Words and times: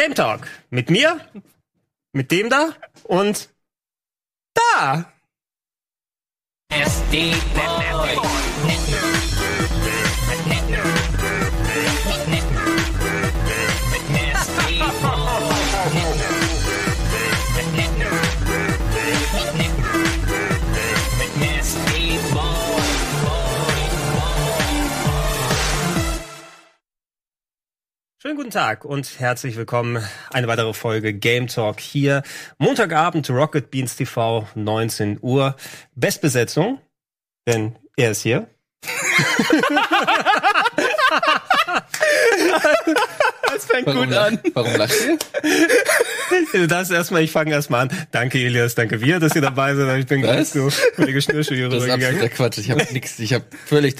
Game 0.00 0.14
Talk. 0.14 0.48
Mit 0.70 0.88
mir, 0.88 1.20
mit 2.12 2.30
dem 2.30 2.48
da 2.48 2.72
und 3.04 3.50
da. 4.54 5.12
SD 6.70 7.34
Boy. 7.54 9.29
Schönen 28.22 28.36
guten 28.36 28.50
Tag 28.50 28.84
und 28.84 29.18
herzlich 29.18 29.56
willkommen. 29.56 30.04
Eine 30.30 30.46
weitere 30.46 30.74
Folge 30.74 31.14
Game 31.14 31.46
Talk 31.46 31.80
hier. 31.80 32.22
Montagabend 32.58 33.30
Rocket 33.30 33.70
Beans 33.70 33.96
TV, 33.96 34.46
19 34.54 35.20
Uhr. 35.22 35.56
Bestbesetzung, 35.94 36.80
denn 37.48 37.76
er 37.96 38.10
ist 38.10 38.20
hier. 38.22 38.46
Das 43.52 43.64
fängt 43.66 43.86
Warum, 43.86 44.06
gut 44.06 44.14
an. 44.14 44.38
warum 44.54 44.74
lacht 44.76 44.94
ihr? 46.52 46.66
Das 46.68 46.90
erstmal, 46.90 47.22
ich 47.22 47.30
fange 47.32 47.50
erstmal 47.52 47.88
an. 47.88 48.06
Danke 48.10 48.38
Elias, 48.38 48.74
danke 48.74 49.00
wir, 49.00 49.18
dass 49.18 49.34
ihr 49.34 49.42
dabei 49.42 49.74
seid. 49.74 50.00
Ich 50.00 50.06
bin 50.06 50.22
ganz 50.22 50.52
so 50.52 50.70
mit 50.96 51.08
der 51.08 51.12
Geschnürschuhe 51.12 51.56
hier 51.56 51.68
Das 51.68 51.78
ist 51.78 51.84
rübergegangen. 51.84 52.22
absoluter 52.22 52.36
Quatsch. 52.36 52.58
Ich 52.58 52.70
habe 52.70 52.86
nix. 52.92 53.18
Ich 53.18 53.32
habe 53.32 53.44
völlig 53.66 53.96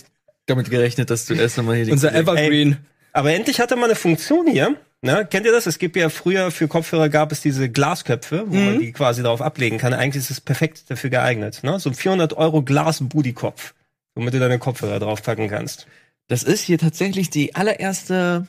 damit 0.46 0.70
gerechnet, 0.70 1.10
dass 1.10 1.26
du 1.26 1.34
erst 1.34 1.58
einmal 1.58 1.76
hier 1.76 1.86
die 1.86 1.92
Unser 1.92 2.14
Evergreen. 2.14 2.78
Aber 3.12 3.32
endlich 3.32 3.60
hat 3.60 3.70
er 3.70 3.76
mal 3.76 3.86
eine 3.86 3.94
Funktion 3.96 4.46
hier. 4.46 4.76
Ne? 5.02 5.26
Kennt 5.30 5.46
ihr 5.46 5.52
das? 5.52 5.66
Es 5.66 5.78
gibt 5.78 5.96
ja 5.96 6.10
früher 6.10 6.50
für 6.50 6.68
Kopfhörer 6.68 7.08
gab 7.08 7.32
es 7.32 7.40
diese 7.40 7.70
Glasköpfe, 7.70 8.44
wo 8.46 8.54
man 8.54 8.78
die 8.78 8.92
quasi 8.92 9.22
darauf 9.22 9.40
ablegen 9.40 9.78
kann. 9.78 9.94
Eigentlich 9.94 10.22
ist 10.24 10.30
es 10.30 10.40
perfekt 10.40 10.84
dafür 10.90 11.08
geeignet. 11.10 11.60
Ne? 11.62 11.78
So 11.80 11.88
ein 11.90 11.94
400 11.94 12.34
Euro 12.34 12.62
Glas 12.62 12.98
Booty-Kopf, 13.00 13.72
womit 14.14 14.34
du 14.34 14.38
deine 14.38 14.58
Kopfhörer 14.58 14.98
draufpacken 14.98 15.48
kannst. 15.48 15.86
Das 16.28 16.42
ist 16.42 16.60
hier 16.62 16.78
tatsächlich 16.78 17.30
die 17.30 17.54
allererste, 17.54 18.46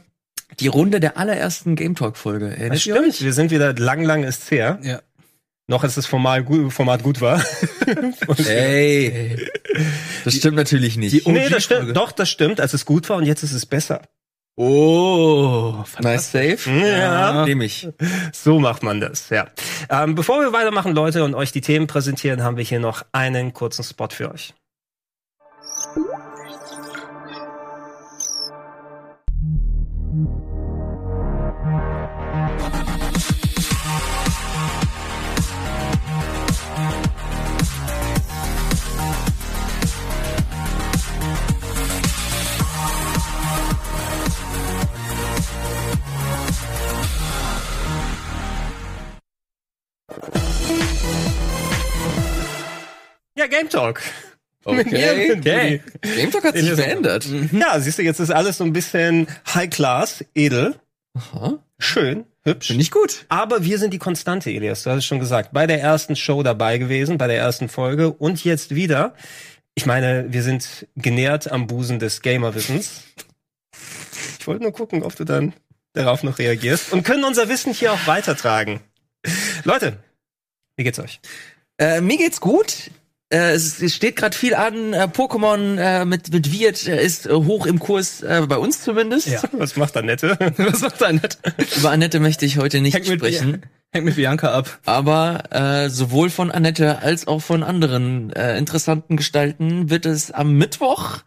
die 0.59 0.67
Runde 0.67 0.99
der 0.99 1.17
allerersten 1.17 1.75
Game 1.77 1.95
Talk 1.95 2.17
Folge. 2.17 2.53
Das 2.69 2.81
stimmt. 2.81 2.99
euch? 2.99 3.21
Wir 3.23 3.33
sind 3.33 3.49
wieder 3.49 3.73
lang, 3.73 4.03
lang 4.03 4.23
ist 4.23 4.51
her. 4.51 4.77
Ja. 4.83 5.01
Noch 5.67 5.83
als 5.85 5.95
das 5.95 6.05
Format 6.05 6.45
gut, 6.45 6.73
Format 6.73 7.01
gut 7.01 7.21
war. 7.21 7.41
Ey, 8.45 9.37
das 10.25 10.35
stimmt 10.35 10.57
natürlich 10.57 10.97
nicht. 10.97 11.25
Die- 11.25 11.31
nee, 11.31 11.47
das 11.49 11.63
stimmt. 11.63 11.95
Doch, 11.95 12.11
das 12.11 12.29
stimmt, 12.29 12.59
als 12.59 12.73
es 12.73 12.85
gut 12.85 13.07
war 13.09 13.17
und 13.17 13.25
jetzt 13.25 13.43
ist 13.43 13.53
es 13.53 13.65
besser. 13.65 14.01
Oh, 14.57 15.83
nice 15.99 16.31
save. 16.31 16.59
Ja. 16.69 17.45
Nehme 17.45 17.65
ich. 17.65 17.87
So 18.33 18.59
macht 18.59 18.83
man 18.83 18.99
das, 18.99 19.29
ja. 19.29 19.47
Ähm, 19.89 20.15
bevor 20.15 20.41
wir 20.41 20.51
weitermachen, 20.53 20.93
Leute, 20.93 21.23
und 21.23 21.35
euch 21.35 21.51
die 21.51 21.61
Themen 21.61 21.87
präsentieren, 21.87 22.43
haben 22.43 22.57
wir 22.57 22.63
hier 22.63 22.79
noch 22.79 23.03
einen 23.11 23.53
kurzen 23.53 23.83
Spot 23.83 24.09
für 24.09 24.31
euch. 24.31 24.53
Game 53.61 53.69
Talk. 53.69 54.01
Okay. 54.63 55.37
okay. 55.37 55.81
Game 56.01 56.31
Talk 56.31 56.43
hat 56.45 56.55
sich 56.55 56.71
verändert. 56.71 57.27
Ja, 57.51 57.79
siehst 57.79 57.99
du, 57.99 58.01
jetzt 58.01 58.19
ist 58.19 58.31
alles 58.31 58.57
so 58.57 58.63
ein 58.63 58.73
bisschen 58.73 59.27
High 59.53 59.69
Class, 59.69 60.25
edel, 60.33 60.75
Aha. 61.13 61.59
schön, 61.77 62.25
hübsch. 62.43 62.67
Finde 62.67 62.81
ich 62.81 62.89
gut. 62.89 63.25
Aber 63.29 63.63
wir 63.63 63.77
sind 63.77 63.93
die 63.93 63.99
Konstante, 63.99 64.49
Elias. 64.49 64.81
Du 64.81 64.89
hast 64.89 64.97
es 64.99 65.05
schon 65.05 65.19
gesagt. 65.19 65.49
Bei 65.53 65.67
der 65.67 65.79
ersten 65.79 66.15
Show 66.15 66.41
dabei 66.41 66.79
gewesen, 66.79 67.19
bei 67.19 67.27
der 67.27 67.37
ersten 67.37 67.69
Folge 67.69 68.11
und 68.11 68.43
jetzt 68.43 68.73
wieder. 68.73 69.13
Ich 69.75 69.85
meine, 69.85 70.25
wir 70.33 70.41
sind 70.41 70.87
genährt 70.95 71.51
am 71.51 71.67
Busen 71.67 71.99
des 71.99 72.23
Gamerwissens. 72.23 73.03
Ich 74.39 74.47
wollte 74.47 74.63
nur 74.63 74.73
gucken, 74.73 75.03
ob 75.03 75.15
du 75.15 75.23
dann 75.23 75.53
darauf 75.93 76.23
noch 76.23 76.39
reagierst 76.39 76.93
und 76.93 77.03
können 77.03 77.25
unser 77.25 77.47
Wissen 77.47 77.73
hier 77.73 77.93
auch 77.93 78.07
weitertragen. 78.07 78.79
Leute, 79.65 79.97
wie 80.77 80.83
geht's 80.83 80.97
euch? 80.99 81.19
Äh, 81.77 82.01
mir 82.01 82.17
geht's 82.17 82.41
gut. 82.41 82.89
Äh, 83.31 83.51
es, 83.51 83.81
es 83.81 83.95
steht 83.95 84.15
gerade 84.15 84.35
viel 84.35 84.53
an. 84.53 84.93
Äh, 84.93 85.03
Pokémon 85.03 85.77
äh, 85.77 86.05
mit 86.05 86.31
mit 86.31 86.51
Wirt 86.51 86.87
ist 86.87 87.29
hoch 87.29 87.65
im 87.65 87.79
Kurs, 87.79 88.21
bei 88.21 88.57
uns 88.57 88.81
zumindest. 88.83 89.27
Ja. 89.27 89.41
Was 89.53 89.75
macht 89.75 89.95
Annette? 89.97 90.37
Was 90.57 90.81
macht 90.81 91.01
nicht? 91.11 91.39
Über 91.77 91.91
Annette 91.91 92.19
möchte 92.19 92.45
ich 92.45 92.57
heute 92.57 92.81
nicht 92.81 92.93
Hängt 92.95 93.07
mit, 93.07 93.19
sprechen. 93.19 93.61
hängt 93.91 94.05
mit 94.05 94.15
Bianca 94.15 94.51
ab. 94.51 94.79
Aber 94.85 95.43
äh, 95.51 95.89
sowohl 95.89 96.29
von 96.29 96.51
Annette 96.51 96.99
als 96.99 97.27
auch 97.27 97.41
von 97.41 97.63
anderen 97.63 98.31
äh, 98.33 98.57
interessanten 98.57 99.17
Gestalten 99.17 99.89
wird 99.89 100.05
es 100.05 100.31
am 100.31 100.53
Mittwoch 100.53 101.19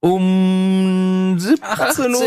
um 0.00 1.36
17, 1.38 1.62
18 1.62 1.86
18 1.86 2.14
Uhr, 2.14 2.20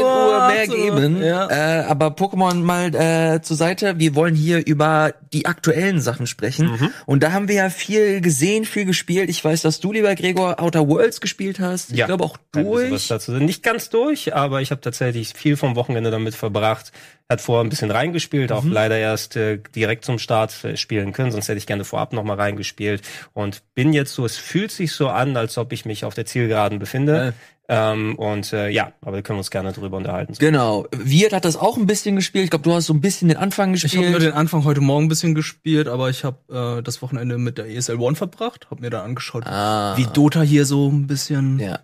mehr 0.47 0.61
18 0.63 0.69
Uhr, 0.71 0.77
geben. 0.77 1.23
ja. 1.23 1.49
Äh, 1.49 1.83
aber 1.85 2.07
Pokémon 2.07 2.55
mal 2.55 2.93
äh, 2.95 3.41
zur 3.41 3.57
Seite. 3.57 3.97
Wir 3.97 4.15
wollen 4.15 4.35
hier 4.35 4.65
über 4.65 5.13
die 5.33 5.45
aktuellen 5.45 5.99
Sachen 5.99 6.27
sprechen. 6.27 6.67
Mhm. 6.71 6.89
Und 7.05 7.23
da 7.23 7.31
haben 7.31 7.47
wir 7.47 7.55
ja 7.55 7.69
viel 7.69 8.21
gesehen, 8.21 8.65
viel 8.65 8.85
gespielt. 8.85 9.29
Ich 9.29 9.43
weiß, 9.43 9.61
dass 9.63 9.79
du, 9.79 9.91
lieber 9.91 10.13
Gregor, 10.15 10.61
Outer 10.61 10.87
Worlds 10.87 11.19
gespielt 11.21 11.59
hast. 11.59 11.91
Ich 11.91 11.97
Ja. 11.97 12.05
glaube 12.05 12.23
auch 12.23 12.37
durch. 12.51 12.91
Was 12.91 13.07
dazu. 13.07 13.31
Nicht 13.33 13.63
ganz 13.63 13.89
durch, 13.89 14.35
aber 14.35 14.61
ich 14.61 14.71
habe 14.71 14.81
tatsächlich 14.81 15.33
viel 15.33 15.57
vom 15.57 15.75
Wochenende 15.75 16.11
damit 16.11 16.35
verbracht. 16.35 16.91
Hat 17.29 17.41
vorher 17.41 17.63
ein 17.63 17.69
bisschen 17.69 17.89
reingespielt, 17.89 18.51
auch 18.51 18.65
leider 18.65 18.97
erst 18.97 19.37
äh, 19.37 19.57
direkt 19.75 20.05
zum 20.05 20.19
Start 20.19 20.63
äh, 20.63 20.77
spielen 20.77 21.13
können, 21.13 21.31
sonst 21.31 21.47
hätte 21.47 21.57
ich 21.57 21.65
gerne 21.65 21.85
vorab 21.85 22.13
noch 22.13 22.23
mal 22.23 22.35
reingespielt 22.35 23.01
und 23.33 23.63
bin 23.73 23.93
jetzt 23.93 24.13
so, 24.13 24.25
es 24.25 24.37
fühlt 24.37 24.71
sich 24.71 24.91
so 24.91 25.07
an, 25.07 25.37
als 25.37 25.57
ob 25.57 25.71
ich 25.71 25.85
mich 25.85 26.05
auf 26.05 26.13
der 26.13 26.25
Zielgeraden 26.25 26.79
befinde. 26.79 27.33
Ähm, 27.69 28.15
und 28.15 28.51
äh, 28.51 28.67
ja, 28.69 28.91
aber 29.01 29.15
wir 29.17 29.23
können 29.23 29.37
uns 29.39 29.49
gerne 29.49 29.71
drüber 29.71 29.95
unterhalten. 29.95 30.33
Genau. 30.37 30.85
Wirt 30.91 31.31
hat 31.31 31.45
das 31.45 31.55
auch 31.55 31.77
ein 31.77 31.85
bisschen 31.85 32.17
gespielt. 32.17 32.43
Ich 32.45 32.49
glaube, 32.49 32.63
du 32.63 32.73
hast 32.73 32.87
so 32.87 32.93
ein 32.93 32.99
bisschen 32.99 33.29
den 33.29 33.37
Anfang 33.37 33.73
Ich 33.73 33.83
habe 33.85 33.95
nur 33.95 34.05
gespielt. 34.07 34.33
den 34.33 34.33
Anfang 34.33 34.65
heute 34.65 34.81
Morgen 34.81 35.05
ein 35.05 35.09
bisschen 35.09 35.33
gespielt, 35.33 35.87
aber 35.87 36.09
ich 36.09 36.25
habe 36.25 36.79
äh, 36.79 36.83
das 36.83 37.01
Wochenende 37.01 37.37
mit 37.37 37.57
der 37.57 37.69
ESL 37.69 37.95
One 37.95 38.15
verbracht, 38.17 38.69
habe 38.69 38.81
mir 38.81 38.89
da 38.89 39.03
angeschaut, 39.03 39.45
ah, 39.45 39.95
wie 39.95 40.05
Dota 40.05 40.41
hier 40.41 40.65
so 40.65 40.89
ein 40.89 41.07
bisschen 41.07 41.59
ja. 41.59 41.79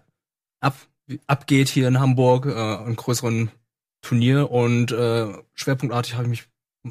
ab, 0.59 0.75
abgeht 1.28 1.69
hier 1.69 1.88
in 1.88 1.99
Hamburg, 1.99 2.45
äh, 2.45 2.51
einem 2.51 2.97
größeren 2.97 3.49
Turnier 4.01 4.51
und 4.51 4.91
äh, 4.91 5.27
schwerpunktartig 5.55 6.13
habe 6.15 6.23
ich 6.23 6.29
mich 6.29 6.43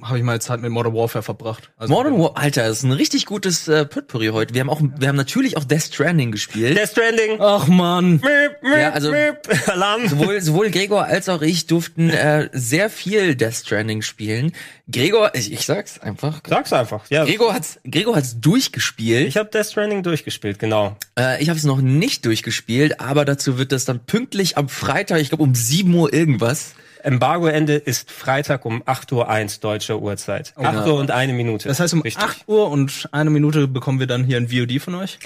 habe 0.02 0.18
ich 0.18 0.24
mal 0.24 0.38
Zeit 0.40 0.60
mit 0.60 0.70
Modern 0.70 0.94
Warfare 0.94 1.22
verbracht. 1.22 1.70
Also, 1.78 1.92
Modern 1.92 2.18
War, 2.18 2.36
Alter, 2.36 2.68
das 2.68 2.78
ist 2.78 2.82
ein 2.84 2.92
richtig 2.92 3.24
gutes 3.24 3.68
äh, 3.68 3.86
Potpourri 3.86 4.28
heute. 4.28 4.52
Wir 4.52 4.60
haben 4.60 4.68
auch, 4.68 4.82
wir 4.82 5.08
haben 5.08 5.16
natürlich 5.16 5.56
auch 5.56 5.64
Death 5.64 5.84
Stranding 5.94 6.30
gespielt. 6.30 6.76
Death 6.76 6.90
Stranding. 6.90 7.38
Ach 7.40 7.66
man. 7.68 8.20
Ja, 8.62 8.90
also- 8.90 9.10
miep. 9.10 9.38
Alarm. 9.66 10.06
sowohl, 10.06 10.42
sowohl 10.42 10.70
Gregor 10.70 11.04
als 11.04 11.30
auch 11.30 11.40
ich 11.40 11.66
durften 11.66 12.10
äh, 12.10 12.50
sehr 12.52 12.90
viel 12.90 13.34
Death 13.34 13.54
Stranding 13.54 14.02
spielen. 14.02 14.52
Gregor, 14.90 15.34
ich, 15.34 15.52
ich 15.52 15.64
sag's 15.64 15.98
einfach. 15.98 16.42
Sag's 16.46 16.72
einfach. 16.74 17.04
Ja, 17.08 17.24
Gregor 17.24 17.54
hat's, 17.54 17.80
Gregor 17.84 18.14
hat's 18.14 18.38
durchgespielt. 18.40 19.26
ich 19.28 19.38
habe 19.38 19.48
Death 19.50 19.66
Stranding 19.70 20.02
durchgespielt, 20.02 20.58
genau. 20.58 20.96
Äh, 21.18 21.42
ich 21.42 21.48
habe 21.48 21.58
es 21.58 21.64
noch 21.64 21.80
nicht 21.80 22.26
durchgespielt, 22.26 23.00
aber 23.00 23.24
dazu 23.24 23.56
wird 23.56 23.72
das 23.72 23.86
dann 23.86 24.00
pünktlich 24.04 24.58
am 24.58 24.68
Freitag, 24.68 25.20
ich 25.22 25.30
glaube 25.30 25.44
um 25.44 25.54
7 25.54 25.92
Uhr 25.94 26.12
irgendwas. 26.12 26.74
Embargoende 27.02 27.74
ist 27.74 28.10
Freitag 28.10 28.64
um 28.64 28.82
8.01 28.82 29.12
Uhr 29.56 29.60
deutscher 29.60 29.98
Uhrzeit. 30.00 30.52
8 30.56 30.86
Uhr 30.86 30.98
und 30.98 31.10
eine 31.10 31.32
Minute. 31.32 31.68
Das 31.68 31.80
heißt, 31.80 31.94
um 31.94 32.02
Richtig. 32.02 32.22
8 32.22 32.48
Uhr 32.48 32.70
und 32.70 33.08
eine 33.12 33.30
Minute 33.30 33.68
bekommen 33.68 34.00
wir 34.00 34.06
dann 34.06 34.24
hier 34.24 34.36
ein 34.36 34.48
VOD 34.48 34.80
von 34.80 34.94
euch. 34.96 35.18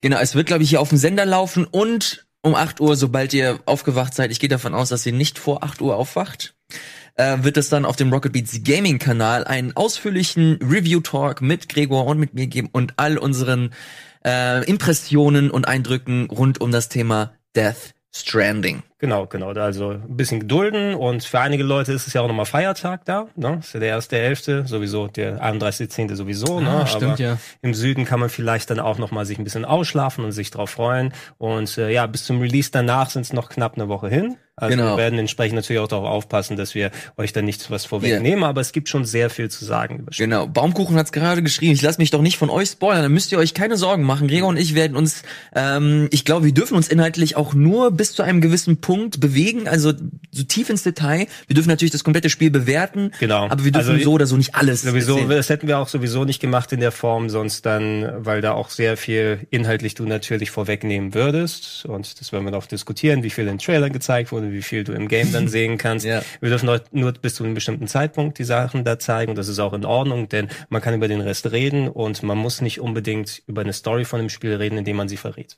Genau, 0.00 0.18
es 0.18 0.34
wird, 0.34 0.46
glaube 0.46 0.62
ich, 0.62 0.70
hier 0.70 0.80
auf 0.80 0.88
dem 0.88 0.98
Sender 0.98 1.26
laufen 1.26 1.66
und 1.66 2.26
um 2.42 2.54
8 2.54 2.80
Uhr, 2.80 2.96
sobald 2.96 3.34
ihr 3.34 3.60
aufgewacht 3.66 4.14
seid, 4.14 4.30
ich 4.30 4.40
gehe 4.40 4.48
davon 4.48 4.74
aus, 4.74 4.88
dass 4.88 5.04
ihr 5.04 5.12
nicht 5.12 5.38
vor 5.38 5.62
8 5.62 5.82
Uhr 5.82 5.96
aufwacht, 5.96 6.54
äh, 7.16 7.38
wird 7.42 7.56
es 7.58 7.68
dann 7.68 7.84
auf 7.84 7.96
dem 7.96 8.12
Rocket 8.12 8.32
Beats 8.32 8.60
Gaming 8.64 8.98
Kanal 8.98 9.44
einen 9.44 9.76
ausführlichen 9.76 10.58
Review-Talk 10.62 11.42
mit 11.42 11.68
Gregor 11.68 12.06
und 12.06 12.18
mit 12.18 12.34
mir 12.34 12.46
geben 12.46 12.70
und 12.72 12.94
all 12.96 13.18
unseren 13.18 13.74
äh, 14.24 14.64
Impressionen 14.64 15.50
und 15.50 15.68
Eindrücken 15.68 16.30
rund 16.30 16.60
um 16.60 16.72
das 16.72 16.88
Thema 16.88 17.34
Death 17.54 17.94
Stranding. 18.12 18.82
Genau, 18.98 19.26
genau. 19.26 19.50
Also 19.52 19.90
ein 19.90 20.16
bisschen 20.16 20.40
gedulden 20.40 20.94
und 20.94 21.22
für 21.22 21.38
einige 21.40 21.62
Leute 21.62 21.92
ist 21.92 22.06
es 22.06 22.12
ja 22.12 22.20
auch 22.20 22.28
nochmal 22.28 22.44
Feiertag 22.44 23.04
da. 23.04 23.28
Ne? 23.36 23.58
Ist 23.60 23.72
ja 23.72 23.80
der 23.80 23.88
erste 23.90 24.18
Elfte, 24.18 24.66
sowieso 24.66 25.06
der 25.06 25.40
31.10. 25.42 26.16
sowieso. 26.16 26.60
ne? 26.60 26.68
Ah, 26.68 26.86
stimmt, 26.86 27.12
Aber 27.12 27.20
ja. 27.20 27.38
Im 27.62 27.72
Süden 27.72 28.04
kann 28.04 28.20
man 28.20 28.28
vielleicht 28.28 28.68
dann 28.70 28.80
auch 28.80 28.98
nochmal 28.98 29.26
sich 29.26 29.38
ein 29.38 29.44
bisschen 29.44 29.64
ausschlafen 29.64 30.24
und 30.24 30.32
sich 30.32 30.50
drauf 30.50 30.70
freuen. 30.70 31.14
Und 31.38 31.78
äh, 31.78 31.90
ja, 31.90 32.06
bis 32.06 32.24
zum 32.24 32.40
Release 32.40 32.70
danach 32.72 33.10
sind 33.10 33.22
es 33.22 33.32
noch 33.32 33.48
knapp 33.48 33.74
eine 33.76 33.88
Woche 33.88 34.08
hin. 34.08 34.36
Also 34.60 34.76
Genau. 34.76 34.92
wir 34.92 34.96
werden 34.98 35.18
entsprechend 35.18 35.56
natürlich 35.56 35.80
auch 35.80 35.88
darauf 35.88 36.06
aufpassen, 36.08 36.56
dass 36.56 36.74
wir 36.74 36.90
euch 37.16 37.32
da 37.32 37.42
nichts 37.42 37.70
was 37.70 37.84
vorwegnehmen, 37.84 38.44
aber 38.44 38.60
es 38.60 38.72
gibt 38.72 38.88
schon 38.88 39.04
sehr 39.04 39.30
viel 39.30 39.50
zu 39.50 39.64
sagen 39.64 40.00
über. 40.00 40.10
Genau, 40.16 40.46
Baumkuchen 40.46 40.96
hat's 40.96 41.12
gerade 41.12 41.42
geschrieben. 41.42 41.72
Ich 41.72 41.82
lasse 41.82 41.98
mich 42.00 42.10
doch 42.10 42.22
nicht 42.22 42.36
von 42.38 42.50
euch 42.50 42.68
spoilern. 42.70 43.02
Da 43.02 43.08
müsst 43.08 43.32
ihr 43.32 43.38
euch 43.38 43.54
keine 43.54 43.76
Sorgen 43.76 44.02
machen. 44.04 44.28
Gregor 44.28 44.48
und 44.48 44.56
ich 44.58 44.74
werden 44.74 44.96
uns, 44.96 45.22
ähm, 45.54 46.08
ich 46.10 46.24
glaube, 46.24 46.44
wir 46.46 46.52
dürfen 46.52 46.76
uns 46.76 46.88
inhaltlich 46.88 47.36
auch 47.36 47.54
nur 47.54 47.90
bis 47.90 48.12
zu 48.14 48.22
einem 48.22 48.40
gewissen 48.40 48.80
Punkt 48.80 49.20
bewegen, 49.20 49.66
also 49.68 49.92
so 50.30 50.42
tief 50.44 50.70
ins 50.70 50.82
Detail. 50.82 51.26
Wir 51.46 51.54
dürfen 51.54 51.68
natürlich 51.68 51.92
das 51.92 52.04
komplette 52.04 52.30
Spiel 52.30 52.50
bewerten, 52.50 53.12
Genau. 53.20 53.44
aber 53.48 53.64
wir 53.64 53.72
dürfen 53.72 53.90
Also, 53.92 54.04
so 54.04 54.12
oder 54.12 54.26
so 54.26 54.36
nicht 54.36 54.54
alles. 54.54 54.82
Sowieso, 54.82 55.14
erzählen. 55.14 55.30
das 55.30 55.48
hätten 55.48 55.68
wir 55.68 55.78
auch 55.78 55.88
sowieso 55.88 56.24
nicht 56.24 56.40
gemacht 56.40 56.72
in 56.72 56.80
der 56.80 56.92
Form, 56.92 57.30
sonst 57.30 57.64
dann, 57.66 58.06
weil 58.18 58.40
da 58.40 58.52
auch 58.52 58.70
sehr 58.70 58.96
viel 58.96 59.46
inhaltlich 59.50 59.94
du 59.94 60.04
natürlich 60.04 60.50
vorwegnehmen 60.50 61.14
würdest. 61.14 61.84
Und 61.86 62.20
das 62.20 62.32
werden 62.32 62.44
wir 62.44 62.50
noch 62.50 62.66
diskutieren, 62.66 63.22
wie 63.22 63.30
viel 63.30 63.46
in 63.48 63.58
Trailern 63.58 63.92
gezeigt 63.92 64.32
wurde, 64.32 64.49
wie 64.52 64.62
viel 64.62 64.84
du 64.84 64.92
im 64.92 65.08
Game 65.08 65.32
dann 65.32 65.48
sehen 65.56 65.78
kannst. 65.78 66.06
Ja. 66.06 66.22
Wir 66.40 66.50
dürfen 66.50 66.66
nur, 66.66 66.80
nur 66.92 67.12
bis 67.12 67.34
zu 67.34 67.44
einem 67.44 67.54
bestimmten 67.54 67.86
Zeitpunkt 67.86 68.38
die 68.38 68.44
Sachen 68.44 68.84
da 68.84 68.98
zeigen. 68.98 69.30
Und 69.30 69.36
das 69.36 69.48
ist 69.48 69.58
auch 69.58 69.72
in 69.72 69.84
Ordnung, 69.84 70.28
denn 70.28 70.48
man 70.68 70.82
kann 70.82 70.94
über 70.94 71.08
den 71.08 71.20
Rest 71.20 71.50
reden 71.52 71.88
und 71.88 72.22
man 72.22 72.38
muss 72.38 72.60
nicht 72.60 72.80
unbedingt 72.80 73.42
über 73.46 73.62
eine 73.62 73.72
Story 73.72 74.04
von 74.04 74.20
dem 74.20 74.28
Spiel 74.28 74.54
reden, 74.54 74.78
indem 74.78 74.96
man 74.96 75.08
sie 75.08 75.16
verrät. 75.16 75.56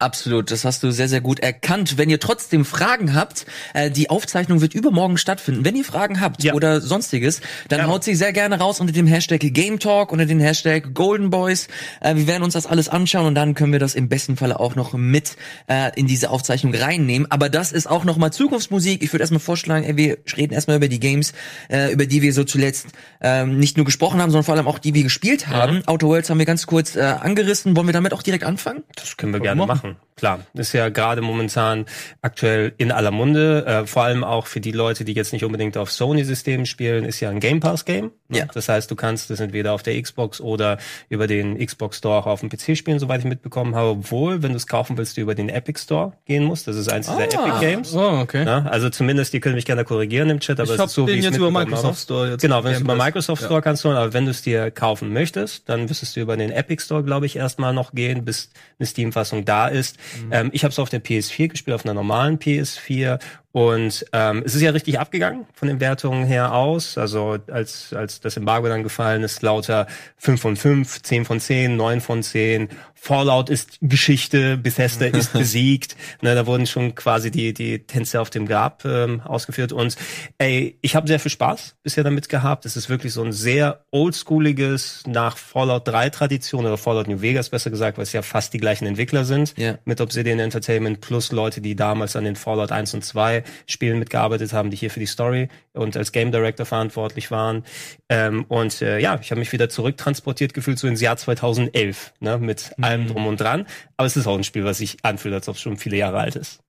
Absolut, 0.00 0.50
das 0.50 0.64
hast 0.64 0.82
du 0.82 0.90
sehr, 0.90 1.08
sehr 1.08 1.20
gut 1.20 1.38
erkannt. 1.38 1.96
Wenn 1.96 2.10
ihr 2.10 2.18
trotzdem 2.18 2.64
Fragen 2.64 3.14
habt, 3.14 3.46
äh, 3.74 3.92
die 3.92 4.10
Aufzeichnung 4.10 4.60
wird 4.60 4.74
übermorgen 4.74 5.16
stattfinden. 5.18 5.64
Wenn 5.64 5.76
ihr 5.76 5.84
Fragen 5.84 6.20
habt 6.20 6.42
Ja. 6.42 6.52
oder 6.54 6.80
sonstiges, 6.80 7.40
dann 7.68 7.78
Ja. 7.78 7.86
haut 7.86 8.02
sie 8.02 8.16
sehr 8.16 8.32
gerne 8.32 8.58
raus 8.58 8.80
unter 8.80 8.92
dem 8.92 9.06
Hashtag 9.06 9.38
Game 9.40 9.78
Talk, 9.78 10.10
unter 10.10 10.26
dem 10.26 10.40
Hashtag 10.40 10.94
Golden 10.94 11.30
Boys. 11.30 11.68
Äh, 12.00 12.16
wir 12.16 12.26
werden 12.26 12.42
uns 12.42 12.54
das 12.54 12.66
alles 12.66 12.88
anschauen 12.88 13.24
und 13.26 13.36
dann 13.36 13.54
können 13.54 13.70
wir 13.70 13.78
das 13.78 13.94
im 13.94 14.08
besten 14.08 14.36
Falle 14.36 14.58
auch 14.58 14.74
noch 14.74 14.94
mit 14.94 15.36
äh, 15.68 15.92
in 15.98 16.08
diese 16.08 16.30
Aufzeichnung 16.30 16.74
reinnehmen. 16.74 17.30
Aber 17.30 17.48
das 17.48 17.70
ist 17.70 17.86
auch 17.88 18.04
nochmal 18.04 18.32
Zukunftsmusik. 18.32 19.00
Ich 19.00 19.12
würde 19.12 19.22
erstmal 19.22 19.40
vorschlagen, 19.40 19.84
ey, 19.84 19.96
wir 19.96 20.18
reden 20.36 20.54
erstmal 20.54 20.78
über 20.78 20.88
die 20.88 20.98
Games, 21.00 21.34
äh, 21.70 21.92
über 21.92 22.06
die 22.06 22.20
wir 22.20 22.32
so 22.32 22.42
zuletzt 22.42 22.88
ähm, 23.20 23.58
nicht 23.60 23.76
nur 23.76 23.86
gesprochen 23.86 24.20
haben, 24.20 24.30
sondern 24.32 24.44
vor 24.44 24.56
allem 24.56 24.66
auch 24.66 24.80
die 24.80 24.92
wir 24.92 25.04
gespielt 25.04 25.46
haben. 25.46 25.82
Outer 25.86 26.08
Worlds 26.08 26.30
haben 26.30 26.38
wir 26.40 26.46
ganz 26.46 26.66
kurz 26.66 26.96
äh, 26.96 27.00
angerissen. 27.00 27.76
Wollen 27.76 27.86
wir 27.86 27.92
damit 27.94 28.12
auch 28.12 28.22
direkt 28.22 28.42
anfangen? 28.42 28.82
Das 28.96 29.16
können 29.16 29.32
wir 29.32 29.38
gerne 29.40 29.60
wir 29.62 29.83
machen. 29.84 30.03
Klar, 30.16 30.40
ist 30.54 30.72
ja 30.72 30.90
gerade 30.90 31.22
momentan 31.22 31.86
aktuell 32.22 32.72
in 32.78 32.92
aller 32.92 33.10
Munde. 33.10 33.66
Äh, 33.66 33.86
vor 33.86 34.04
allem 34.04 34.22
auch 34.22 34.46
für 34.46 34.60
die 34.60 34.70
Leute, 34.70 35.04
die 35.04 35.12
jetzt 35.12 35.32
nicht 35.32 35.44
unbedingt 35.44 35.76
auf 35.76 35.90
Sony-Systemen 35.90 36.66
spielen, 36.66 37.04
ist 37.04 37.18
ja 37.18 37.30
ein 37.30 37.40
Game 37.40 37.58
Pass-Game. 37.58 38.12
ne? 38.28 38.38
Ja. 38.38 38.44
Das 38.54 38.68
heißt, 38.68 38.88
du 38.90 38.94
kannst 38.94 39.30
es 39.32 39.40
entweder 39.40 39.72
auf 39.72 39.82
der 39.82 40.00
Xbox 40.00 40.40
oder 40.40 40.78
über 41.08 41.26
den 41.26 41.58
Xbox 41.58 41.98
Store 41.98 42.16
auch 42.20 42.26
auf 42.26 42.40
dem 42.40 42.48
PC 42.48 42.76
spielen, 42.76 43.00
soweit 43.00 43.20
ich 43.20 43.26
mitbekommen 43.26 43.74
habe. 43.74 43.88
Obwohl, 43.90 44.42
wenn 44.44 44.52
du 44.52 44.56
es 44.56 44.68
kaufen 44.68 44.96
willst, 44.96 45.16
du 45.16 45.20
über 45.20 45.34
den 45.34 45.48
Epic 45.48 45.80
Store 45.82 46.12
gehen 46.26 46.44
musst. 46.44 46.68
Das 46.68 46.76
ist 46.76 46.92
eins 46.92 47.06
dieser 47.06 47.24
Epic 47.24 47.58
Games. 47.60 47.92
Oh, 47.94 48.20
okay. 48.20 48.44
Na, 48.44 48.66
also 48.68 48.90
zumindest, 48.90 49.32
die 49.32 49.40
können 49.40 49.56
mich 49.56 49.64
gerne 49.66 49.84
korrigieren 49.84 50.30
im 50.30 50.38
Chat, 50.38 50.60
aber 50.60 50.68
ich 50.68 50.74
es 50.74 50.78
hab 50.78 50.86
ist 50.86 50.94
so, 50.94 51.06
wie 51.08 51.10
den 51.10 51.18
ich 51.18 51.24
jetzt 51.24 51.38
über 51.38 51.50
Microsoft 51.50 51.84
habe. 51.84 51.96
Store 51.96 52.30
jetzt. 52.30 52.40
Genau, 52.42 52.62
wenn 52.62 52.70
du 52.70 52.76
es 52.76 52.82
über. 52.82 52.94
Microsoft 52.94 53.42
Ja. 53.42 53.46
Store 53.48 53.62
kannst 53.62 53.82
du, 53.82 53.90
aber 53.90 54.12
wenn 54.12 54.26
du 54.26 54.30
es 54.30 54.42
dir 54.42 54.70
kaufen 54.70 55.12
möchtest, 55.12 55.68
dann 55.68 55.86
müsstest 55.86 56.14
du 56.14 56.20
über 56.20 56.36
den 56.36 56.52
Epic 56.52 56.84
Store, 56.84 57.02
glaube 57.02 57.26
ich, 57.26 57.34
erstmal 57.34 57.72
noch 57.74 57.92
gehen, 57.92 58.24
bis 58.24 58.50
eine 58.78 58.86
Steam-Fassung 58.86 59.44
da 59.44 59.66
ist. 59.66 59.96
Mhm. 60.24 60.32
Ähm, 60.32 60.50
ich 60.52 60.64
habe 60.64 60.72
es 60.72 60.78
auf 60.78 60.90
der 60.90 61.02
PS4 61.02 61.48
gespielt, 61.48 61.74
auf 61.74 61.84
einer 61.84 61.94
normalen 61.94 62.38
PS4 62.38 63.18
und 63.54 64.04
ähm, 64.12 64.42
es 64.44 64.56
ist 64.56 64.62
ja 64.62 64.72
richtig 64.72 64.98
abgegangen 64.98 65.46
von 65.54 65.68
den 65.68 65.78
Wertungen 65.78 66.24
her 66.24 66.52
aus. 66.54 66.98
Also 66.98 67.38
als, 67.46 67.92
als 67.92 68.18
das 68.18 68.36
Embargo 68.36 68.66
dann 68.66 68.82
gefallen 68.82 69.22
ist, 69.22 69.42
lauter 69.42 69.86
5 70.16 70.40
von 70.40 70.56
5, 70.56 71.02
10 71.02 71.24
von 71.24 71.38
10, 71.38 71.76
9 71.76 72.00
von 72.00 72.24
10. 72.24 72.68
Fallout 72.96 73.50
ist 73.50 73.78
Geschichte, 73.80 74.56
Bethesda 74.56 75.06
ist 75.06 75.32
besiegt. 75.34 75.94
Ne, 76.20 76.34
da 76.34 76.46
wurden 76.46 76.66
schon 76.66 76.96
quasi 76.96 77.30
die, 77.30 77.54
die 77.54 77.86
Tänze 77.86 78.20
auf 78.20 78.28
dem 78.28 78.46
Grab 78.46 78.84
ähm, 78.84 79.20
ausgeführt. 79.20 79.70
Und 79.70 79.94
ey, 80.38 80.76
ich 80.80 80.96
habe 80.96 81.06
sehr 81.06 81.20
viel 81.20 81.30
Spaß 81.30 81.76
bisher 81.84 82.02
damit 82.02 82.28
gehabt. 82.28 82.66
Es 82.66 82.76
ist 82.76 82.88
wirklich 82.88 83.12
so 83.12 83.22
ein 83.22 83.30
sehr 83.30 83.84
oldschooliges, 83.92 85.04
nach 85.06 85.36
Fallout 85.36 85.86
3 85.86 86.10
Tradition 86.10 86.66
oder 86.66 86.76
Fallout 86.76 87.06
New 87.06 87.20
Vegas 87.20 87.50
besser 87.50 87.70
gesagt, 87.70 87.98
weil 87.98 88.02
es 88.02 88.12
ja 88.12 88.22
fast 88.22 88.52
die 88.52 88.58
gleichen 88.58 88.86
Entwickler 88.86 89.24
sind. 89.24 89.54
Ja. 89.56 89.78
Mit 89.84 90.00
Obsidian 90.00 90.40
Entertainment 90.40 91.00
plus 91.00 91.30
Leute, 91.30 91.60
die 91.60 91.76
damals 91.76 92.16
an 92.16 92.24
den 92.24 92.34
Fallout 92.34 92.72
1 92.72 92.94
und 92.94 93.04
2 93.04 93.43
Spielen 93.66 93.98
mitgearbeitet 93.98 94.52
haben, 94.52 94.70
die 94.70 94.76
hier 94.76 94.90
für 94.90 95.00
die 95.00 95.06
Story 95.06 95.48
und 95.72 95.96
als 95.96 96.12
Game 96.12 96.32
Director 96.32 96.66
verantwortlich 96.66 97.30
waren. 97.30 97.64
Ähm, 98.08 98.44
und 98.48 98.82
äh, 98.82 98.98
ja, 98.98 99.18
ich 99.20 99.30
habe 99.30 99.38
mich 99.38 99.52
wieder 99.52 99.68
zurücktransportiert 99.68 100.54
gefühlt 100.54 100.78
so 100.78 100.86
ins 100.86 101.00
Jahr 101.00 101.16
2011, 101.16 102.12
ne, 102.20 102.38
mit 102.38 102.72
allem 102.80 103.06
drum 103.06 103.26
und 103.26 103.40
dran. 103.40 103.66
Aber 103.96 104.06
es 104.06 104.16
ist 104.16 104.26
auch 104.26 104.36
ein 104.36 104.44
Spiel, 104.44 104.64
was 104.64 104.78
sich 104.78 104.98
anfühlt, 105.02 105.34
als 105.34 105.48
ob 105.48 105.56
es 105.56 105.62
schon 105.62 105.76
viele 105.76 105.96
Jahre 105.96 106.18
alt 106.18 106.36
ist. 106.36 106.60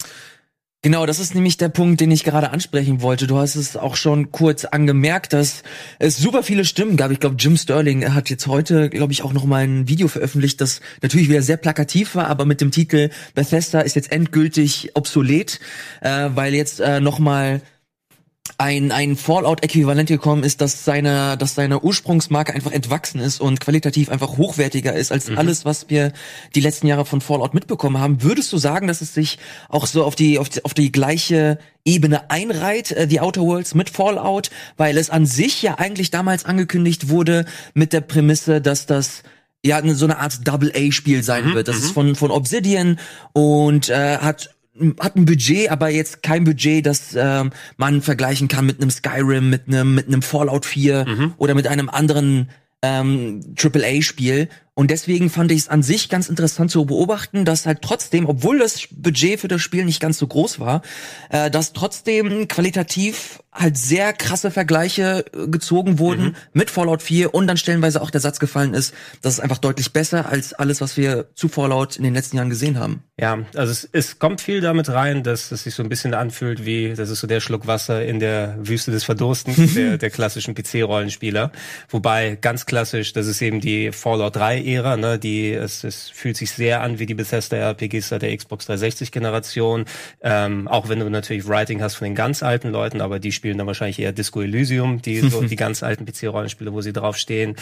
Genau, 0.85 1.07
das 1.07 1.17
ist 1.17 1.33
nämlich 1.33 1.57
der 1.57 1.69
Punkt, 1.69 1.99
den 1.99 2.11
ich 2.11 2.23
gerade 2.23 2.51
ansprechen 2.51 3.01
wollte. 3.01 3.25
Du 3.25 3.39
hast 3.39 3.55
es 3.55 3.75
auch 3.75 3.95
schon 3.95 4.31
kurz 4.31 4.65
angemerkt, 4.65 5.33
dass 5.33 5.63
es 5.97 6.15
super 6.15 6.43
viele 6.43 6.63
Stimmen 6.63 6.95
gab. 6.95 7.09
Ich 7.09 7.19
glaube, 7.19 7.37
Jim 7.39 7.57
Sterling 7.57 8.13
hat 8.13 8.29
jetzt 8.29 8.45
heute, 8.45 8.91
glaube 8.91 9.11
ich, 9.11 9.23
auch 9.23 9.33
noch 9.33 9.45
mal 9.45 9.63
ein 9.63 9.87
Video 9.87 10.07
veröffentlicht, 10.07 10.61
das 10.61 10.81
natürlich 11.01 11.27
wieder 11.27 11.41
sehr 11.41 11.57
plakativ 11.57 12.13
war, 12.13 12.27
aber 12.27 12.45
mit 12.45 12.61
dem 12.61 12.69
Titel 12.69 13.09
Bethesda 13.33 13.79
ist 13.79 13.95
jetzt 13.95 14.11
endgültig 14.11 14.91
obsolet, 14.93 15.59
äh, 16.01 16.29
weil 16.35 16.53
jetzt 16.53 16.79
äh, 16.81 16.99
noch 16.99 17.17
mal 17.17 17.61
ein, 18.57 18.91
ein 18.91 19.15
Fallout-Äquivalent 19.17 20.07
gekommen 20.07 20.43
ist, 20.43 20.61
dass 20.61 20.85
seine, 20.85 21.35
dass 21.37 21.55
seine 21.55 21.81
Ursprungsmarke 21.81 22.53
einfach 22.53 22.71
entwachsen 22.71 23.19
ist 23.19 23.41
und 23.41 23.59
qualitativ 23.59 24.09
einfach 24.09 24.37
hochwertiger 24.37 24.93
ist 24.93 25.11
als 25.11 25.29
alles, 25.29 25.65
was 25.65 25.89
wir 25.89 26.13
die 26.53 26.61
letzten 26.61 26.87
Jahre 26.87 27.05
von 27.05 27.21
Fallout 27.21 27.53
mitbekommen 27.53 27.99
haben. 27.99 28.23
Würdest 28.23 28.53
du 28.53 28.57
sagen, 28.57 28.87
dass 28.87 29.01
es 29.01 29.13
sich 29.13 29.39
auch 29.67 29.87
so 29.87 30.05
auf 30.05 30.15
die, 30.15 30.39
auf 30.39 30.49
die, 30.49 30.63
auf 30.63 30.73
die 30.73 30.91
gleiche 30.91 31.57
Ebene 31.83 32.29
einreiht, 32.29 32.91
äh, 32.91 33.07
die 33.07 33.19
Outer 33.19 33.41
Worlds 33.41 33.75
mit 33.75 33.89
Fallout, 33.89 34.51
weil 34.77 34.97
es 34.97 35.09
an 35.09 35.25
sich 35.25 35.61
ja 35.61 35.75
eigentlich 35.75 36.11
damals 36.11 36.45
angekündigt 36.45 37.09
wurde 37.09 37.45
mit 37.73 37.93
der 37.93 38.01
Prämisse, 38.01 38.61
dass 38.61 38.85
das 38.85 39.23
ja 39.65 39.81
so 39.95 40.05
eine 40.05 40.19
Art 40.19 40.47
Double-A-Spiel 40.47 41.23
sein 41.23 41.53
wird. 41.53 41.67
Das 41.67 41.77
ist 41.77 41.91
von, 41.91 42.15
von 42.15 42.31
Obsidian 42.31 42.99
und 43.33 43.89
äh, 43.89 44.17
hat 44.19 44.54
hat 44.99 45.15
ein 45.15 45.25
Budget, 45.25 45.71
aber 45.71 45.89
jetzt 45.89 46.21
kein 46.21 46.43
Budget, 46.43 46.85
das 46.85 47.15
ähm, 47.17 47.51
man 47.77 48.01
vergleichen 48.01 48.47
kann 48.47 48.65
mit 48.65 48.81
einem 48.81 48.89
Skyrim, 48.89 49.49
mit 49.49 49.67
einem 49.67 49.95
mit 49.95 50.07
einem 50.07 50.21
Fallout 50.21 50.65
4 50.65 51.05
oder 51.37 51.55
mit 51.55 51.67
einem 51.67 51.89
anderen 51.89 52.49
ähm, 52.81 53.41
AAA-Spiel. 53.57 54.49
Und 54.77 54.91
deswegen 54.91 55.29
fand 55.29 55.51
ich 55.51 55.59
es 55.59 55.67
an 55.69 55.83
sich 55.83 56.09
ganz 56.09 56.27
interessant 56.27 56.69
zu 56.69 56.85
beobachten, 56.85 57.45
dass 57.45 57.65
halt 57.65 57.81
trotzdem, 57.81 58.27
obwohl 58.27 58.59
das 58.59 58.87
Budget 58.91 59.39
für 59.39 59.47
das 59.47 59.61
Spiel 59.61 59.85
nicht 59.85 60.01
ganz 60.01 60.17
so 60.17 60.27
groß 60.27 60.59
war, 60.59 60.81
äh, 61.29 61.49
dass 61.49 61.71
trotzdem 61.71 62.49
qualitativ 62.49 63.39
halt 63.55 63.77
sehr 63.77 64.11
krasse 64.11 64.51
Vergleiche 64.51 65.25
äh, 65.33 65.47
gezogen 65.47 65.97
wurden 65.97 66.35
mit 66.51 66.69
Fallout 66.69 67.01
4 67.01 67.33
und 67.33 67.47
dann 67.47 67.55
stellenweise 67.55 68.01
auch 68.01 68.09
der 68.09 68.19
Satz 68.19 68.39
gefallen 68.39 68.73
ist, 68.73 68.93
dass 69.21 69.33
es 69.33 69.39
einfach 69.39 69.59
deutlich 69.59 69.93
besser 69.93 70.27
als 70.27 70.53
alles, 70.53 70.81
was 70.81 70.97
wir 70.97 71.27
zu 71.35 71.47
Fallout 71.47 71.95
in 71.95 72.03
den 72.03 72.13
letzten 72.13 72.35
Jahren 72.35 72.49
gesehen 72.49 72.77
haben. 72.77 73.03
Ja, 73.17 73.39
also 73.55 73.71
es, 73.71 73.87
es 73.93 74.19
kommt 74.19 74.41
viel 74.41 74.59
damit 74.59 74.89
rein, 74.89 75.23
dass 75.23 75.53
es 75.53 75.63
sich 75.63 75.73
so 75.73 75.83
ein 75.83 75.89
bisschen 75.89 76.13
anfühlt 76.13 76.65
wie, 76.65 76.93
das 76.95 77.09
ist 77.09 77.21
so 77.21 77.27
der 77.27 77.39
Schluck 77.39 77.65
Wasser 77.65 78.03
in 78.03 78.19
der 78.19 78.57
Wüste 78.59 78.91
des 78.91 79.05
Verdurstens 79.05 79.73
der, 79.75 79.97
der 79.97 80.09
klassischen 80.09 80.53
PC-Rollenspieler. 80.53 81.53
Wobei 81.87 82.37
ganz 82.41 82.65
klassisch, 82.65 83.13
das 83.13 83.27
ist 83.27 83.41
eben 83.41 83.61
die 83.61 83.93
Fallout 83.93 84.35
3-Ära, 84.65 84.97
ne, 84.97 85.19
die, 85.19 85.53
es, 85.53 85.83
es 85.83 86.09
fühlt 86.09 86.37
sich 86.37 86.51
sehr 86.51 86.81
an 86.81 86.99
wie 86.99 87.05
die 87.05 87.13
Bethesda-RPGs 87.13 88.09
seit 88.09 88.21
der 88.21 88.35
Xbox 88.35 88.69
360-Generation. 88.69 89.85
Ähm, 90.21 90.67
auch 90.67 90.89
wenn 90.89 90.99
du 90.99 91.09
natürlich 91.09 91.47
Writing 91.47 91.81
hast 91.81 91.95
von 91.95 92.05
den 92.05 92.15
ganz 92.15 92.43
alten 92.43 92.69
Leuten, 92.69 93.01
aber 93.01 93.19
die 93.19 93.31
spielen 93.31 93.57
dann 93.57 93.67
wahrscheinlich 93.67 93.99
eher 93.99 94.11
Disco 94.11 94.41
Elysium, 94.41 95.01
die 95.01 95.19
so 95.29 95.41
die 95.41 95.55
ganz 95.55 95.83
alten 95.83 96.05
PC-Rollenspiele, 96.05 96.73
wo 96.73 96.81
sie 96.81 96.93
draufstehen. 96.93 97.55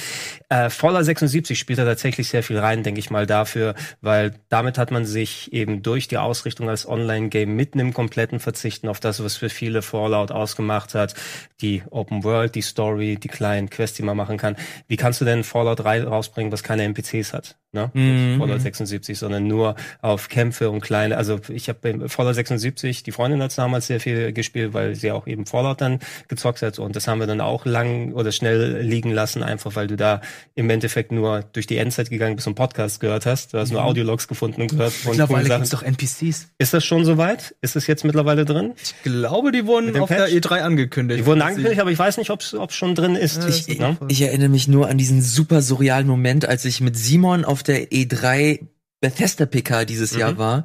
Äh, 0.49 0.69
Fallout 0.69 1.05
76 1.05 1.57
spielt 1.57 1.79
da 1.79 1.85
tatsächlich 1.85 2.29
sehr 2.29 2.43
viel 2.43 2.59
rein, 2.59 2.83
denke 2.83 2.99
ich 2.99 3.09
mal, 3.09 3.25
dafür, 3.25 3.75
weil 4.01 4.33
damit 4.49 4.77
hat 4.77 4.91
man 4.91 5.05
sich 5.05 5.51
eben 5.53 5.83
durch 5.83 6.07
die 6.07 6.17
Ausrichtung 6.17 6.69
als 6.69 6.87
Online-Game 6.87 7.55
mit 7.55 7.73
einem 7.73 7.93
kompletten 7.93 8.39
Verzichten 8.39 8.87
auf 8.87 8.99
das, 8.99 9.23
was 9.23 9.37
für 9.37 9.49
viele 9.49 9.81
Fallout 9.81 10.31
ausgemacht 10.31 10.95
hat, 10.95 11.15
die 11.61 11.83
Open 11.89 12.23
World, 12.23 12.55
die 12.55 12.61
Story, 12.61 13.17
die 13.17 13.27
kleinen 13.27 13.69
Quests, 13.69 13.97
die 13.97 14.03
man 14.03 14.17
machen 14.17 14.37
kann. 14.37 14.55
Wie 14.87 14.97
kannst 14.97 15.21
du 15.21 15.25
denn 15.25 15.43
Fallout 15.43 15.79
3 15.79 16.03
rausbringen, 16.03 16.51
was 16.51 16.63
keine 16.63 16.83
NPCs 16.93 17.33
hat? 17.33 17.57
Ne? 17.73 17.89
Mhm. 17.93 18.37
Fallout 18.37 18.61
76, 18.61 19.17
sondern 19.17 19.47
nur 19.47 19.75
auf 20.01 20.29
Kämpfe 20.29 20.69
und 20.69 20.81
kleine. 20.81 21.17
Also 21.17 21.39
ich 21.49 21.69
habe 21.69 22.07
Fallout 22.07 22.35
76, 22.35 23.01
die 23.01 23.11
Freundin 23.11 23.41
hat 23.41 23.57
damals 23.57 23.87
sehr 23.87 23.99
viel 23.99 24.31
gespielt, 24.31 24.73
weil 24.75 24.93
sie 24.93 25.11
auch 25.11 25.25
eben 25.25 25.47
Fallout 25.47 25.81
dann 25.81 25.99
gezockt 26.27 26.61
hat 26.61 26.77
und 26.77 26.95
das 26.95 27.07
haben 27.07 27.19
wir 27.19 27.25
dann 27.25 27.41
auch 27.41 27.65
lang 27.65 28.13
oder 28.13 28.31
schnell 28.31 28.81
liegen 28.81 29.09
lassen, 29.09 29.41
einfach 29.41 29.75
weil 29.75 29.87
du 29.87 29.95
da 29.95 30.21
im 30.53 30.69
Endeffekt 30.69 31.11
nur 31.11 31.45
durch 31.53 31.65
die 31.65 31.77
Endzeit 31.77 32.11
gegangen 32.11 32.35
bist 32.35 32.45
und 32.45 32.53
Podcast 32.53 32.99
gehört 32.99 33.25
hast. 33.25 33.55
Du 33.55 33.57
hast 33.57 33.71
nur 33.71 33.83
Audiologs 33.83 34.27
gefunden 34.27 34.61
und 34.61 34.67
gehört 34.67 34.93
von 34.93 35.17
Mittlerweile 35.17 35.49
gibt's 35.49 35.71
doch 35.71 35.81
NPCs. 35.81 36.49
Ist 36.59 36.73
das 36.75 36.85
schon 36.85 37.05
soweit? 37.05 37.55
Ist 37.61 37.75
es 37.75 37.87
jetzt 37.87 38.05
mittlerweile 38.05 38.45
drin? 38.45 38.73
Ich 38.83 38.93
glaube, 39.01 39.51
die 39.51 39.65
wurden 39.65 39.99
auf 39.99 40.09
der 40.09 40.27
Patch? 40.27 40.33
E3 40.33 40.59
angekündigt. 40.59 41.21
Die 41.21 41.25
wurden 41.25 41.41
angekündigt, 41.41 41.81
aber 41.81 41.89
ich 41.89 41.97
weiß 41.97 42.17
nicht, 42.17 42.29
ob 42.29 42.41
es 42.41 42.55
schon 42.75 42.93
drin 42.93 43.15
ist. 43.15 43.41
Ja, 43.41 43.49
ich, 43.49 43.67
ist 43.67 43.79
ne? 43.79 43.97
Ich 44.09 44.21
erinnere 44.21 44.49
mich 44.49 44.67
nur 44.67 44.89
an 44.89 44.99
diesen 44.99 45.23
super 45.23 45.63
surrealen 45.63 46.05
Moment, 46.05 46.45
als 46.47 46.65
ich 46.65 46.79
mit 46.79 46.95
Simon 46.95 47.45
auf 47.45 47.62
der 47.63 47.89
E3 47.91 48.59
Bethesda 49.01 49.45
PK 49.45 49.85
dieses 49.85 50.15
Jahr 50.15 50.37
war 50.37 50.63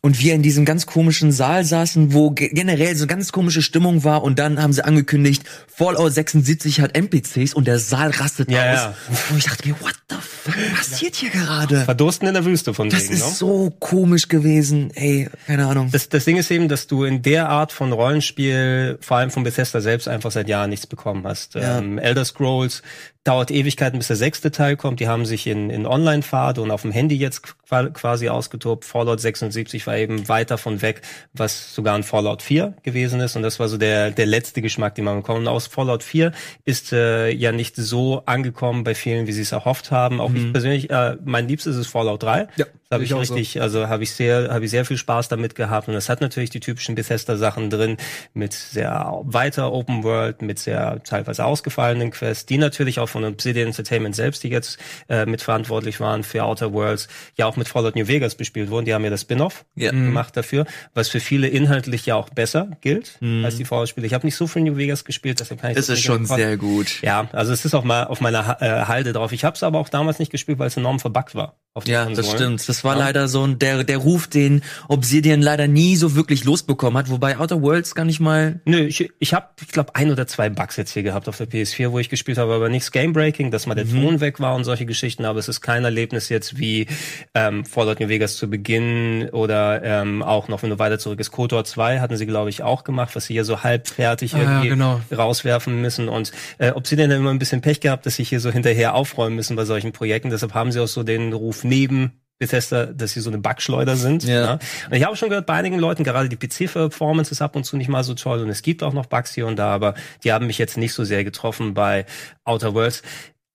und 0.00 0.20
wir 0.20 0.34
in 0.34 0.42
diesem 0.42 0.66
ganz 0.66 0.84
komischen 0.84 1.32
Saal 1.32 1.64
saßen, 1.64 2.12
wo 2.12 2.30
ge 2.30 2.50
generell 2.52 2.94
so 2.94 3.06
ganz 3.06 3.32
komische 3.32 3.62
Stimmung 3.62 4.04
war 4.04 4.22
und 4.22 4.38
dann 4.38 4.60
haben 4.62 4.72
sie 4.74 4.84
angekündigt, 4.84 5.44
Fallout 5.66 6.12
76 6.12 6.80
hat 6.82 6.94
NPCs 6.94 7.54
und 7.54 7.66
der 7.66 7.78
Saal 7.78 8.10
rastet 8.10 8.50
Ja, 8.50 8.72
aus. 8.72 8.76
ja. 8.78 8.94
Und 9.30 9.38
ich 9.38 9.44
dachte 9.44 9.66
mir, 9.68 9.74
what 9.80 9.94
the 10.10 10.16
fuck 10.20 10.54
passiert 10.76 11.16
hier 11.16 11.30
gerade? 11.30 11.84
Verdursten 11.84 12.28
in 12.28 12.34
der 12.34 12.44
Wüste 12.44 12.74
von 12.74 12.90
Das 12.90 13.04
wegen, 13.04 13.14
ne? 13.14 13.20
ist 13.20 13.38
so 13.38 13.70
komisch 13.80 14.28
gewesen. 14.28 14.90
Ey, 14.94 15.28
keine 15.46 15.66
Ahnung. 15.66 15.88
Das, 15.90 16.08
das 16.10 16.24
Ding 16.26 16.36
ist 16.36 16.50
eben, 16.50 16.68
dass 16.68 16.86
du 16.86 17.04
in 17.04 17.22
der 17.22 17.48
Art 17.48 17.72
von 17.72 17.90
Rollenspiel, 17.92 18.98
vor 19.00 19.16
allem 19.16 19.30
von 19.30 19.42
Bethesda 19.42 19.80
selbst, 19.80 20.06
einfach 20.08 20.30
seit 20.30 20.48
Jahren 20.48 20.68
nichts 20.70 20.86
bekommen 20.86 21.24
hast. 21.26 21.54
Ja. 21.54 21.78
Ähm, 21.78 21.98
Elder 21.98 22.24
Scrolls 22.26 22.82
dauert 23.24 23.50
Ewigkeiten, 23.50 23.98
bis 23.98 24.08
der 24.08 24.16
sechste 24.16 24.50
Teil 24.50 24.76
kommt. 24.76 25.00
Die 25.00 25.08
haben 25.08 25.24
sich 25.24 25.46
in, 25.46 25.70
in 25.70 25.86
Online-Phase 25.86 26.60
und 26.60 26.70
auf 26.70 26.82
dem 26.82 26.92
Handy 26.92 27.16
jetzt 27.16 27.42
qua- 27.66 27.88
quasi 27.88 28.28
ausgetobt. 28.28 28.84
Fallout 28.84 29.18
76 29.20 29.86
war 29.86 29.96
eben 29.96 30.28
weit 30.28 30.50
davon 30.50 30.82
weg, 30.82 31.00
was 31.32 31.74
sogar 31.74 31.94
ein 31.94 32.02
Fallout 32.02 32.42
4 32.42 32.74
gewesen 32.82 33.20
ist. 33.20 33.34
Und 33.34 33.42
das 33.42 33.58
war 33.58 33.68
so 33.68 33.78
der, 33.78 34.10
der 34.10 34.26
letzte 34.26 34.60
Geschmack, 34.60 34.94
den 34.94 35.06
man 35.06 35.16
bekommt. 35.16 35.40
Und 35.40 35.48
aus 35.48 35.66
Fallout 35.66 36.02
4 36.02 36.32
ist 36.66 36.92
äh, 36.92 37.30
ja 37.30 37.50
nicht 37.50 37.76
so 37.76 38.22
angekommen 38.26 38.84
bei 38.84 38.94
vielen, 38.94 39.26
wie 39.26 39.32
sie 39.32 39.42
es 39.42 39.52
erhofft 39.52 39.90
haben. 39.90 40.20
Auch 40.20 40.32
ich 40.34 40.52
persönlich, 40.52 40.90
äh, 40.90 41.16
mein 41.24 41.48
liebstes 41.48 41.76
ist 41.76 41.86
Fallout 41.86 42.22
3. 42.22 42.48
Ja, 42.56 42.66
habe 42.90 43.02
ich 43.04 43.10
ich 43.10 43.14
auch 43.14 43.24
so. 43.24 43.34
richtig, 43.34 43.60
also 43.62 43.88
habe 43.88 44.02
ich 44.02 44.12
sehr, 44.12 44.50
habe 44.52 44.66
ich 44.66 44.70
sehr 44.70 44.84
viel 44.84 44.98
Spaß 44.98 45.28
damit 45.28 45.54
gehabt. 45.54 45.88
Und 45.88 45.94
es 45.94 46.10
hat 46.10 46.20
natürlich 46.20 46.50
die 46.50 46.60
typischen 46.60 46.94
Bethesda-Sachen 46.94 47.70
drin, 47.70 47.96
mit 48.34 48.52
sehr 48.52 49.18
weiter 49.24 49.72
Open 49.72 50.04
World, 50.04 50.42
mit 50.42 50.58
sehr 50.58 51.02
teilweise 51.02 51.44
ausgefallenen 51.46 52.10
Quests, 52.10 52.44
die 52.46 52.58
natürlich 52.58 53.00
auch 53.00 53.08
von 53.14 53.24
Obsidian 53.24 53.68
Entertainment 53.68 54.14
selbst, 54.16 54.42
die 54.42 54.48
jetzt 54.48 54.78
äh, 55.08 55.24
mitverantwortlich 55.24 56.00
waren 56.00 56.24
für 56.24 56.42
Outer 56.44 56.72
Worlds, 56.72 57.06
ja 57.36 57.46
auch 57.46 57.56
mit 57.56 57.68
Fallout 57.68 57.94
New 57.96 58.08
Vegas 58.08 58.34
bespielt 58.34 58.70
wurden. 58.70 58.84
Die 58.84 58.92
haben 58.92 59.04
ja 59.04 59.10
das 59.10 59.20
Spin-off 59.22 59.64
Ja. 59.76 59.92
gemacht 59.92 60.36
dafür, 60.36 60.66
was 60.94 61.08
für 61.08 61.20
viele 61.20 61.46
inhaltlich 61.48 62.04
ja 62.06 62.16
auch 62.16 62.28
besser 62.30 62.70
gilt 62.80 63.18
als 63.44 63.56
die 63.56 63.64
Fallout-Spiele. 63.64 64.06
Ich 64.06 64.14
habe 64.14 64.26
nicht 64.26 64.34
so 64.36 64.46
viel 64.48 64.62
New 64.62 64.76
Vegas 64.76 65.04
gespielt, 65.04 65.38
deshalb 65.40 65.60
kann 65.60 65.70
ich 65.70 65.76
Das 65.76 65.88
ist 65.88 65.96
nicht 65.96 66.04
schon 66.04 66.26
sehr 66.26 66.56
gut. 66.56 67.00
ja, 67.02 67.28
also 67.32 67.52
es 67.52 67.64
ist 67.64 67.74
auch 67.74 67.84
mal 67.84 68.04
auf 68.04 68.20
meiner 68.20 68.60
äh, 68.60 68.84
Halde 68.86 69.12
drauf. 69.12 69.30
Ich 69.32 69.44
habe 69.44 69.54
es 69.56 69.62
aber 69.62 69.78
auch 69.78 69.88
damals 69.88 70.18
nicht 70.18 70.32
gespielt, 70.32 70.58
weil 70.58 70.66
es 70.66 70.76
enorm 70.76 70.98
verbuggt 71.00 71.34
war. 71.36 71.56
Ja, 71.86 72.04
das 72.04 72.14
Konsolen. 72.18 72.36
stimmt. 72.58 72.68
Das 72.68 72.84
war 72.84 72.94
Ja. 72.96 73.00
leider 73.06 73.26
so 73.28 73.44
ein, 73.44 73.58
der, 73.58 73.82
der 73.82 73.98
Ruf, 73.98 74.28
den 74.28 74.62
Obsidian 74.88 75.42
leider 75.42 75.66
nie 75.66 75.96
so 75.96 76.14
wirklich 76.14 76.44
losbekommen 76.44 76.96
hat, 76.98 77.10
wobei 77.10 77.36
Outer 77.38 77.62
Worlds 77.62 77.94
gar 77.96 78.04
nicht 78.04 78.20
mal. 78.20 78.60
Nö, 78.64 78.78
ich, 78.84 79.10
ich 79.18 79.34
habe, 79.34 79.48
ich 79.60 79.68
glaube, 79.68 79.94
ein 79.96 80.10
oder 80.12 80.26
zwei 80.26 80.48
Bugs 80.50 80.76
jetzt 80.76 80.92
hier 80.92 81.02
gehabt 81.02 81.28
auf 81.28 81.36
der 81.36 81.48
PS4, 81.48 81.90
wo 81.90 81.98
ich 81.98 82.08
gespielt 82.10 82.38
habe, 82.38 82.54
aber 82.54 82.68
nichts 82.68 82.92
Game-Breaking, 83.04 83.50
dass 83.50 83.66
mal 83.66 83.74
der 83.74 83.86
Ton 83.86 84.20
weg 84.20 84.40
war 84.40 84.54
und 84.54 84.64
solche 84.64 84.86
Geschichten, 84.86 85.26
aber 85.26 85.38
es 85.38 85.48
ist 85.48 85.60
kein 85.60 85.84
Erlebnis 85.84 86.30
jetzt 86.30 86.58
wie 86.58 86.86
ähm, 87.34 87.64
Fallout 87.66 88.00
New 88.00 88.08
Vegas 88.08 88.36
zu 88.36 88.48
Beginn 88.48 89.28
oder 89.30 89.82
ähm, 89.82 90.22
auch 90.22 90.48
noch, 90.48 90.62
wenn 90.62 90.70
du 90.70 90.78
weiter 90.78 90.98
zurück 90.98 91.20
ist, 91.20 91.30
KOTOR 91.30 91.64
2 91.64 92.00
hatten 92.00 92.16
sie, 92.16 92.24
glaube 92.26 92.48
ich, 92.48 92.62
auch 92.62 92.82
gemacht, 92.82 93.14
was 93.14 93.26
sie 93.26 93.34
hier 93.34 93.44
so 93.44 93.62
halbfertig 93.62 94.34
Ah, 94.34 94.38
ja, 94.38 94.42
irgendwie 94.44 94.68
genau. 94.70 95.00
rauswerfen 95.14 95.80
müssen. 95.82 96.08
Und 96.08 96.32
äh, 96.58 96.70
Obsidian 96.70 97.10
hat 97.10 97.18
immer 97.18 97.30
ein 97.30 97.38
bisschen 97.38 97.60
Pech 97.60 97.80
gehabt, 97.80 98.06
dass 98.06 98.16
sie 98.16 98.24
hier 98.24 98.40
so 98.40 98.50
hinterher 98.50 98.94
aufräumen 98.94 99.36
müssen 99.36 99.54
bei 99.54 99.66
solchen 99.66 99.92
Projekten, 99.92 100.30
deshalb 100.30 100.54
haben 100.54 100.72
sie 100.72 100.80
auch 100.80 100.88
so 100.88 101.02
den 101.02 101.32
Ruf 101.34 101.62
neben 101.62 102.12
Bethesda, 102.38 102.86
dass 102.86 103.12
sie 103.12 103.20
so 103.20 103.30
eine 103.30 103.38
Bugschleuder 103.38 103.96
sind. 103.96 104.24
Ja. 104.24 104.44
Ja. 104.44 104.52
Und 104.54 104.92
ich 104.96 105.04
habe 105.04 105.16
schon 105.16 105.28
gehört, 105.28 105.46
bei 105.46 105.54
einigen 105.54 105.78
Leuten, 105.78 106.04
gerade 106.04 106.28
die 106.28 106.36
PC-Performance 106.36 107.30
ist 107.32 107.42
ab 107.42 107.56
und 107.56 107.64
zu 107.64 107.76
nicht 107.76 107.88
mal 107.88 108.02
so 108.04 108.14
toll 108.14 108.40
und 108.40 108.48
es 108.48 108.62
gibt 108.62 108.82
auch 108.82 108.92
noch 108.92 109.06
Bugs 109.06 109.32
hier 109.34 109.46
und 109.46 109.56
da, 109.56 109.72
aber 109.72 109.94
die 110.24 110.32
haben 110.32 110.46
mich 110.46 110.58
jetzt 110.58 110.76
nicht 110.76 110.92
so 110.92 111.04
sehr 111.04 111.24
getroffen 111.24 111.74
bei 111.74 112.06
Outer 112.44 112.74
Worlds. 112.74 113.02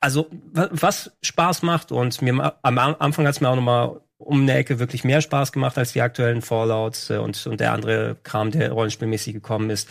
Also, 0.01 0.27
wa- 0.53 0.69
was 0.71 1.11
Spaß 1.21 1.61
macht 1.61 1.91
und 1.91 2.21
mir 2.21 2.53
am 2.61 2.77
Anfang 2.77 3.27
hat 3.27 3.35
es 3.35 3.41
mir 3.41 3.49
auch 3.49 3.55
nochmal 3.55 3.99
um 4.17 4.41
eine 4.41 4.53
Ecke 4.53 4.79
wirklich 4.79 5.03
mehr 5.03 5.21
Spaß 5.21 5.51
gemacht 5.51 5.77
als 5.77 5.93
die 5.93 6.01
aktuellen 6.01 6.41
Fallouts 6.41 7.09
äh, 7.09 7.17
und, 7.17 7.45
und 7.47 7.59
der 7.59 7.73
andere 7.73 8.17
Kram, 8.23 8.51
der 8.51 8.71
rollenspielmäßig 8.71 9.33
gekommen 9.33 9.69
ist. 9.69 9.87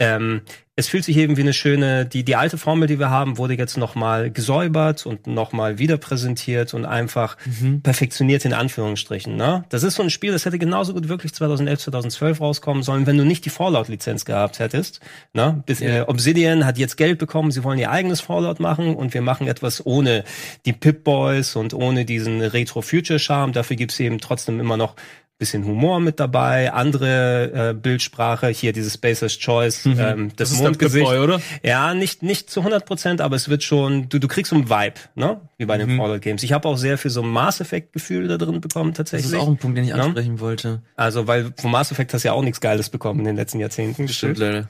Ähm, 0.00 0.42
es 0.76 0.88
fühlt 0.88 1.04
sich 1.04 1.16
eben 1.18 1.36
wie 1.36 1.42
eine 1.42 1.52
schöne, 1.52 2.04
die, 2.04 2.24
die 2.24 2.34
alte 2.34 2.58
Formel, 2.58 2.88
die 2.88 2.98
wir 2.98 3.08
haben, 3.08 3.38
wurde 3.38 3.54
jetzt 3.54 3.76
nochmal 3.76 4.30
gesäubert 4.30 5.06
und 5.06 5.28
nochmal 5.28 5.78
wieder 5.78 5.98
präsentiert 5.98 6.74
und 6.74 6.84
einfach 6.84 7.36
perfektioniert 7.84 8.44
in 8.44 8.52
Anführungsstrichen. 8.52 9.36
Ne? 9.36 9.64
Das 9.68 9.84
ist 9.84 9.94
so 9.94 10.02
ein 10.02 10.10
Spiel, 10.10 10.32
das 10.32 10.44
hätte 10.46 10.58
genauso 10.58 10.92
gut 10.92 11.08
wirklich 11.08 11.32
2011, 11.32 11.80
2012 11.80 12.40
rauskommen 12.40 12.82
sollen, 12.82 13.06
wenn 13.06 13.16
du 13.16 13.24
nicht 13.24 13.44
die 13.44 13.50
Fallout-Lizenz 13.50 14.24
gehabt 14.24 14.58
hättest. 14.58 14.98
Ne? 15.32 15.62
Bis, 15.64 15.80
äh, 15.80 16.04
Obsidian 16.08 16.66
hat 16.66 16.76
jetzt 16.76 16.96
Geld 16.96 17.18
bekommen, 17.18 17.52
sie 17.52 17.62
wollen 17.62 17.78
ihr 17.78 17.92
eigenes 17.92 18.20
Fallout 18.20 18.58
machen 18.58 18.96
und 18.96 19.14
wir 19.14 19.22
machen 19.22 19.46
etwas 19.46 19.86
ohne 19.86 20.24
die 20.66 20.72
Pip-Boys 20.72 21.54
und 21.54 21.72
ohne 21.72 22.04
diesen 22.04 22.40
Retro-Future-Charme. 22.40 23.52
Dafür 23.52 23.76
gibt's 23.76 24.00
eben 24.00 24.18
trotzdem 24.18 24.58
immer 24.58 24.76
noch 24.76 24.96
bisschen 25.36 25.64
Humor 25.64 25.98
mit 26.00 26.20
dabei, 26.20 26.72
andere 26.72 27.70
äh, 27.70 27.74
Bildsprache, 27.74 28.48
hier 28.48 28.72
dieses 28.72 28.94
Spacer's 28.94 29.38
Choice, 29.38 29.84
ähm, 29.84 30.30
das, 30.36 30.50
Das 30.50 30.60
Mondgesicht. 30.60 31.04
Pip-Boy, 31.06 31.18
oder? 31.24 31.40
Ja, 31.62 31.92
nicht 31.92 32.22
nicht 32.22 32.50
zu 32.50 32.60
100 32.60 32.86
Prozent, 32.86 33.20
aber 33.20 33.34
es 33.34 33.48
wird 33.48 33.62
schon, 33.64 34.08
du, 34.08 34.18
du 34.20 34.28
kriegst 34.28 34.50
so 34.50 34.56
einen 34.56 34.70
Vibe, 34.70 34.94
ne? 35.16 35.40
Wie 35.58 35.66
bei 35.66 35.76
den 35.76 35.96
Fallout 35.96 36.22
Games. 36.22 36.42
Ich 36.44 36.52
habe 36.52 36.68
auch 36.68 36.76
sehr 36.76 36.98
viel 36.98 37.10
so 37.10 37.22
Mass 37.22 37.60
Effect 37.60 37.92
Gefühl 37.92 38.28
da 38.28 38.36
drin 38.38 38.60
bekommen 38.60 38.90
Das 38.92 38.98
tatsächlich. 38.98 39.32
ist 39.32 39.38
auch 39.38 39.48
ein 39.48 39.56
Punkt, 39.56 39.76
den 39.76 39.84
ich 39.84 39.90
Ja. 39.90 39.96
ansprechen 39.96 40.38
wollte. 40.40 40.82
also, 40.94 41.26
weil 41.26 41.52
vom 41.60 41.72
Mass 41.72 41.90
Effect 41.90 42.14
hast 42.14 42.22
du 42.22 42.28
ja 42.28 42.32
auch 42.32 42.42
nichts 42.42 42.60
Geiles 42.60 42.88
bekommen 42.88 43.20
in 43.20 43.26
den 43.26 43.36
letzten 43.36 43.58
Jahrzehnten. 43.60 44.06
Stimmt 44.08 44.38
leider. 44.38 44.68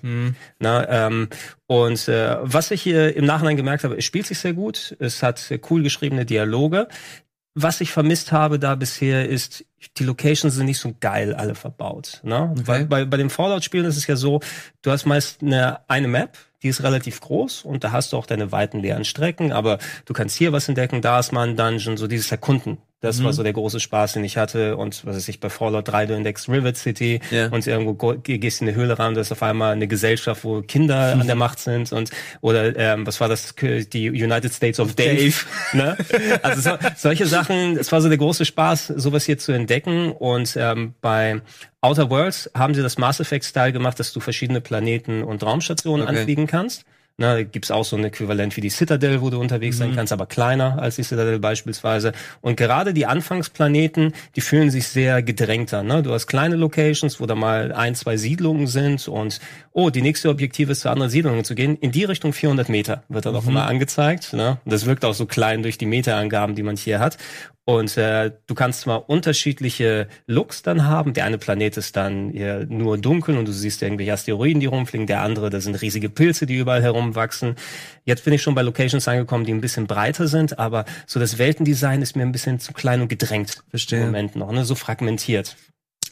Na, 0.58 0.88
ähm, 1.06 1.28
und 1.66 2.08
äh, 2.08 2.36
was 2.40 2.70
ich 2.70 2.82
hier 2.82 3.14
im 3.16 3.26
Nachhinein 3.26 3.56
gemerkt 3.56 3.84
habe, 3.84 3.96
es 3.98 4.04
spielt 4.04 4.26
sich 4.26 4.38
sehr 4.38 4.52
gut, 4.54 4.96
es 4.98 5.22
hat 5.22 5.42
cool 5.70 5.82
geschriebene 5.82 6.24
Dialoge. 6.24 6.88
Was 7.54 7.80
ich 7.80 7.92
vermisst 7.92 8.32
habe 8.32 8.58
da 8.58 8.74
bisher 8.74 9.28
ist, 9.28 9.64
die 9.96 10.04
Locations 10.04 10.54
sind 10.54 10.66
nicht 10.66 10.80
so 10.80 10.92
geil 10.98 11.34
alle 11.34 11.54
verbaut. 11.54 12.20
Ne? 12.24 12.52
Weil 12.64 12.86
bei, 12.86 13.04
bei 13.04 13.16
den 13.16 13.30
Fallout-Spielen 13.30 13.86
ist 13.86 13.96
es 13.96 14.06
ja 14.08 14.16
so, 14.16 14.40
du 14.82 14.90
hast 14.90 15.06
meist 15.06 15.40
eine, 15.42 15.78
eine 15.88 16.08
Map, 16.08 16.36
die 16.62 16.68
ist 16.68 16.82
relativ 16.82 17.20
groß 17.20 17.62
und 17.62 17.84
da 17.84 17.92
hast 17.92 18.12
du 18.12 18.16
auch 18.16 18.26
deine 18.26 18.50
weiten 18.50 18.80
leeren 18.80 19.04
Strecken, 19.04 19.52
aber 19.52 19.78
du 20.04 20.14
kannst 20.14 20.36
hier 20.36 20.52
was 20.52 20.68
entdecken, 20.68 21.00
da 21.00 21.20
ist 21.20 21.30
mal 21.30 21.46
ein 21.48 21.56
Dungeon, 21.56 21.96
so 21.96 22.08
dieses 22.08 22.32
Erkunden. 22.32 22.78
Das 23.04 23.22
war 23.22 23.32
so 23.32 23.42
der 23.42 23.52
große 23.52 23.80
Spaß, 23.80 24.14
den 24.14 24.24
ich 24.24 24.36
hatte. 24.36 24.76
Und 24.76 25.04
was 25.06 25.16
weiß 25.16 25.28
ich, 25.28 25.38
bei 25.40 25.50
Fallout 25.50 25.86
3, 25.88 26.06
du 26.06 26.14
entdeckst 26.14 26.48
Rivet 26.48 26.76
City 26.76 27.20
Ja. 27.30 27.48
und 27.48 27.66
irgendwo 27.66 27.94
gehst 28.16 28.60
in 28.62 28.68
eine 28.68 28.76
Höhle 28.76 28.98
rein, 28.98 29.14
da 29.14 29.20
ist 29.20 29.30
auf 29.32 29.42
einmal 29.42 29.72
eine 29.72 29.86
Gesellschaft, 29.86 30.44
wo 30.44 30.62
Kinder 30.62 31.12
an 31.20 31.26
der 31.26 31.36
Macht 31.36 31.58
sind 31.60 31.92
und 31.92 32.10
oder 32.40 32.76
ähm, 32.76 33.06
was 33.06 33.20
war 33.20 33.28
das, 33.28 33.54
die 33.54 34.10
United 34.10 34.52
States 34.52 34.80
of 34.80 34.94
Dave. 34.94 35.34
ne? 35.72 35.96
Also 36.42 36.60
so, 36.60 36.78
solche 36.96 37.26
Sachen, 37.26 37.76
es 37.76 37.92
war 37.92 38.00
so 38.00 38.08
der 38.08 38.18
große 38.18 38.44
Spaß, 38.44 38.88
sowas 38.96 39.24
hier 39.24 39.38
zu 39.38 39.52
entdecken. 39.52 40.10
Und 40.12 40.56
ähm, 40.58 40.94
bei 41.00 41.40
Outer 41.80 42.08
Worlds 42.10 42.50
haben 42.54 42.74
sie 42.74 42.82
das 42.82 42.98
Mass 42.98 43.20
Effect-Style 43.20 43.72
gemacht, 43.72 44.00
dass 44.00 44.12
du 44.12 44.20
verschiedene 44.20 44.60
Planeten 44.60 45.22
und 45.22 45.42
Raumstationen 45.42 46.06
Okay. 46.06 46.18
anfliegen 46.18 46.46
kannst. 46.46 46.84
Na, 47.16 47.34
da 47.34 47.42
gibt's 47.44 47.70
auch 47.70 47.84
so 47.84 47.94
ein 47.94 48.02
Äquivalent 48.02 48.56
wie 48.56 48.60
die 48.60 48.70
Citadel, 48.70 49.20
wo 49.20 49.30
du 49.30 49.38
unterwegs 49.38 49.78
sein 49.78 49.94
kannst, 49.94 50.12
aber 50.12 50.26
kleiner 50.26 50.82
als 50.82 50.96
die 50.96 51.04
Citadel 51.04 51.38
beispielsweise. 51.38 52.12
Und 52.40 52.56
gerade 52.56 52.92
die 52.92 53.06
Anfangsplaneten, 53.06 54.12
die 54.34 54.40
fühlen 54.40 54.68
sich 54.68 54.88
sehr 54.88 55.22
gedrängter. 55.22 55.84
Ne? 55.84 56.02
Du 56.02 56.12
hast 56.12 56.26
kleine 56.26 56.56
Locations, 56.56 57.20
wo 57.20 57.26
da 57.26 57.36
mal 57.36 57.70
ein, 57.72 57.94
zwei 57.94 58.16
Siedlungen 58.16 58.66
sind 58.66 59.06
und 59.06 59.38
oh, 59.70 59.90
die 59.90 60.02
nächste 60.02 60.28
Objektive 60.28 60.72
ist 60.72 60.80
zu 60.80 60.90
anderen 60.90 61.08
Siedlungen 61.08 61.44
zu 61.44 61.54
gehen. 61.54 61.76
In 61.76 61.92
die 61.92 62.02
Richtung 62.02 62.32
400 62.32 62.68
Meter 62.68 63.04
wird 63.08 63.26
dann 63.26 63.36
auch 63.36 63.46
immer 63.46 63.66
angezeigt. 63.66 64.32
Ne? 64.32 64.58
Das 64.64 64.86
wirkt 64.86 65.04
auch 65.04 65.14
so 65.14 65.26
klein 65.26 65.62
durch 65.62 65.78
die 65.78 65.86
Meterangaben, 65.86 66.56
die 66.56 66.64
man 66.64 66.76
hier 66.76 66.98
hat. 66.98 67.16
Und 67.66 67.96
äh, 67.96 68.30
du 68.46 68.54
kannst 68.54 68.82
zwar 68.82 69.08
unterschiedliche 69.08 70.06
Looks 70.26 70.62
dann 70.62 70.84
haben. 70.84 71.14
Der 71.14 71.24
eine 71.24 71.38
Planet 71.38 71.78
ist 71.78 71.96
dann 71.96 72.30
eher 72.30 72.66
nur 72.66 72.98
dunkel 72.98 73.38
und 73.38 73.48
du 73.48 73.52
siehst 73.52 73.82
irgendwelche 73.82 74.12
Asteroiden, 74.12 74.60
die 74.60 74.66
rumfliegen. 74.66 75.06
Der 75.06 75.22
andere, 75.22 75.48
da 75.48 75.60
sind 75.60 75.80
riesige 75.80 76.10
Pilze, 76.10 76.44
die 76.44 76.58
überall 76.58 76.82
herumwachsen. 76.82 77.54
Jetzt 78.04 78.24
bin 78.24 78.34
ich 78.34 78.42
schon 78.42 78.54
bei 78.54 78.60
Locations 78.60 79.08
angekommen, 79.08 79.46
die 79.46 79.52
ein 79.52 79.62
bisschen 79.62 79.86
breiter 79.86 80.28
sind, 80.28 80.58
aber 80.58 80.84
so 81.06 81.18
das 81.18 81.38
Weltendesign 81.38 82.02
ist 82.02 82.16
mir 82.16 82.22
ein 82.22 82.32
bisschen 82.32 82.60
zu 82.60 82.74
klein 82.74 83.00
und 83.00 83.08
gedrängt. 83.08 83.62
Verstehe. 83.70 84.00
Im 84.00 84.06
Moment 84.06 84.36
noch, 84.36 84.52
ne? 84.52 84.66
so 84.66 84.74
fragmentiert. 84.74 85.56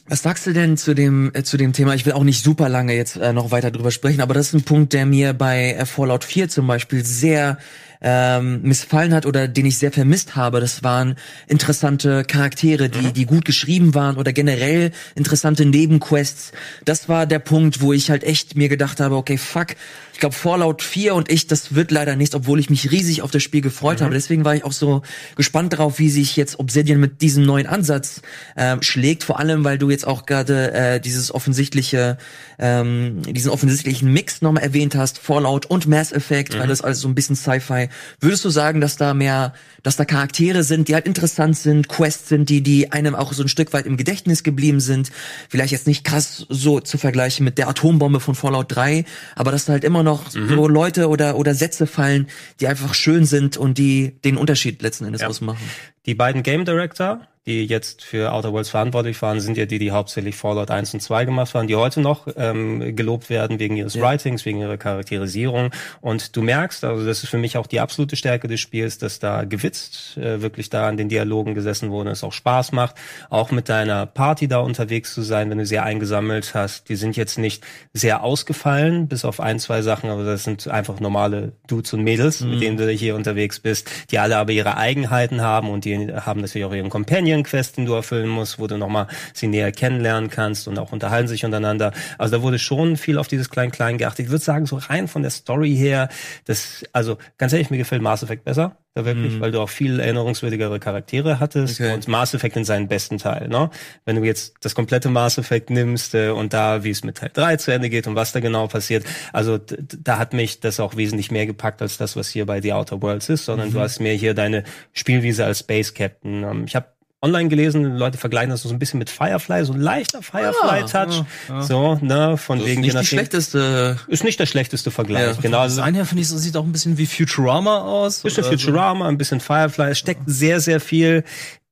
Was 0.07 0.21
sagst 0.21 0.45
du 0.45 0.51
denn 0.51 0.75
zu 0.75 0.93
dem 0.93 1.31
äh, 1.33 1.43
zu 1.43 1.55
dem 1.55 1.71
Thema? 1.71 1.93
Ich 1.93 2.05
will 2.05 2.11
auch 2.13 2.25
nicht 2.25 2.43
super 2.43 2.67
lange 2.67 2.93
jetzt 2.93 3.15
äh, 3.15 3.31
noch 3.31 3.51
weiter 3.51 3.71
drüber 3.71 3.91
sprechen, 3.91 4.19
aber 4.19 4.33
das 4.33 4.47
ist 4.47 4.53
ein 4.53 4.63
Punkt, 4.63 4.91
der 4.91 5.05
mir 5.05 5.33
bei 5.33 5.73
äh, 5.73 5.85
Fallout 5.85 6.25
4 6.25 6.49
zum 6.49 6.67
Beispiel 6.67 7.05
sehr 7.05 7.57
ähm, 8.03 8.61
missfallen 8.61 9.13
hat 9.13 9.25
oder 9.25 9.47
den 9.47 9.65
ich 9.65 9.77
sehr 9.77 9.91
vermisst 9.91 10.35
habe. 10.35 10.59
Das 10.59 10.83
waren 10.83 11.15
interessante 11.47 12.23
Charaktere, 12.25 12.89
die 12.89 13.13
die 13.13 13.25
gut 13.25 13.45
geschrieben 13.45 13.95
waren 13.95 14.17
oder 14.17 14.33
generell 14.33 14.91
interessante 15.15 15.65
Nebenquests. 15.65 16.51
Das 16.85 17.09
war 17.09 17.25
der 17.25 17.39
Punkt, 17.39 17.81
wo 17.81 17.93
ich 17.93 18.09
halt 18.09 18.23
echt 18.23 18.55
mir 18.55 18.69
gedacht 18.69 18.99
habe, 18.99 19.15
okay, 19.15 19.37
fuck, 19.37 19.75
ich 20.13 20.19
glaube 20.19 20.35
Fallout 20.35 20.83
4 20.83 21.15
und 21.15 21.31
ich, 21.31 21.47
das 21.47 21.73
wird 21.73 21.89
leider 21.91 22.15
nichts, 22.15 22.35
obwohl 22.35 22.59
ich 22.59 22.69
mich 22.69 22.91
riesig 22.91 23.23
auf 23.23 23.31
das 23.31 23.41
Spiel 23.41 23.61
gefreut 23.61 24.01
habe. 24.01 24.13
Deswegen 24.13 24.45
war 24.45 24.55
ich 24.55 24.63
auch 24.63 24.71
so 24.71 25.01
gespannt 25.35 25.73
darauf, 25.73 25.97
wie 25.97 26.09
sich 26.09 26.37
jetzt 26.37 26.59
Obsidian 26.59 26.99
mit 26.99 27.21
diesem 27.21 27.45
neuen 27.45 27.65
Ansatz 27.65 28.21
ähm, 28.55 28.83
schlägt. 28.83 29.23
Vor 29.23 29.39
allem, 29.39 29.63
weil 29.63 29.77
du 29.77 29.89
jetzt 29.89 30.05
auch 30.05 30.25
gerade 30.25 30.71
äh, 30.73 30.99
dieses 30.99 31.33
offensichtliche, 31.33 32.17
ähm, 32.59 33.23
diesen 33.23 33.49
offensichtlichen 33.49 34.13
Mix 34.13 34.41
nochmal 34.41 34.63
erwähnt 34.63 34.95
hast, 34.95 35.17
Fallout 35.17 35.65
und 35.65 35.87
Mass 35.87 36.11
Effect, 36.11 36.57
weil 36.59 36.67
das 36.67 36.81
alles 36.81 36.99
so 36.99 37.07
ein 37.07 37.15
bisschen 37.15 37.35
Sci-Fi 37.35 37.89
Würdest 38.19 38.45
du 38.45 38.49
sagen, 38.49 38.81
dass 38.81 38.97
da 38.97 39.13
mehr, 39.13 39.53
dass 39.83 39.95
da 39.95 40.05
Charaktere 40.05 40.63
sind, 40.63 40.87
die 40.87 40.93
halt 40.93 41.05
interessant 41.05 41.57
sind, 41.57 41.89
Quests 41.89 42.29
sind, 42.29 42.49
die, 42.49 42.61
die 42.61 42.91
einem 42.91 43.15
auch 43.15 43.33
so 43.33 43.43
ein 43.43 43.49
Stück 43.49 43.73
weit 43.73 43.85
im 43.85 43.97
Gedächtnis 43.97 44.43
geblieben 44.43 44.79
sind? 44.79 45.11
Vielleicht 45.49 45.71
jetzt 45.71 45.87
nicht 45.87 46.03
krass 46.03 46.45
so 46.49 46.79
zu 46.79 46.97
vergleichen 46.97 47.43
mit 47.43 47.57
der 47.57 47.67
Atombombe 47.67 48.19
von 48.19 48.35
Fallout 48.35 48.75
3, 48.75 49.05
aber 49.35 49.51
dass 49.51 49.65
da 49.65 49.73
halt 49.73 49.83
immer 49.83 50.03
noch 50.03 50.29
so 50.29 50.67
Leute 50.67 51.09
oder, 51.09 51.37
oder 51.37 51.53
Sätze 51.53 51.87
fallen, 51.87 52.27
die 52.59 52.67
einfach 52.67 52.93
schön 52.93 53.25
sind 53.25 53.57
und 53.57 53.77
die 53.77 54.19
den 54.23 54.37
Unterschied 54.37 54.81
letzten 54.81 55.05
Endes 55.05 55.23
ausmachen. 55.23 55.63
Die 56.05 56.15
beiden 56.15 56.43
Game 56.43 56.65
Director, 56.65 57.27
die 57.45 57.65
jetzt 57.65 58.03
für 58.03 58.31
Outer 58.31 58.53
Worlds 58.53 58.69
verantwortlich 58.69 59.21
waren, 59.21 59.41
sind 59.41 59.57
ja 59.57 59.65
die, 59.65 59.77
die 59.77 59.91
hauptsächlich 59.91 60.35
Fallout 60.35 60.71
1 60.71 60.93
und 60.93 61.01
2 61.01 61.25
gemacht 61.25 61.53
haben, 61.53 61.67
die 61.67 61.75
heute 61.75 61.99
noch 61.99 62.27
ähm, 62.37 62.95
gelobt 62.95 63.29
werden 63.29 63.59
wegen 63.59 63.75
ihres 63.75 63.99
Writings, 63.99 64.45
wegen 64.45 64.59
ihrer 64.59 64.77
Charakterisierung. 64.77 65.71
Und 65.99 66.37
du 66.37 66.41
merkst, 66.41 66.85
also 66.85 67.05
das 67.05 67.21
ist 67.23 67.29
für 67.29 67.37
mich 67.37 67.57
auch 67.57 67.67
die 67.67 67.81
absolute 67.81 68.15
Stärke 68.15 68.47
des 68.47 68.61
Spiels, 68.61 68.97
dass 68.97 69.19
da 69.19 69.43
gewitzt 69.43 70.17
äh, 70.17 70.41
wirklich 70.41 70.69
da 70.69 70.87
an 70.87 70.95
den 70.95 71.09
Dialogen 71.09 71.53
gesessen 71.53 71.91
wurde, 71.91 72.11
es 72.11 72.23
auch 72.23 72.31
Spaß 72.31 72.71
macht, 72.71 72.95
auch 73.29 73.51
mit 73.51 73.67
deiner 73.67 74.05
Party 74.05 74.47
da 74.47 74.59
unterwegs 74.59 75.13
zu 75.13 75.21
sein, 75.21 75.49
wenn 75.49 75.57
du 75.57 75.65
sie 75.65 75.79
eingesammelt 75.79 76.53
hast. 76.53 76.87
Die 76.87 76.95
sind 76.95 77.17
jetzt 77.17 77.37
nicht 77.37 77.65
sehr 77.91 78.23
ausgefallen, 78.23 79.09
bis 79.09 79.25
auf 79.25 79.41
ein, 79.41 79.59
zwei 79.59 79.81
Sachen, 79.81 80.09
aber 80.09 80.23
das 80.23 80.45
sind 80.45 80.69
einfach 80.69 81.01
normale 81.01 81.51
Dudes 81.67 81.91
und 81.91 82.03
Mädels, 82.03 82.39
mit 82.39 82.61
denen 82.61 82.77
du 82.77 82.89
hier 82.89 83.15
unterwegs 83.15 83.59
bist, 83.59 83.89
die 84.11 84.19
alle 84.19 84.37
aber 84.37 84.53
ihre 84.53 84.77
Eigenheiten 84.77 85.41
haben 85.41 85.69
und 85.69 85.83
die 85.83 86.13
haben 86.13 86.39
natürlich 86.39 86.65
auch 86.65 86.73
ihren 86.73 86.89
Companion-Quest, 87.33 87.77
den 87.77 87.85
du 87.85 87.93
erfüllen 87.93 88.29
musst, 88.29 88.59
wo 88.59 88.67
du 88.67 88.77
nochmal 88.77 89.07
sie 89.33 89.47
näher 89.47 89.71
kennenlernen 89.71 90.29
kannst 90.29 90.67
und 90.67 90.77
auch 90.77 90.91
unterhalten 90.91 91.27
sich 91.27 91.45
untereinander. 91.45 91.91
Also 92.17 92.37
da 92.37 92.43
wurde 92.43 92.59
schon 92.59 92.97
viel 92.97 93.17
auf 93.17 93.27
dieses 93.27 93.49
Klein-Klein 93.49 93.97
geachtet. 93.97 94.25
Ich 94.25 94.31
würde 94.31 94.43
sagen, 94.43 94.65
so 94.65 94.77
rein 94.77 95.07
von 95.07 95.21
der 95.21 95.31
Story 95.31 95.75
her, 95.75 96.09
das, 96.45 96.83
also 96.93 97.17
ganz 97.37 97.53
ehrlich, 97.53 97.69
mir 97.69 97.77
gefällt 97.77 98.01
Mass 98.01 98.23
Effect 98.23 98.43
besser. 98.43 98.77
Da 98.95 99.05
wirklich, 99.05 99.39
weil 99.39 99.51
du 99.51 99.59
auch 99.59 99.69
viel 99.69 99.99
erinnerungswürdigere 99.99 100.79
Charaktere 100.79 101.39
hattest 101.39 101.81
Okay. 101.81 101.95
und 101.95 102.07
Mass 102.07 102.35
Effect 102.35 102.57
in 102.57 102.63
seinen 102.63 102.87
besten 102.87 103.17
Teil. 103.17 103.47
Ne? 103.47 103.71
Wenn 104.05 104.17
du 104.17 104.23
jetzt 104.23 104.53
das 104.61 104.75
komplette 104.75 105.09
Mass 105.09 105.39
Effect 105.39 105.71
nimmst 105.71 106.13
äh, 106.13 106.29
und 106.29 106.53
da, 106.53 106.83
wie 106.83 106.91
es 106.91 107.03
mit 107.03 107.17
Teil 107.17 107.31
3 107.33 107.55
zu 107.57 107.71
Ende 107.71 107.89
geht 107.89 108.05
und 108.05 108.13
was 108.13 108.33
da 108.33 108.39
genau 108.39 108.67
passiert, 108.67 109.03
also 109.31 109.57
da 109.57 110.19
hat 110.19 110.33
mich 110.33 110.59
das 110.59 110.79
auch 110.79 110.95
wesentlich 110.95 111.31
mehr 111.31 111.47
gepackt 111.47 111.81
als 111.81 111.97
das, 111.97 112.15
was 112.15 112.29
hier 112.29 112.45
bei 112.45 112.61
The 112.61 112.73
Outer 112.73 113.01
Worlds 113.01 113.29
ist, 113.29 113.45
sondern 113.45 113.71
du 113.71 113.79
hast 113.79 113.99
mir 113.99 114.13
hier 114.13 114.35
deine 114.35 114.63
Spielwiese 114.91 115.43
als 115.43 115.61
Space 115.61 115.95
Captain. 115.95 116.43
Ähm, 116.43 116.65
ich 116.67 116.75
habe 116.75 116.85
online 117.23 117.49
gelesen, 117.49 117.97
Leute 117.97 118.17
vergleichen 118.17 118.49
das 118.49 118.61
so 118.63 118.69
ein 118.69 118.77
bisschen 118.79 118.99
mit 118.99 119.09
Firefly, 119.09 119.63
so 119.65 119.73
ein 119.73 119.79
leichter 119.81 120.21
Firefly-Touch. 120.21 121.23
So, 121.61 121.97
ne, 122.01 122.37
von 122.37 122.59
Das 122.59 122.65
ist 122.67 122.71
wegen 122.71 122.81
nicht 122.81 122.87
je 122.87 122.91
die 122.91 122.95
nachdem- 122.97 123.05
schlechteste. 123.05 123.97
Ist 124.07 124.23
nicht 124.23 124.39
der 124.39 124.45
schlechteste 124.45 124.91
Vergleich. 124.91 125.27
Ja. 125.35 125.41
genau. 125.41 125.63
Design 125.63 125.95
her 125.95 126.05
finde 126.05 126.21
ich, 126.21 126.27
so 126.27 126.37
sieht 126.37 126.55
auch 126.57 126.63
ein 126.65 126.71
bisschen 126.71 126.97
wie 126.97 127.05
Futurama 127.05 127.79
aus. 127.81 128.19
bisschen 128.21 128.43
oder 128.43 128.57
so. 128.57 128.65
Futurama, 128.67 129.07
ein 129.07 129.17
bisschen 129.17 129.39
Firefly. 129.39 129.91
Es 129.91 129.99
steckt 129.99 130.21
sehr, 130.27 130.59
sehr 130.59 130.79
viel. 130.79 131.23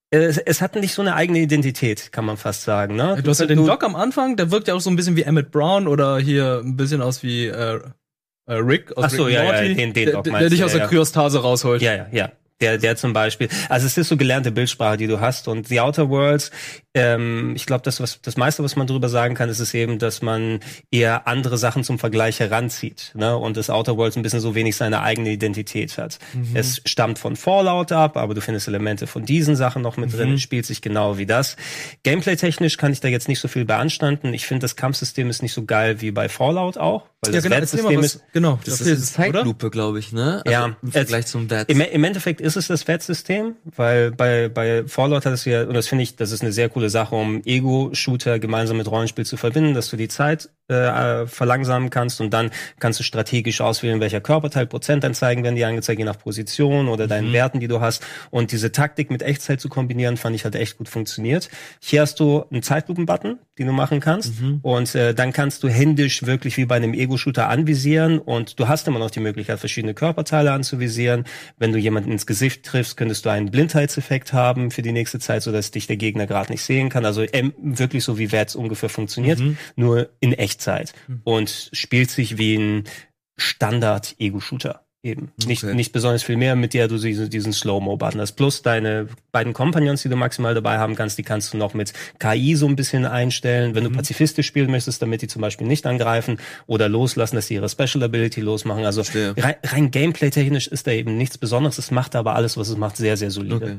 Es, 0.10 0.38
es 0.38 0.62
hat 0.62 0.76
nicht 0.76 0.94
so 0.94 1.02
eine 1.02 1.16
eigene 1.16 1.40
Identität, 1.40 2.12
kann 2.12 2.26
man 2.26 2.36
fast 2.38 2.64
sagen. 2.64 2.96
Ne? 2.96 3.22
Du 3.24 3.30
hast 3.30 3.40
ja 3.40 3.46
den 3.46 3.66
Doc 3.66 3.84
am 3.84 3.96
Anfang, 3.96 4.36
der 4.36 4.52
wirkt 4.52 4.68
ja 4.68 4.74
auch 4.74 4.82
so 4.82 4.90
ein 4.90 4.96
bisschen 4.96 5.16
wie 5.16 5.24
Emmett 5.24 5.52
Brown 5.52 5.88
oder 5.88 6.18
hier 6.18 6.62
ein 6.66 6.76
bisschen 6.76 7.02
aus 7.02 7.24
wie 7.24 7.46
äh, 7.48 7.80
äh, 8.48 8.54
Rick 8.56 8.98
aus 8.98 9.06
Ach 9.06 9.10
so, 9.10 9.24
Rick 9.24 9.36
ja, 9.36 9.40
and 9.42 9.50
ja, 9.50 9.56
Morty, 9.56 9.76
den- 9.76 9.94
den 9.94 10.06
der, 10.06 10.14
Doc 10.14 10.24
der, 10.26 10.40
der 10.40 10.50
dich 10.50 10.64
aus 10.66 10.72
ja, 10.74 10.80
der 10.80 10.86
ja. 10.88 10.90
Kryostase 10.92 11.42
rausholt. 11.42 11.82
Ja, 11.82 11.94
ja, 11.96 12.06
ja. 12.12 12.32
Der, 12.62 12.78
der 12.78 12.96
zum 12.96 13.14
Beispiel. 13.14 13.50
Also 13.70 13.88
es 13.88 13.98
ist 13.98 14.08
so 14.08 14.18
gelernte 14.18 14.52
Bildsprache, 14.52 14.98
die 14.98 15.08
du 15.08 15.20
hast. 15.20 15.48
Und 15.48 15.68
The 15.68 15.82
Outer 15.82 16.10
Worlds, 16.10 16.52
ähm, 16.94 17.54
ich 17.56 17.66
glaube, 17.66 17.84
das, 17.84 18.00
was, 18.00 18.22
das 18.22 18.38
meiste, 18.38 18.64
was 18.64 18.76
man 18.76 18.88
darüber 18.88 19.10
sagen 19.10 19.36
kann, 19.36 19.50
ist 19.50 19.60
es 19.60 19.74
eben, 19.74 19.98
dass 20.00 20.22
man 20.22 20.60
eher 20.92 21.28
andere 21.28 21.58
Sachen 21.58 21.84
zum 21.84 22.00
Vergleich 22.00 22.40
heranzieht. 22.40 23.12
Ne? 23.16 23.36
Und 23.36 23.58
das 23.58 23.70
Outer 23.70 23.98
Worlds 23.98 24.16
ein 24.16 24.24
bisschen 24.24 24.40
so 24.40 24.56
wenig 24.56 24.76
seine 24.76 25.02
eigene 25.02 25.32
Identität 25.32 25.98
hat. 25.98 26.20
Es 26.54 26.82
stammt 26.86 27.20
von 27.20 27.36
Fallout 27.36 27.92
ab, 27.92 28.18
aber 28.18 28.34
du 28.34 28.42
findest 28.42 28.68
Elemente 28.68 29.08
von 29.08 29.26
diesen 29.26 29.56
Sachen 29.56 29.82
noch 29.82 29.98
mit 29.98 30.14
drin, 30.14 30.34
es 30.34 30.42
spielt 30.42 30.66
sich 30.66 30.82
genau 30.82 31.18
wie 31.18 31.26
das. 31.26 31.56
Gameplay-technisch 32.04 32.78
kann 32.78 32.92
ich 32.92 33.00
da 33.00 33.08
jetzt 33.08 33.28
nicht 33.28 33.40
so 33.40 33.48
viel 33.48 33.66
beanstanden. 33.66 34.34
Ich 34.34 34.46
finde, 34.46 34.62
das 34.62 34.76
Kampfsystem 34.76 35.30
ist 35.30 35.42
nicht 35.42 35.54
so 35.54 35.66
geil 35.66 36.02
wie 36.02 36.12
bei 36.12 36.30
Fallout 36.30 36.78
auch, 36.78 37.04
weil 37.24 37.34
das 37.34 37.46
erzähl 37.46 37.84
mal 37.84 37.92
Wertsystem 37.92 38.00
ist 38.00 38.22
Genau, 38.34 38.60
Das 38.66 38.80
dafür 38.80 38.94
ist 38.94 39.20
eine? 39.20 39.32
Zeitlupe, 39.34 39.70
glaube 39.70 40.00
ich, 40.00 40.12
ne? 40.12 40.42
Also 40.44 40.52
Ja, 40.52 40.76
Im 40.82 40.92
Vergleich 40.92 41.28
zum 41.28 41.48
Dead. 41.48 41.66
Im, 41.68 41.80
Im 41.80 42.04
Endeffekt 42.04 42.42
ist 42.42 42.56
es 42.56 42.68
das 42.68 42.88
Wettsystem, 42.88 43.56
weil 43.76 44.10
bei, 44.12 44.50
bei 44.50 44.86
Fallout 44.88 45.26
hat 45.26 45.34
es 45.34 45.46
ja, 45.46 45.64
und 45.64 45.76
das 45.76 45.88
finde 45.88 46.04
ich, 46.04 46.16
das 46.16 46.32
ist 46.32 46.42
eine 46.42 46.52
sehr 46.52 46.70
coole 46.70 46.90
Sache, 46.90 47.14
um 47.16 47.44
Ego-Shooter 47.46 48.40
gemeinsam 48.40 48.78
mit 48.78 48.90
Rollenspiel 48.90 49.26
zu 49.26 49.38
verbinden, 49.38 49.76
dass 49.76 49.92
du 49.92 49.98
die 49.98 50.08
Zeit 50.08 50.50
äh, 50.68 51.28
verlangsamen 51.28 51.90
kannst 51.90 52.22
und 52.22 52.32
dann 52.32 52.50
kannst 52.80 53.00
du 53.00 53.04
strategisch 53.04 53.62
auswählen, 53.62 54.00
welcher 54.00 54.22
Körperteil 54.22 54.66
Prozentanzeigen 54.66 55.44
werden 55.44 55.56
die 55.56 55.66
angezeigt, 55.66 56.00
je 56.00 56.06
nach 56.06 56.18
Position 56.18 56.88
oder 56.88 57.08
deinen 57.08 57.34
Werten, 57.34 57.60
die 57.60 57.68
du 57.68 57.82
hast. 57.82 58.04
Und 58.30 58.52
diese 58.52 58.72
Taktik 58.72 59.12
mit 59.12 59.22
Echtzeit 59.22 59.60
zu 59.62 59.70
kombinieren, 59.70 60.18
fand 60.18 60.36
ich 60.36 60.46
hat 60.46 60.56
echt 60.56 60.78
gut 60.78 60.90
funktioniert. 60.90 61.50
Hier 61.82 62.02
hast 62.02 62.20
du 62.20 62.46
einen 62.50 62.64
Zeitlupen-Button, 62.64 63.38
den 63.60 63.68
du 63.68 63.74
machen 63.74 64.00
kannst. 64.00 64.34
Und 64.62 64.96
äh, 64.96 65.14
dann 65.14 65.34
kannst 65.34 65.64
du 65.64 65.68
händisch 65.70 66.26
wirklich 66.26 66.58
wie 66.58 66.66
bei 66.66 66.78
einem 66.78 66.94
Ego-Shooter 67.12 67.50
anvisieren 67.50 68.20
und 68.20 68.58
du 68.60 68.68
hast 68.70 68.88
immer 68.88 69.00
noch 69.00 69.12
die 69.12 69.20
Möglichkeit, 69.20 69.60
verschiedene 69.60 69.94
Körperteile 69.94 70.54
anzuvisieren. 70.54 71.26
Wenn 71.58 71.74
du 71.74 71.78
jemanden 71.78 72.12
ins 72.12 72.26
Gesicht 72.26 72.64
triffst, 72.66 72.96
könntest 72.96 73.26
du 73.26 73.30
einen 73.30 73.52
Blindheitseffekt 73.52 74.32
haben 74.32 74.72
für 74.72 74.82
die 74.82 74.94
nächste 74.94 75.20
Zeit, 75.20 75.44
sodass 75.44 75.72
dich 75.72 75.88
der 75.88 75.98
Gegner 75.98 76.26
gerade 76.26 76.52
nicht 76.52 76.64
sehen 76.64 76.90
kann. 76.90 77.06
Also 77.06 77.26
ähm, 77.34 77.54
wirklich 77.62 78.06
so, 78.06 78.18
wie 78.18 78.32
Werts 78.32 78.56
ungefähr 78.56 78.90
funktioniert, 78.90 79.40
nur 79.76 80.10
in 80.22 80.32
Echtzeit. 80.32 80.94
Und 81.26 81.70
spielt 81.74 82.12
sich 82.12 82.38
wie 82.38 82.56
ein 82.56 82.84
Standard-Ego-Shooter. 83.38 84.86
Eben. 85.04 85.32
Nicht, 85.48 85.64
Okay. 85.64 85.74
nicht 85.74 85.94
besonders 85.94 86.22
viel 86.22 86.38
mehr, 86.38 86.56
mit 86.56 86.76
der 86.76 86.88
du 86.88 87.00
diesen, 87.00 87.28
diesen 87.28 87.54
Slow-Mo-Button 87.54 88.22
hast. 88.22 88.34
Plus 88.34 88.62
deine 88.62 89.08
beiden 89.32 89.52
Companions, 89.54 90.04
die 90.04 90.10
du 90.10 90.16
maximal 90.16 90.54
dabei 90.54 90.78
haben 90.78 90.96
kannst, 90.96 91.18
die 91.18 91.24
kannst 91.24 91.54
du 91.54 91.58
noch 91.58 91.74
mit 91.74 91.94
KI 92.20 92.56
so 92.56 92.68
ein 92.68 92.76
bisschen 92.76 93.06
einstellen. 93.06 93.74
Wenn 93.74 93.84
du 93.84 93.90
pazifistisch 93.90 94.46
spielen 94.46 94.70
möchtest, 94.70 95.02
damit 95.02 95.24
die 95.24 95.28
zum 95.28 95.42
Beispiel 95.42 95.66
nicht 95.66 95.88
angreifen 95.88 96.38
oder 96.68 96.88
loslassen, 96.88 97.36
dass 97.36 97.48
sie 97.48 97.56
ihre 97.56 97.68
Special 97.68 98.04
Ability 98.04 98.42
losmachen. 98.42 98.86
Also 98.86 99.02
rein, 99.38 99.56
rein 99.64 99.90
gameplay-technisch 99.90 100.68
ist 100.68 100.86
da 100.86 100.92
eben 100.92 101.18
nichts 101.18 101.40
Besonderes. 101.40 101.80
Es 101.80 101.90
macht 101.90 102.16
aber 102.16 102.36
alles, 102.36 102.56
was 102.58 102.70
es 102.70 102.78
macht, 102.78 102.96
sehr, 102.98 103.18
sehr 103.18 103.32
solide. 103.32 103.56
Okay. 103.56 103.78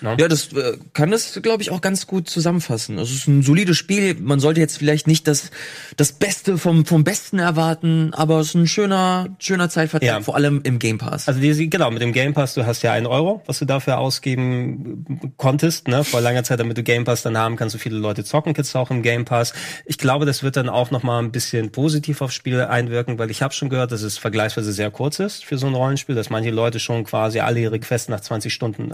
Ne? 0.00 0.16
Ja, 0.18 0.28
das 0.28 0.52
äh, 0.52 0.76
kann 0.92 1.10
das, 1.10 1.40
glaube 1.42 1.62
ich, 1.62 1.70
auch 1.70 1.80
ganz 1.80 2.06
gut 2.06 2.28
zusammenfassen. 2.28 2.98
Es 2.98 3.10
ist 3.10 3.26
ein 3.26 3.42
solides 3.42 3.76
Spiel. 3.76 4.14
Man 4.20 4.40
sollte 4.40 4.60
jetzt 4.60 4.78
vielleicht 4.78 5.06
nicht 5.06 5.26
das, 5.26 5.50
das 5.96 6.12
Beste 6.12 6.58
vom, 6.58 6.84
vom 6.84 7.04
Besten 7.04 7.38
erwarten, 7.38 8.12
aber 8.14 8.40
es 8.40 8.48
ist 8.48 8.54
ein 8.54 8.66
schöner, 8.66 9.28
schöner 9.38 9.68
Zeitvertreib, 9.68 10.08
Ja. 10.08 10.20
vor 10.20 10.34
allem 10.36 10.60
im 10.64 10.78
Game 10.78 10.98
Pass. 10.98 11.28
Also 11.28 11.40
die, 11.40 11.70
genau, 11.70 11.90
mit 11.90 12.02
dem 12.02 12.12
Game 12.12 12.34
Pass, 12.34 12.54
du 12.54 12.66
hast 12.66 12.82
ja 12.82 12.92
einen 12.92 13.06
Euro, 13.06 13.42
was 13.46 13.58
du 13.58 13.64
dafür 13.64 13.98
ausgeben 13.98 15.32
konntest, 15.36 15.88
ne, 15.88 16.04
vor 16.04 16.20
langer 16.20 16.44
Zeit, 16.44 16.60
damit 16.60 16.76
du 16.76 16.82
Game 16.82 17.04
Pass 17.04 17.22
dann 17.22 17.36
haben 17.38 17.56
kannst, 17.56 17.72
so 17.72 17.78
viele 17.78 17.96
Leute 17.96 18.24
zocken 18.24 18.54
jetzt 18.56 18.74
auch 18.76 18.90
im 18.90 19.02
Game 19.02 19.24
Pass. 19.24 19.52
Ich 19.84 19.98
glaube, 19.98 20.26
das 20.26 20.42
wird 20.42 20.56
dann 20.56 20.68
auch 20.68 20.90
noch 20.90 21.02
mal 21.02 21.18
ein 21.20 21.32
bisschen 21.32 21.70
positiv 21.72 22.20
aufs 22.20 22.34
Spiel 22.34 22.60
einwirken, 22.60 23.18
weil 23.18 23.30
ich 23.30 23.42
habe 23.42 23.54
schon 23.54 23.68
gehört, 23.68 23.92
dass 23.92 24.02
es 24.02 24.18
vergleichsweise 24.18 24.72
sehr 24.72 24.90
kurz 24.90 25.18
ist 25.18 25.44
für 25.44 25.58
so 25.58 25.66
ein 25.66 25.74
Rollenspiel, 25.74 26.14
dass 26.14 26.30
manche 26.30 26.50
Leute 26.50 26.80
schon 26.80 27.04
quasi 27.04 27.40
alle 27.40 27.60
ihre 27.60 27.78
Quests 27.78 28.08
nach 28.08 28.20
20 28.20 28.52
Stunden 28.52 28.92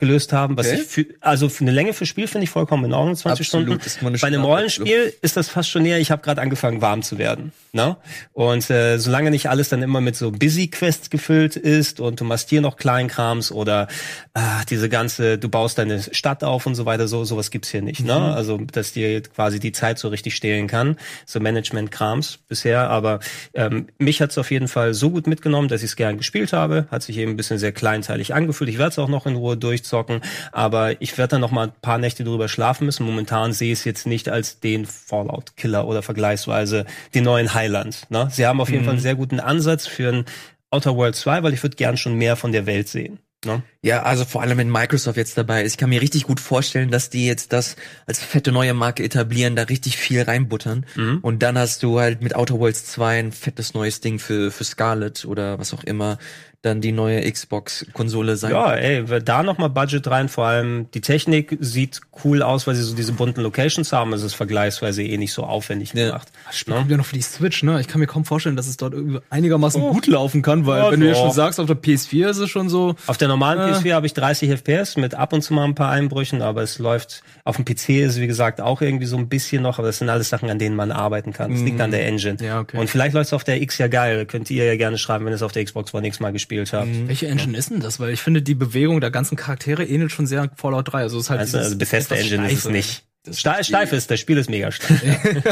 ausgelöst 0.00 0.32
haben, 0.32 0.56
was 0.56 0.66
Okay. 0.66 0.80
ich 0.80 0.86
für, 0.86 1.06
also 1.20 1.48
für 1.48 1.62
eine 1.64 1.72
Länge 1.72 1.92
für 1.92 2.06
Spiel 2.06 2.26
finde 2.26 2.44
ich 2.44 2.50
vollkommen 2.50 2.84
in 2.86 2.92
Ordnung, 2.92 3.16
20 3.16 3.46
Absolut, 3.46 3.82
Stunden. 3.82 4.18
Bei 4.20 4.26
einem 4.26 4.44
Rollenspiel 4.44 5.12
ist 5.20 5.36
das 5.36 5.48
fast 5.48 5.68
schon 5.68 5.82
näher, 5.82 5.98
ich 5.98 6.10
habe 6.10 6.22
gerade 6.22 6.40
angefangen 6.40 6.80
warm 6.80 7.02
zu 7.02 7.18
werden, 7.18 7.52
ne? 7.72 7.96
Und 8.32 8.70
äh, 8.70 8.98
solange 8.98 9.30
nicht 9.30 9.48
alles 9.48 9.68
dann 9.68 9.82
immer 9.82 10.00
mit 10.00 10.16
so 10.16 10.30
Busy 10.30 10.68
Quests 10.68 11.10
gefüllt 11.10 11.56
ist 11.56 12.00
und 12.00 12.20
du 12.20 12.24
machst 12.24 12.48
hier 12.50 12.60
noch 12.60 12.76
Kleinkrams 12.76 13.52
oder 13.52 13.88
ah, 14.34 14.62
diese 14.68 14.88
ganze, 14.88 15.38
du 15.38 15.48
baust 15.48 15.78
deine 15.78 16.02
Stadt 16.12 16.44
auf 16.44 16.66
und 16.66 16.74
so 16.74 16.86
weiter, 16.86 17.06
so 17.08 17.24
sowas 17.24 17.50
gibt's 17.50 17.70
hier 17.70 17.82
nicht, 17.82 18.04
ne? 18.04 18.14
Also 18.14 18.58
dass 18.58 18.92
dir 18.92 19.22
quasi 19.22 19.60
die 19.60 19.72
Zeit 19.72 19.98
so 19.98 20.08
richtig 20.08 20.34
stehlen 20.34 20.66
kann, 20.66 20.96
so 21.26 21.40
Management-Krams 21.40 22.38
bisher. 22.48 22.88
Aber 22.90 23.20
ähm, 23.54 23.88
mich 23.98 24.22
hat's 24.22 24.38
auf 24.38 24.50
jeden 24.50 24.68
Fall 24.68 24.94
so 24.94 25.10
gut 25.10 25.26
mitgenommen, 25.26 25.68
dass 25.68 25.82
ich 25.82 25.90
es 25.90 25.96
gern 25.96 26.16
gespielt 26.16 26.52
habe. 26.52 26.86
Hat 26.90 27.02
sich 27.02 27.18
eben 27.18 27.32
ein 27.32 27.36
bisschen 27.36 27.58
sehr 27.58 27.72
kleinteilig 27.72 28.34
angefühlt. 28.34 28.70
Ich 28.70 28.78
werde 28.78 28.90
es 28.90 28.98
auch 28.98 29.08
noch 29.08 29.26
in 29.26 29.36
Ruhe 29.36 29.56
durchzocken, 29.90 30.20
aber 30.52 31.00
ich 31.02 31.16
werde 31.18 31.32
dann 31.32 31.40
noch 31.40 31.50
mal 31.50 31.68
ein 31.68 31.72
paar 31.82 31.98
Nächte 31.98 32.24
drüber 32.24 32.48
schlafen 32.48 32.86
müssen. 32.86 33.04
Momentan 33.04 33.52
sehe 33.52 33.72
ich 33.72 33.80
es 33.80 33.84
jetzt 33.84 34.06
nicht 34.06 34.28
als 34.28 34.60
den 34.60 34.86
Fallout-Killer 34.86 35.86
oder 35.86 36.02
vergleichsweise 36.02 36.86
den 37.14 37.24
neuen 37.24 37.54
Highland. 37.54 38.06
Ne? 38.10 38.28
Sie 38.30 38.46
haben 38.46 38.60
auf 38.60 38.70
jeden 38.70 38.84
Fall 38.84 38.94
einen 38.94 39.02
sehr 39.02 39.14
guten 39.14 39.40
Ansatz 39.40 39.86
für 39.86 40.12
ein 40.12 40.24
Outer 40.70 40.96
World 40.96 41.16
2, 41.16 41.42
weil 41.42 41.52
ich 41.52 41.62
würde 41.62 41.76
gern 41.76 41.96
schon 41.96 42.14
mehr 42.14 42.36
von 42.36 42.52
der 42.52 42.66
Welt 42.66 42.88
sehen. 42.88 43.18
Ne? 43.44 43.62
Ja, 43.82 44.02
also 44.02 44.26
vor 44.26 44.42
allem 44.42 44.58
wenn 44.58 44.70
Microsoft 44.70 45.16
jetzt 45.16 45.38
dabei 45.38 45.62
ist. 45.62 45.72
Ich 45.72 45.78
kann 45.78 45.88
mir 45.88 46.02
richtig 46.02 46.24
gut 46.24 46.40
vorstellen, 46.40 46.90
dass 46.90 47.08
die 47.08 47.26
jetzt 47.26 47.54
das 47.54 47.76
als 48.06 48.22
fette 48.22 48.52
neue 48.52 48.74
Marke 48.74 49.02
etablieren, 49.02 49.56
da 49.56 49.62
richtig 49.62 49.96
viel 49.96 50.20
reinbuttern. 50.20 50.84
Mhm. 50.94 51.20
Und 51.22 51.42
dann 51.42 51.56
hast 51.56 51.82
du 51.82 51.98
halt 51.98 52.20
mit 52.20 52.36
Outer 52.36 52.58
Worlds 52.58 52.84
2 52.84 53.18
ein 53.18 53.32
fettes 53.32 53.72
neues 53.72 54.02
Ding 54.02 54.18
für, 54.18 54.50
für 54.50 54.64
Scarlet 54.64 55.24
oder 55.24 55.58
was 55.58 55.72
auch 55.72 55.84
immer 55.84 56.18
dann 56.62 56.80
die 56.82 56.92
neue 56.92 57.22
Xbox-Konsole 57.30 58.36
sein. 58.36 58.50
Ja, 58.52 58.74
ey, 58.74 59.04
da 59.24 59.42
noch 59.42 59.56
mal 59.58 59.68
Budget 59.68 60.06
rein. 60.08 60.28
Vor 60.28 60.46
allem 60.46 60.90
die 60.92 61.00
Technik 61.00 61.56
sieht 61.60 62.00
cool 62.24 62.42
aus, 62.42 62.66
weil 62.66 62.74
sie 62.74 62.82
so 62.82 62.94
diese 62.94 63.12
bunten 63.12 63.40
Locations 63.40 63.92
haben. 63.92 64.12
Es 64.12 64.22
ist 64.22 64.34
vergleichsweise 64.34 65.02
eh 65.02 65.16
nicht 65.16 65.32
so 65.32 65.44
aufwendig 65.44 65.94
Ja. 65.94 66.06
gemacht. 66.08 66.28
Das 66.46 66.58
Spiel 66.58 66.74
kommt 66.74 66.90
ja 66.90 66.96
noch 66.98 67.06
für 67.06 67.16
die 67.16 67.22
Switch, 67.22 67.62
ne? 67.62 67.80
Ich 67.80 67.88
kann 67.88 68.00
mir 68.00 68.06
kaum 68.06 68.24
vorstellen, 68.26 68.56
dass 68.56 68.66
es 68.66 68.76
dort 68.76 68.92
irgendwie 68.92 69.20
einigermaßen 69.30 69.80
Oh. 69.80 69.92
gut 69.92 70.06
laufen 70.06 70.42
kann, 70.42 70.66
weil 70.66 70.82
Ja, 70.82 70.90
wenn 70.90 71.00
du 71.00 71.08
ja 71.08 71.14
schon 71.14 71.30
sagst, 71.32 71.58
auf 71.60 71.66
der 71.66 71.76
PS4 71.76 72.28
ist 72.28 72.38
es 72.38 72.50
schon 72.50 72.68
so. 72.68 72.94
Auf 73.06 73.16
der 73.16 73.28
normalen 73.28 73.58
Äh. 73.60 73.72
PS4 73.72 73.94
habe 73.94 74.06
ich 74.06 74.12
30 74.12 74.50
FPS 74.50 74.96
mit 74.98 75.14
ab 75.14 75.32
und 75.32 75.42
zu 75.42 75.54
mal 75.54 75.64
ein 75.64 75.74
paar 75.74 75.90
Einbrüchen, 75.90 76.42
aber 76.42 76.62
es 76.62 76.78
läuft 76.78 77.22
auf 77.44 77.56
dem 77.56 77.64
PC 77.64 78.00
ist 78.02 78.20
wie 78.20 78.26
gesagt 78.26 78.60
auch 78.60 78.82
irgendwie 78.82 79.06
so 79.06 79.16
ein 79.16 79.28
bisschen 79.28 79.62
noch, 79.62 79.78
aber 79.78 79.86
das 79.88 79.98
sind 79.98 80.10
alles 80.10 80.28
Sachen, 80.28 80.50
an 80.50 80.58
denen 80.58 80.76
man 80.76 80.92
arbeiten 80.92 81.32
kann. 81.32 81.50
Das 81.52 81.62
liegt 81.62 81.80
an 81.80 81.90
der 81.90 82.06
Engine. 82.06 82.36
Ja, 82.40 82.60
okay. 82.60 82.76
Und 82.78 82.90
vielleicht 82.90 83.14
läuft 83.14 83.28
es 83.28 83.32
auf 83.32 83.44
der 83.44 83.62
X 83.62 83.78
ja 83.78 83.88
geil. 83.88 84.26
Könnt 84.26 84.50
ihr 84.50 84.64
ja 84.64 84.76
gerne 84.76 84.98
schreiben, 84.98 85.24
wenn 85.24 85.32
es 85.32 85.42
auf 85.42 85.52
der 85.52 85.64
Xbox 85.64 85.94
One 85.94 86.06
X 86.06 86.20
mal 86.20 86.32
gespielt 86.32 86.49
habt. 86.72 87.08
Welche 87.08 87.28
Engine 87.28 87.56
ist 87.56 87.70
denn 87.70 87.80
das? 87.80 88.00
Weil 88.00 88.12
ich 88.12 88.20
finde, 88.20 88.42
die 88.42 88.54
Bewegung 88.54 89.00
der 89.00 89.10
ganzen 89.10 89.36
Charaktere 89.36 89.84
ähnelt 89.84 90.12
schon 90.12 90.26
sehr 90.26 90.42
an 90.42 90.50
Fallout 90.56 90.92
3. 90.92 90.98
Also 91.02 91.18
es 91.18 91.24
ist 91.24 91.30
halt 91.30 91.40
Also, 91.40 91.58
also 91.58 91.78
Bethesda 91.78 92.14
Engine 92.16 92.50
ist 92.50 92.66
es 92.66 92.70
nicht. 92.70 93.04
Das 93.22 93.36
ist 93.36 93.66
steif 93.66 93.92
ist, 93.92 94.10
das 94.10 94.18
Spiel 94.18 94.38
ist 94.38 94.48
mega 94.48 94.72
steif. 94.72 95.02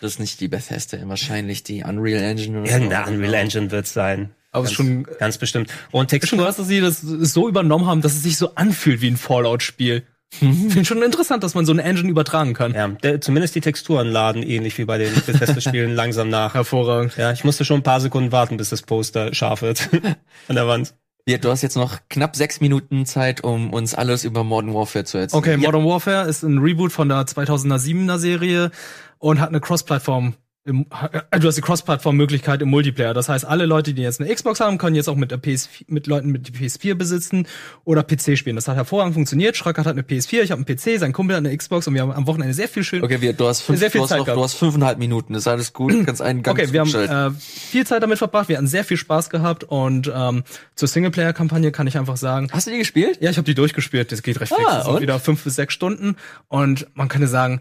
Das 0.00 0.12
ist 0.12 0.20
nicht 0.20 0.40
die 0.40 0.48
Bethesda, 0.48 0.98
wahrscheinlich 1.08 1.64
die 1.64 1.82
Unreal 1.82 2.22
Engine 2.22 2.60
oder 2.60 2.70
Irgendeine 2.70 3.06
so. 3.06 3.12
Unreal 3.12 3.34
Engine 3.34 3.70
wird 3.70 3.86
sein. 3.86 4.30
Aber 4.52 4.64
es 4.64 4.70
ist 4.70 4.76
schon, 4.76 5.04
Ganz 5.18 5.36
bestimmt. 5.36 5.70
Und 5.90 6.12
ist 6.12 6.28
schon 6.28 6.38
krass, 6.38 6.56
dass 6.56 6.68
sie 6.68 6.80
das 6.80 7.00
so 7.00 7.48
übernommen 7.48 7.86
haben, 7.86 8.00
dass 8.00 8.14
es 8.14 8.22
sich 8.22 8.36
so 8.36 8.54
anfühlt 8.54 9.00
wie 9.00 9.08
ein 9.08 9.16
Fallout-Spiel. 9.16 10.04
Finde 10.30 10.80
ich 10.80 10.88
schon 10.88 11.02
interessant, 11.02 11.42
dass 11.44 11.54
man 11.54 11.64
so 11.64 11.72
eine 11.72 11.82
Engine 11.82 12.08
übertragen 12.10 12.52
kann. 12.52 12.74
ja, 12.74 12.88
der, 12.88 13.20
zumindest 13.20 13.54
die 13.54 13.60
Texturen 13.60 14.08
laden 14.08 14.42
ähnlich 14.42 14.76
wie 14.76 14.84
bei 14.84 14.98
den 14.98 15.14
Bethesda-Spielen 15.14 15.94
langsam 15.94 16.28
nach. 16.28 16.54
Hervorragend. 16.54 17.16
Ja, 17.16 17.32
ich 17.32 17.44
musste 17.44 17.64
schon 17.64 17.80
ein 17.80 17.82
paar 17.82 18.00
Sekunden 18.00 18.32
warten, 18.32 18.56
bis 18.56 18.70
das 18.70 18.82
Poster 18.82 19.32
scharf 19.34 19.62
wird 19.62 19.88
an 20.48 20.56
der 20.56 20.66
Wand. 20.66 20.94
Ja, 21.28 21.38
du 21.38 21.50
hast 21.50 21.62
jetzt 21.62 21.76
noch 21.76 21.98
knapp 22.08 22.36
sechs 22.36 22.60
Minuten 22.60 23.04
Zeit, 23.06 23.42
um 23.42 23.72
uns 23.72 23.94
alles 23.94 24.24
über 24.24 24.44
Modern 24.44 24.74
Warfare 24.74 25.04
zu 25.04 25.18
erzählen. 25.18 25.38
Okay, 25.38 25.56
Modern 25.56 25.84
Warfare 25.84 26.28
ist 26.28 26.42
ein 26.42 26.58
Reboot 26.58 26.92
von 26.92 27.08
der 27.08 27.22
2007er 27.22 28.18
Serie 28.18 28.70
und 29.18 29.40
hat 29.40 29.48
eine 29.48 29.60
Cross-Plattform. 29.60 30.34
Im- 30.66 30.84
äh, 31.30 31.38
Du 31.40 31.48
hast 31.48 31.56
die 31.56 31.60
Cross-Plattform-Möglichkeit 31.62 32.60
im 32.60 32.68
Multiplayer. 32.68 33.14
Das 33.14 33.28
heißt, 33.28 33.44
alle 33.44 33.66
Leute, 33.66 33.94
die 33.94 34.02
jetzt 34.02 34.20
eine 34.20 34.34
Xbox 34.34 34.60
haben, 34.60 34.78
können 34.78 34.94
jetzt 34.96 35.08
auch 35.08 35.14
mit 35.16 35.30
der 35.30 35.38
PS4, 35.38 35.84
mit 35.86 36.06
Leuten 36.06 36.30
mit 36.30 36.48
die 36.48 36.52
PS4 36.52 36.94
besitzen 36.94 37.46
oder 37.84 38.02
PC 38.02 38.36
spielen. 38.36 38.56
Das 38.56 38.68
hat 38.68 38.76
hervorragend 38.76 39.14
funktioniert. 39.14 39.56
Schrack 39.56 39.78
hat 39.78 39.86
eine 39.86 40.02
PS4, 40.02 40.42
ich 40.42 40.50
habe 40.50 40.64
einen 40.64 40.76
PC, 40.76 40.98
sein 40.98 41.12
Kumpel 41.12 41.36
hat 41.36 41.44
eine 41.46 41.56
Xbox 41.56 41.86
und 41.86 41.94
wir 41.94 42.02
haben 42.02 42.12
am 42.12 42.26
Wochenende 42.26 42.52
sehr 42.52 42.68
viel 42.68 42.84
schön. 42.84 43.02
Okay, 43.02 43.20
wir, 43.20 43.32
du 43.32 43.46
hast 43.46 43.62
fünf, 43.62 43.78
Sehr 43.78 43.90
viel 43.90 44.00
du 44.00 44.02
hast 44.04 44.10
Zeit 44.10 44.18
noch, 44.26 44.26
du 44.34 44.42
hast 44.42 44.54
fünfeinhalb 44.54 44.98
Minuten. 44.98 45.34
Ist 45.34 45.46
alles 45.46 45.72
gut. 45.72 45.92
Du 45.92 46.04
kannst 46.04 46.20
einen 46.20 46.42
Gang 46.42 46.58
Okay, 46.58 46.72
wir 46.72 46.80
haben 46.80 46.94
äh, 46.94 47.30
viel 47.38 47.86
Zeit 47.86 48.02
damit 48.02 48.18
verbracht, 48.18 48.48
wir 48.48 48.56
hatten 48.56 48.66
sehr 48.66 48.84
viel 48.84 48.96
Spaß 48.96 49.30
gehabt 49.30 49.64
und 49.64 50.10
ähm, 50.14 50.42
zur 50.74 50.88
Singleplayer-Kampagne 50.88 51.72
kann 51.72 51.86
ich 51.86 51.96
einfach 51.96 52.16
sagen, 52.16 52.48
Hast 52.52 52.66
du 52.66 52.70
die 52.72 52.78
gespielt? 52.78 53.18
Ja, 53.20 53.30
ich 53.30 53.36
habe 53.36 53.44
die 53.46 53.54
durchgespielt. 53.54 54.10
Das 54.12 54.22
geht 54.22 54.40
recht 54.40 54.52
fix. 54.54 54.68
Ah, 54.68 54.78
Das 54.78 54.86
sind 54.86 55.00
wieder 55.00 55.18
fünf 55.20 55.42
bis 55.44 55.54
sechs 55.56 55.74
Stunden. 55.74 56.16
Und 56.48 56.86
man 56.94 57.08
könnte 57.08 57.28
sagen, 57.28 57.60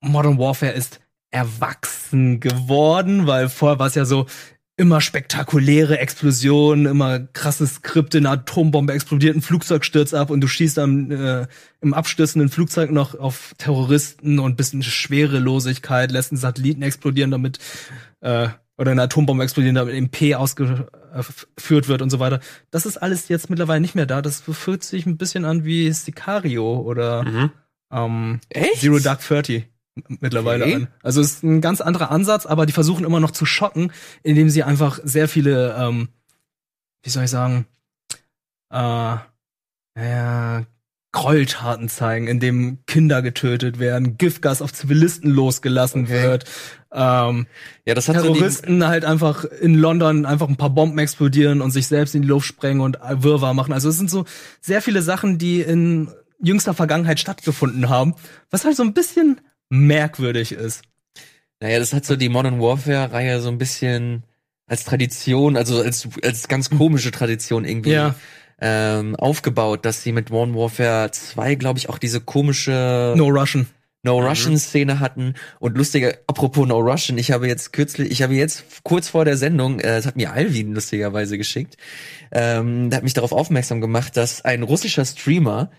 Modern 0.00 0.38
Warfare 0.38 0.72
ist 0.72 1.00
erwachsen 1.34 2.38
geworden, 2.40 3.26
weil 3.26 3.48
vorher 3.48 3.78
war 3.80 3.88
es 3.88 3.96
ja 3.96 4.04
so 4.04 4.26
immer 4.76 5.00
spektakuläre 5.00 5.98
Explosionen, 5.98 6.86
immer 6.86 7.20
krasse 7.20 7.66
Skripte, 7.66 8.18
eine 8.18 8.30
Atombombe 8.30 8.92
explodiert, 8.92 9.36
ein 9.36 9.42
Flugzeug 9.42 9.84
stürzt 9.84 10.14
ab 10.14 10.30
und 10.30 10.40
du 10.40 10.48
schießt 10.48 10.78
am, 10.78 11.10
äh, 11.10 11.46
im 11.80 11.94
abstürzenden 11.94 12.48
Flugzeug 12.50 12.90
noch 12.90 13.18
auf 13.18 13.54
Terroristen 13.58 14.38
und 14.38 14.56
bist 14.56 14.74
in 14.74 14.82
Schwerelosigkeit, 14.82 16.10
lässt 16.10 16.32
einen 16.32 16.38
Satelliten 16.40 16.82
explodieren, 16.82 17.30
damit 17.30 17.58
äh, 18.20 18.48
oder 18.76 18.90
eine 18.90 19.02
Atombombe 19.02 19.44
explodieren, 19.44 19.76
damit 19.76 19.94
MP 19.94 20.34
ausgeführt 20.34 21.86
wird 21.88 22.02
und 22.02 22.10
so 22.10 22.18
weiter. 22.18 22.40
Das 22.72 22.86
ist 22.86 22.96
alles 22.96 23.28
jetzt 23.28 23.50
mittlerweile 23.50 23.80
nicht 23.80 23.94
mehr 23.94 24.06
da. 24.06 24.22
Das 24.22 24.40
fühlt 24.40 24.82
sich 24.82 25.06
ein 25.06 25.16
bisschen 25.16 25.44
an 25.44 25.64
wie 25.64 25.92
Sicario 25.92 26.80
oder 26.80 27.22
Mhm. 27.24 27.50
ähm, 27.92 28.40
Echt? 28.48 28.80
Zero 28.80 28.98
Dark 28.98 29.20
Thirty 29.20 29.64
mittlerweile 30.20 30.64
Okay. 30.64 30.74
an. 30.74 30.88
Also 31.02 31.20
es 31.20 31.34
ist 31.34 31.42
ein 31.44 31.60
ganz 31.60 31.80
anderer 31.80 32.10
Ansatz, 32.10 32.46
aber 32.46 32.66
die 32.66 32.72
versuchen 32.72 33.04
immer 33.04 33.20
noch 33.20 33.30
zu 33.30 33.46
schocken, 33.46 33.92
indem 34.22 34.48
sie 34.50 34.62
einfach 34.62 34.98
sehr 35.04 35.28
viele, 35.28 35.74
ähm, 35.78 36.08
wie 37.02 37.10
soll 37.10 37.24
ich 37.24 37.30
sagen, 37.30 37.66
äh, 38.72 39.16
ja, 39.96 40.64
Gräueltaten 41.12 41.88
zeigen, 41.88 42.26
in 42.26 42.40
dem 42.40 42.78
Kinder 42.86 43.22
getötet 43.22 43.78
werden, 43.78 44.18
Giftgas 44.18 44.60
auf 44.60 44.72
Zivilisten 44.72 45.30
losgelassen 45.30 46.04
Okay. 46.04 46.24
wird, 46.24 46.44
ähm, 46.90 47.46
Ja, 47.86 47.94
das 47.94 48.08
hat 48.08 48.16
so 48.16 48.22
Terroristen 48.22 48.84
halt 48.84 49.04
einfach 49.04 49.44
in 49.44 49.74
London 49.76 50.26
einfach 50.26 50.48
ein 50.48 50.56
paar 50.56 50.70
Bomben 50.70 50.98
explodieren 50.98 51.60
und 51.60 51.70
sich 51.70 51.86
selbst 51.86 52.16
in 52.16 52.22
die 52.22 52.28
Luft 52.28 52.46
sprengen 52.48 52.80
und 52.80 52.98
Wirrwarr 53.00 53.54
machen. 53.54 53.72
Also 53.72 53.88
es 53.90 53.96
sind 53.96 54.10
so 54.10 54.24
sehr 54.60 54.82
viele 54.82 55.02
Sachen, 55.02 55.38
die 55.38 55.60
in 55.60 56.08
jüngster 56.40 56.74
Vergangenheit 56.74 57.20
stattgefunden 57.20 57.88
haben, 57.88 58.14
was 58.50 58.64
halt 58.64 58.74
so 58.74 58.82
ein 58.82 58.92
bisschen 58.92 59.40
merkwürdig 59.70 60.52
ist. 60.52 60.82
naja, 61.60 61.78
das 61.78 61.92
hat 61.92 62.04
so 62.04 62.16
die 62.16 62.28
Modern 62.28 62.60
Warfare 62.60 63.12
Reihe 63.12 63.40
so 63.40 63.48
ein 63.48 63.58
bisschen 63.58 64.24
als 64.66 64.84
Tradition, 64.84 65.56
also 65.56 65.80
als, 65.82 66.08
als 66.22 66.48
ganz 66.48 66.70
komische 66.70 67.10
Tradition 67.10 67.64
irgendwie 67.64 67.92
Ja. 67.92 68.14
ähm, 68.60 69.14
aufgebaut, 69.16 69.84
dass 69.84 70.02
sie 70.02 70.12
mit 70.12 70.30
Modern 70.30 70.54
Warfare 70.54 71.10
2, 71.10 71.54
glaube 71.56 71.78
ich, 71.78 71.88
auch 71.88 71.98
diese 71.98 72.20
komische 72.20 73.14
No 73.16 73.28
Russian. 73.28 73.66
No 74.06 74.18
Russian 74.20 74.58
Szene 74.58 75.00
hatten 75.00 75.32
und 75.60 75.78
lustiger 75.78 76.12
apropos 76.26 76.68
No 76.68 76.78
Russian, 76.78 77.16
ich 77.16 77.30
habe 77.32 77.46
jetzt 77.48 77.72
kürzlich, 77.72 78.10
ich 78.10 78.22
habe 78.22 78.34
jetzt 78.34 78.64
kurz 78.82 79.08
vor 79.08 79.24
der 79.24 79.38
Sendung, 79.38 79.80
äh, 79.80 79.96
das 79.96 80.04
hat 80.04 80.16
mir 80.16 80.30
Alvin 80.32 80.74
lustigerweise 80.74 81.38
geschickt, 81.38 81.78
ähm, 82.30 82.90
der 82.90 82.98
hat 82.98 83.04
mich 83.04 83.14
darauf 83.14 83.32
aufmerksam 83.32 83.80
gemacht, 83.80 84.18
dass 84.18 84.44
ein 84.44 84.62
russischer 84.62 85.06
Streamer 85.06 85.70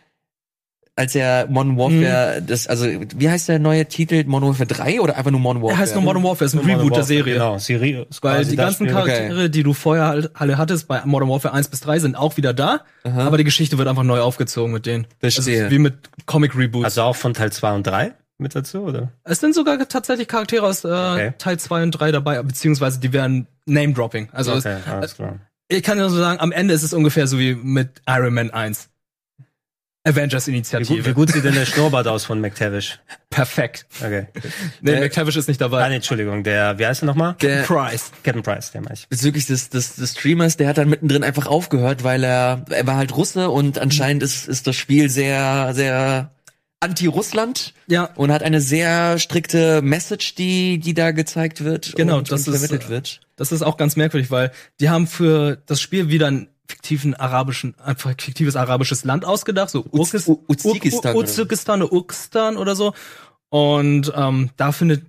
als 0.98 1.14
er 1.14 1.48
Modern 1.48 1.78
Warfare, 1.78 2.42
das, 2.42 2.68
also, 2.68 2.86
wie 2.88 3.30
heißt 3.30 3.50
der 3.50 3.60
neue 3.60 3.86
Titel? 3.86 4.24
Modern 4.26 4.50
Warfare 4.50 4.68
3 4.68 5.02
oder 5.02 5.18
einfach 5.18 5.32
nur 5.32 5.42
Modern 5.42 5.62
Warfare? 5.62 5.78
Er 5.78 5.82
heißt 5.82 5.94
nur 5.96 6.04
Modern 6.04 6.24
Warfare, 6.24 6.46
ist 6.46 6.54
ein 6.54 6.58
Modern 6.58 6.72
Reboot 6.78 6.92
der 6.92 6.98
Warfare, 7.00 7.06
Serie. 7.06 7.34
Genau, 7.34 7.58
Serie 7.58 8.08
ist 8.10 8.24
Weil 8.24 8.46
die 8.46 8.56
ganzen 8.56 8.86
Spiel. 8.86 8.96
Charaktere, 8.96 9.50
die 9.50 9.64
du 9.64 9.74
vorher 9.74 10.06
halt 10.08 10.32
alle 10.36 10.58
hattest 10.58 10.88
bei 10.88 11.02
Modern 11.06 11.30
Warfare 11.30 11.54
1 11.54 11.68
bis 11.68 11.82
3, 11.82 12.00
sind 12.00 12.16
auch 12.16 12.38
wieder 12.38 12.54
da, 12.54 12.82
Aha. 13.04 13.26
aber 13.28 13.38
die 13.38 13.44
Geschichte 13.44 13.78
wird 13.78 13.88
einfach 13.90 14.04
neu 14.04 14.22
aufgezogen 14.22 14.72
mit 14.72 14.86
denen. 14.86 15.06
Verstehe. 15.20 15.66
Also 15.66 15.76
wie 15.76 15.80
mit 15.80 15.96
Comic-Reboots. 16.28 16.86
Also 16.86 17.02
auch 17.02 17.16
von 17.16 17.34
Teil 17.34 17.52
2 17.52 17.74
und 17.74 17.86
3 17.86 18.14
mit 18.38 18.56
dazu, 18.56 18.84
oder? 18.84 19.12
Es 19.24 19.40
sind 19.42 19.54
sogar 19.54 19.78
tatsächlich 19.88 20.28
Charaktere 20.28 20.66
aus 20.66 20.84
äh, 20.84 20.88
Okay. 20.88 21.34
Teil 21.38 21.60
2 21.60 21.84
und 21.84 21.92
3 21.92 22.12
dabei, 22.14 22.42
beziehungsweise 22.42 23.00
die 23.00 23.12
werden 23.12 23.48
Name-Dropping. 23.66 24.30
Also 24.32 24.54
es, 24.54 24.66
okay, 24.66 24.78
alles 24.90 25.16
klar. 25.16 25.40
ich 25.68 25.84
kann 25.84 25.98
nur 25.98 26.10
so 26.10 26.18
sagen, 26.18 26.40
am 26.40 26.52
Ende 26.52 26.74
ist 26.74 26.84
es 26.84 26.94
ungefähr 26.94 27.28
so 27.28 27.38
wie 27.40 27.56
mit 27.56 28.02
Iron 28.08 28.34
Man 28.34 28.52
1. 28.52 28.90
Wie 30.06 30.12
gut, 30.12 30.18
Avengers-Initiative. 30.18 31.06
wie 31.06 31.14
gut 31.14 31.32
sieht 31.32 31.44
denn 31.44 31.56
der 31.56 31.66
Schnurrbart 31.66 32.08
aus 32.08 32.26
von 32.26 32.40
McTavish? 32.40 33.00
Perfekt. 33.30 33.86
Okay. 34.00 34.28
Nee, 34.82 34.92
Äh, 34.92 35.00
McTavish 35.02 35.36
ist 35.36 35.48
nicht 35.48 35.62
Ah, 35.62 35.66
dabei. 35.68 35.90
nee, 35.90 35.96
Entschuldigung, 35.96 36.44
der, 36.44 36.78
wie 36.78 36.86
heißt 36.86 37.02
er 37.04 37.08
nochmal? 37.08 37.36
Der, 37.42 37.64
Price. 37.64 38.12
Captain 38.24 38.44
Price, 38.44 38.72
der 38.72 38.82
meine 38.82 38.94
ich. 38.94 39.08
bezüglich 39.10 39.48
des, 39.48 39.70
des, 39.70 39.96
des 39.96 40.12
Streamers, 40.12 40.58
der 40.58 40.68
hat 40.70 40.78
dann 40.78 40.90
mittendrin 40.90 41.24
einfach 41.24 41.48
aufgehört, 41.48 42.04
weil 42.04 42.24
er, 42.24 42.64
er 42.70 42.86
war 42.88 42.98
halt 42.98 43.16
Russe 43.16 43.50
und 43.50 43.80
anscheinend 43.80 44.22
ist, 44.24 44.48
ist 44.48 44.68
das 44.68 44.76
Spiel 44.76 45.10
sehr, 45.10 45.72
sehr 45.74 46.32
anti-Russland 46.82 47.74
Ja, 47.88 48.04
und 48.16 48.32
hat 48.32 48.44
eine 48.44 48.62
sehr 48.62 49.18
strikte 49.18 49.82
Message, 49.82 50.36
die, 50.36 50.78
die 50.80 50.94
da 50.94 51.12
gezeigt 51.12 51.64
wird 51.64 51.96
Genau, 51.96 52.18
und, 52.20 52.32
das 52.32 52.48
und 52.48 52.54
ist, 52.54 52.60
vermittelt 52.60 52.90
äh, 52.90 52.94
wird. 52.94 53.22
das 53.38 53.52
ist 53.52 53.64
auch 53.64 53.78
ganz 53.78 53.96
merkwürdig, 53.96 54.30
weil 54.30 54.52
die 54.80 54.90
haben 54.90 55.08
für 55.08 55.58
das 55.66 55.82
Spiel 55.82 56.10
wieder 56.10 56.28
einen 56.28 56.48
fiktiven 56.68 57.14
arabischen, 57.16 57.76
ein 57.84 57.96
fiktives 57.98 58.56
arabisches 58.56 59.04
Land 59.04 59.26
ausgedacht, 59.26 59.70
so 59.70 59.82
Urkis- 59.92 60.28
U- 60.28 60.44
Usbekistan 60.48 61.14
Ur- 61.16 61.20
oder 61.20 61.28
so. 61.28 61.42
Usbekistan 61.42 61.82
oder 61.82 61.94
Urkstan 61.94 62.58
oder 62.58 62.76
so. 62.76 62.94
Und 63.50 64.12
ähm, 64.16 64.50
da 64.58 64.72
findet 64.72 65.06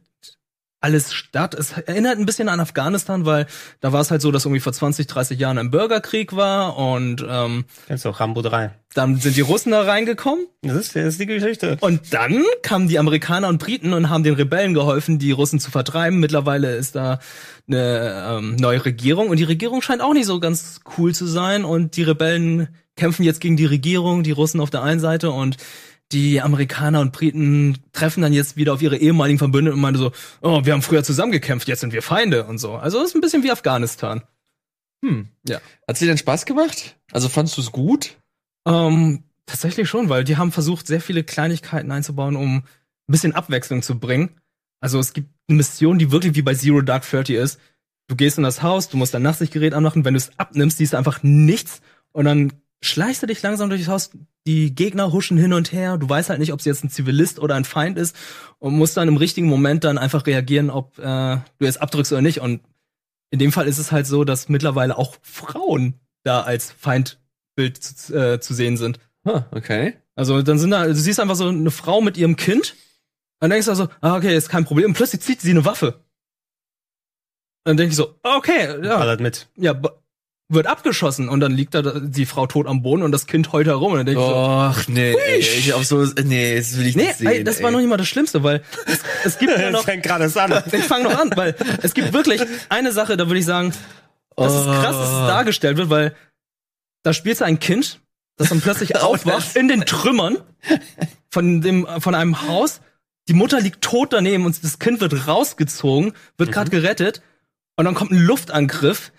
alles 0.80 1.12
statt. 1.12 1.54
Es 1.54 1.72
erinnert 1.72 2.18
ein 2.18 2.26
bisschen 2.26 2.48
an 2.48 2.60
Afghanistan, 2.60 3.24
weil 3.24 3.46
da 3.80 3.92
war 3.92 4.00
es 4.02 4.10
halt 4.10 4.20
so, 4.22 4.30
dass 4.30 4.44
irgendwie 4.44 4.60
vor 4.60 4.72
20, 4.72 5.06
30 5.06 5.38
Jahren 5.38 5.58
ein 5.58 5.70
Bürgerkrieg 5.70 6.36
war 6.36 6.76
und 6.76 7.24
ähm, 7.28 7.64
Kennst 7.86 8.04
du 8.04 8.10
auch 8.10 8.20
Rambo 8.20 8.42
3? 8.42 8.70
dann 8.94 9.16
sind 9.16 9.36
die 9.36 9.42
Russen 9.42 9.72
da 9.72 9.82
reingekommen 9.82 10.46
Das 10.62 10.74
ist, 10.76 10.96
das 10.96 11.04
ist 11.04 11.20
die 11.20 11.26
Geschichte. 11.26 11.76
und 11.80 12.14
dann 12.14 12.42
kamen 12.62 12.88
die 12.88 12.98
Amerikaner 12.98 13.48
und 13.48 13.58
Briten 13.58 13.92
und 13.92 14.08
haben 14.10 14.22
den 14.22 14.34
Rebellen 14.34 14.72
geholfen, 14.74 15.18
die 15.18 15.32
Russen 15.32 15.60
zu 15.60 15.70
vertreiben. 15.70 16.18
Mittlerweile 16.18 16.76
ist 16.76 16.94
da 16.96 17.18
eine 17.68 18.26
ähm, 18.38 18.56
neue 18.56 18.84
Regierung 18.84 19.28
und 19.28 19.38
die 19.38 19.44
Regierung 19.44 19.82
scheint 19.82 20.00
auch 20.00 20.14
nicht 20.14 20.26
so 20.26 20.40
ganz 20.40 20.80
cool 20.96 21.14
zu 21.14 21.26
sein 21.26 21.64
und 21.64 21.96
die 21.96 22.04
Rebellen 22.04 22.68
kämpfen 22.96 23.24
jetzt 23.24 23.40
gegen 23.40 23.56
die 23.58 23.66
Regierung, 23.66 24.22
die 24.22 24.30
Russen 24.30 24.60
auf 24.60 24.70
der 24.70 24.82
einen 24.82 25.00
Seite 25.00 25.30
und 25.30 25.56
die 26.12 26.40
Amerikaner 26.40 27.00
und 27.00 27.12
Briten 27.12 27.78
treffen 27.92 28.22
dann 28.22 28.32
jetzt 28.32 28.56
wieder 28.56 28.72
auf 28.72 28.82
ihre 28.82 28.96
ehemaligen 28.96 29.38
Verbündeten 29.38 29.74
und 29.76 29.82
meinen 29.82 29.96
so, 29.96 30.12
oh, 30.40 30.64
wir 30.64 30.72
haben 30.72 30.82
früher 30.82 31.02
zusammengekämpft, 31.02 31.66
jetzt 31.68 31.80
sind 31.80 31.92
wir 31.92 32.02
Feinde 32.02 32.44
und 32.44 32.58
so. 32.58 32.74
Also 32.74 33.00
es 33.00 33.08
ist 33.10 33.14
ein 33.14 33.20
bisschen 33.20 33.42
wie 33.42 33.50
Afghanistan. 33.50 34.22
Hm. 35.04 35.28
Ja. 35.46 35.60
Hat's 35.86 35.98
dir 35.98 36.06
denn 36.06 36.18
Spaß 36.18 36.46
gemacht? 36.46 36.96
Also 37.12 37.28
fandst 37.28 37.56
du 37.56 37.60
es 37.60 37.72
gut? 37.72 38.16
Ähm, 38.66 39.24
tatsächlich 39.46 39.88
schon, 39.88 40.08
weil 40.08 40.24
die 40.24 40.36
haben 40.36 40.52
versucht, 40.52 40.86
sehr 40.86 41.00
viele 41.00 41.24
Kleinigkeiten 41.24 41.90
einzubauen, 41.90 42.36
um 42.36 42.58
ein 42.58 42.64
bisschen 43.08 43.34
Abwechslung 43.34 43.82
zu 43.82 43.98
bringen. 43.98 44.30
Also 44.80 44.98
es 44.98 45.12
gibt 45.12 45.30
eine 45.48 45.56
Mission, 45.56 45.98
die 45.98 46.12
wirklich 46.12 46.34
wie 46.34 46.42
bei 46.42 46.54
Zero 46.54 46.82
Dark 46.82 47.08
Thirty 47.08 47.36
ist. 47.36 47.58
Du 48.08 48.14
gehst 48.14 48.38
in 48.38 48.44
das 48.44 48.62
Haus, 48.62 48.88
du 48.88 48.96
musst 48.96 49.14
dein 49.14 49.22
Nachtsichtgerät 49.22 49.74
anmachen, 49.74 50.04
wenn 50.04 50.14
du 50.14 50.18
es 50.18 50.30
abnimmst, 50.38 50.78
siehst 50.78 50.92
du 50.92 50.96
einfach 50.96 51.22
nichts 51.22 51.80
und 52.12 52.24
dann 52.24 52.52
schleichst 52.82 53.22
du 53.22 53.26
dich 53.26 53.42
langsam 53.42 53.68
durch 53.68 53.82
das 53.82 53.88
Haus, 53.88 54.10
die 54.46 54.74
Gegner 54.74 55.12
huschen 55.12 55.38
hin 55.38 55.52
und 55.52 55.72
her, 55.72 55.98
du 55.98 56.08
weißt 56.08 56.30
halt 56.30 56.38
nicht, 56.38 56.52
ob 56.52 56.60
sie 56.60 56.68
jetzt 56.68 56.84
ein 56.84 56.90
Zivilist 56.90 57.38
oder 57.40 57.54
ein 57.56 57.64
Feind 57.64 57.98
ist 57.98 58.14
und 58.58 58.74
musst 58.74 58.96
dann 58.96 59.08
im 59.08 59.16
richtigen 59.16 59.48
Moment 59.48 59.84
dann 59.84 59.98
einfach 59.98 60.26
reagieren, 60.26 60.70
ob 60.70 60.98
äh, 60.98 61.38
du 61.58 61.64
jetzt 61.64 61.80
abdrückst 61.82 62.12
oder 62.12 62.22
nicht. 62.22 62.40
Und 62.40 62.60
in 63.30 63.38
dem 63.38 63.52
Fall 63.52 63.66
ist 63.66 63.78
es 63.78 63.92
halt 63.92 64.06
so, 64.06 64.24
dass 64.24 64.48
mittlerweile 64.48 64.96
auch 64.96 65.16
Frauen 65.22 65.94
da 66.22 66.42
als 66.42 66.70
Feindbild 66.70 67.76
zu, 67.76 68.14
äh, 68.14 68.40
zu 68.40 68.54
sehen 68.54 68.76
sind. 68.76 69.00
Huh, 69.26 69.42
okay. 69.50 69.94
Also 70.14 70.42
dann 70.42 70.58
sind 70.58 70.70
da, 70.70 70.86
du 70.86 70.94
siehst 70.94 71.20
einfach 71.20 71.34
so 71.36 71.48
eine 71.48 71.70
Frau 71.70 72.00
mit 72.00 72.16
ihrem 72.16 72.36
Kind, 72.36 72.76
dann 73.40 73.50
denkst 73.50 73.66
du 73.66 73.72
also, 73.72 73.88
ah, 74.00 74.16
okay, 74.16 74.34
ist 74.36 74.48
kein 74.48 74.64
Problem. 74.64 74.90
Und 74.90 74.94
plötzlich 74.94 75.22
zieht 75.22 75.40
sie 75.40 75.50
eine 75.50 75.64
Waffe. 75.64 76.04
Dann 77.64 77.76
denke 77.76 77.90
ich 77.90 77.96
so, 77.96 78.14
okay, 78.22 78.82
ja, 78.82 78.98
Ballert 78.98 79.20
mit. 79.20 79.48
ja, 79.56 79.74
wird 80.48 80.66
abgeschossen 80.66 81.28
und 81.28 81.40
dann 81.40 81.52
liegt 81.52 81.74
da 81.74 81.82
die 81.82 82.24
Frau 82.24 82.46
tot 82.46 82.66
am 82.66 82.82
Boden 82.82 83.02
und 83.02 83.10
das 83.10 83.26
Kind 83.26 83.52
heult 83.52 83.66
herum 83.66 83.92
und 83.92 83.98
dann 83.98 84.06
denke 84.06 84.20
ich 84.20 84.26
so, 84.26 84.34
Och, 84.34 84.88
nee, 84.88 85.12
ey, 85.12 85.38
ich 85.38 85.72
auf 85.74 85.84
so, 85.84 86.04
nee, 86.24 86.56
das 86.56 86.78
will 86.78 86.86
ich 86.86 86.94
nee, 86.94 87.06
nicht 87.06 87.16
sehen. 87.16 87.26
ey, 87.26 87.44
das 87.44 87.60
war 87.62 87.70
ey. 87.70 87.72
noch 87.72 87.80
nicht 87.80 87.88
mal 87.88 87.96
das 87.96 88.06
Schlimmste, 88.08 88.44
weil 88.44 88.62
es, 88.86 89.00
es 89.24 89.38
gibt 89.38 89.58
ja 89.58 89.70
noch, 89.72 89.84
fängt 89.84 90.04
gerade 90.04 90.24
das 90.24 90.36
an. 90.36 90.52
ich 90.72 90.84
fange 90.84 91.04
noch 91.04 91.18
an, 91.18 91.32
weil 91.34 91.56
es 91.82 91.94
gibt 91.94 92.12
wirklich 92.12 92.40
eine 92.68 92.92
Sache, 92.92 93.16
da 93.16 93.26
würde 93.26 93.40
ich 93.40 93.44
sagen, 93.44 93.72
dass 94.36 94.52
es 94.52 94.64
krass, 94.66 94.96
dass 94.96 95.10
es 95.10 95.26
dargestellt 95.26 95.78
wird, 95.78 95.90
weil 95.90 96.14
da 97.02 97.12
spielst 97.12 97.40
du 97.40 97.44
ein 97.44 97.58
Kind, 97.58 98.00
das 98.36 98.50
dann 98.50 98.60
plötzlich 98.60 98.96
aufwacht 99.02 99.56
in 99.56 99.66
den 99.66 99.80
Trümmern 99.82 100.38
von 101.30 101.60
dem 101.60 101.86
von 101.98 102.14
einem 102.14 102.46
Haus. 102.46 102.80
Die 103.28 103.34
Mutter 103.34 103.60
liegt 103.60 103.80
tot 103.82 104.12
daneben 104.12 104.46
und 104.46 104.62
das 104.62 104.78
Kind 104.78 105.00
wird 105.00 105.26
rausgezogen, 105.26 106.12
wird 106.36 106.52
gerade 106.52 106.70
gerettet 106.70 107.22
und 107.76 107.84
dann 107.84 107.94
kommt 107.94 108.12
ein 108.12 108.18
Luftangriff. 108.18 109.10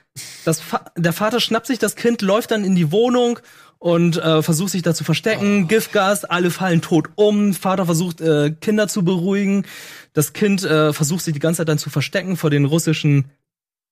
Das 0.45 0.62
Fa 0.62 0.86
der 0.95 1.13
Vater 1.13 1.39
schnappt 1.39 1.67
sich 1.67 1.80
das 1.80 1.95
Kind, 1.95 2.21
läuft 2.21 2.51
dann 2.51 2.63
in 2.63 2.75
die 2.75 2.91
Wohnung 2.91 3.39
und 3.80 4.17
äh, 4.17 4.41
versucht 4.41 4.71
sich 4.71 4.82
da 4.82 4.93
zu 4.93 5.03
verstecken. 5.03 5.67
Giftgas, 5.67 6.25
alle 6.25 6.51
fallen 6.51 6.82
tot 6.82 7.10
um. 7.15 7.53
Vater 7.53 7.86
versucht 7.86 8.21
äh, 8.21 8.51
Kinder 8.51 8.88
zu 8.88 9.03
beruhigen. 9.03 9.65
Das 10.13 10.34
Kind 10.34 10.63
äh, 10.63 10.93
versucht 10.93 11.23
sich 11.23 11.34
die 11.34 11.39
ganze 11.39 11.60
Zeit 11.60 11.69
dann 11.69 11.77
zu 11.77 11.89
verstecken 11.89 12.38
vor 12.38 12.49
den 12.49 12.65
russischen 12.65 13.25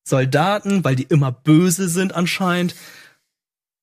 Soldaten, 0.08 0.84
weil 0.84 0.96
die 0.96 1.04
immer 1.04 1.32
böse 1.32 1.88
sind 1.88 2.16
anscheinend. 2.16 2.76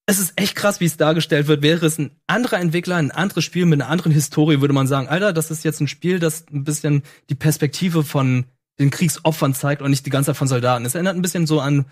Es 0.05 0.19
ist 0.19 0.33
echt 0.35 0.55
krass, 0.55 0.81
wie 0.81 0.85
es 0.85 0.97
dargestellt 0.97 1.47
wird. 1.47 1.61
Wäre 1.61 1.85
es 1.85 1.97
ein 1.97 2.11
anderer 2.27 2.59
Entwickler, 2.59 2.97
ein 2.97 3.11
anderes 3.11 3.45
Spiel 3.45 3.65
mit 3.65 3.81
einer 3.81 3.89
anderen 3.89 4.11
Historie, 4.11 4.59
würde 4.59 4.73
man 4.73 4.87
sagen, 4.87 5.07
Alter, 5.07 5.31
das 5.31 5.51
ist 5.51 5.63
jetzt 5.63 5.79
ein 5.79 5.87
Spiel, 5.87 6.19
das 6.19 6.45
ein 6.51 6.65
bisschen 6.65 7.03
die 7.29 7.35
Perspektive 7.35 8.03
von 8.03 8.45
den 8.79 8.89
Kriegsopfern 8.89 9.53
zeigt 9.53 9.81
und 9.81 9.91
nicht 9.91 10.05
die 10.05 10.09
ganze 10.09 10.31
Zeit 10.31 10.37
von 10.37 10.47
Soldaten. 10.47 10.85
Es 10.85 10.95
erinnert 10.95 11.15
ein 11.15 11.21
bisschen 11.21 11.47
so 11.47 11.61
an 11.61 11.85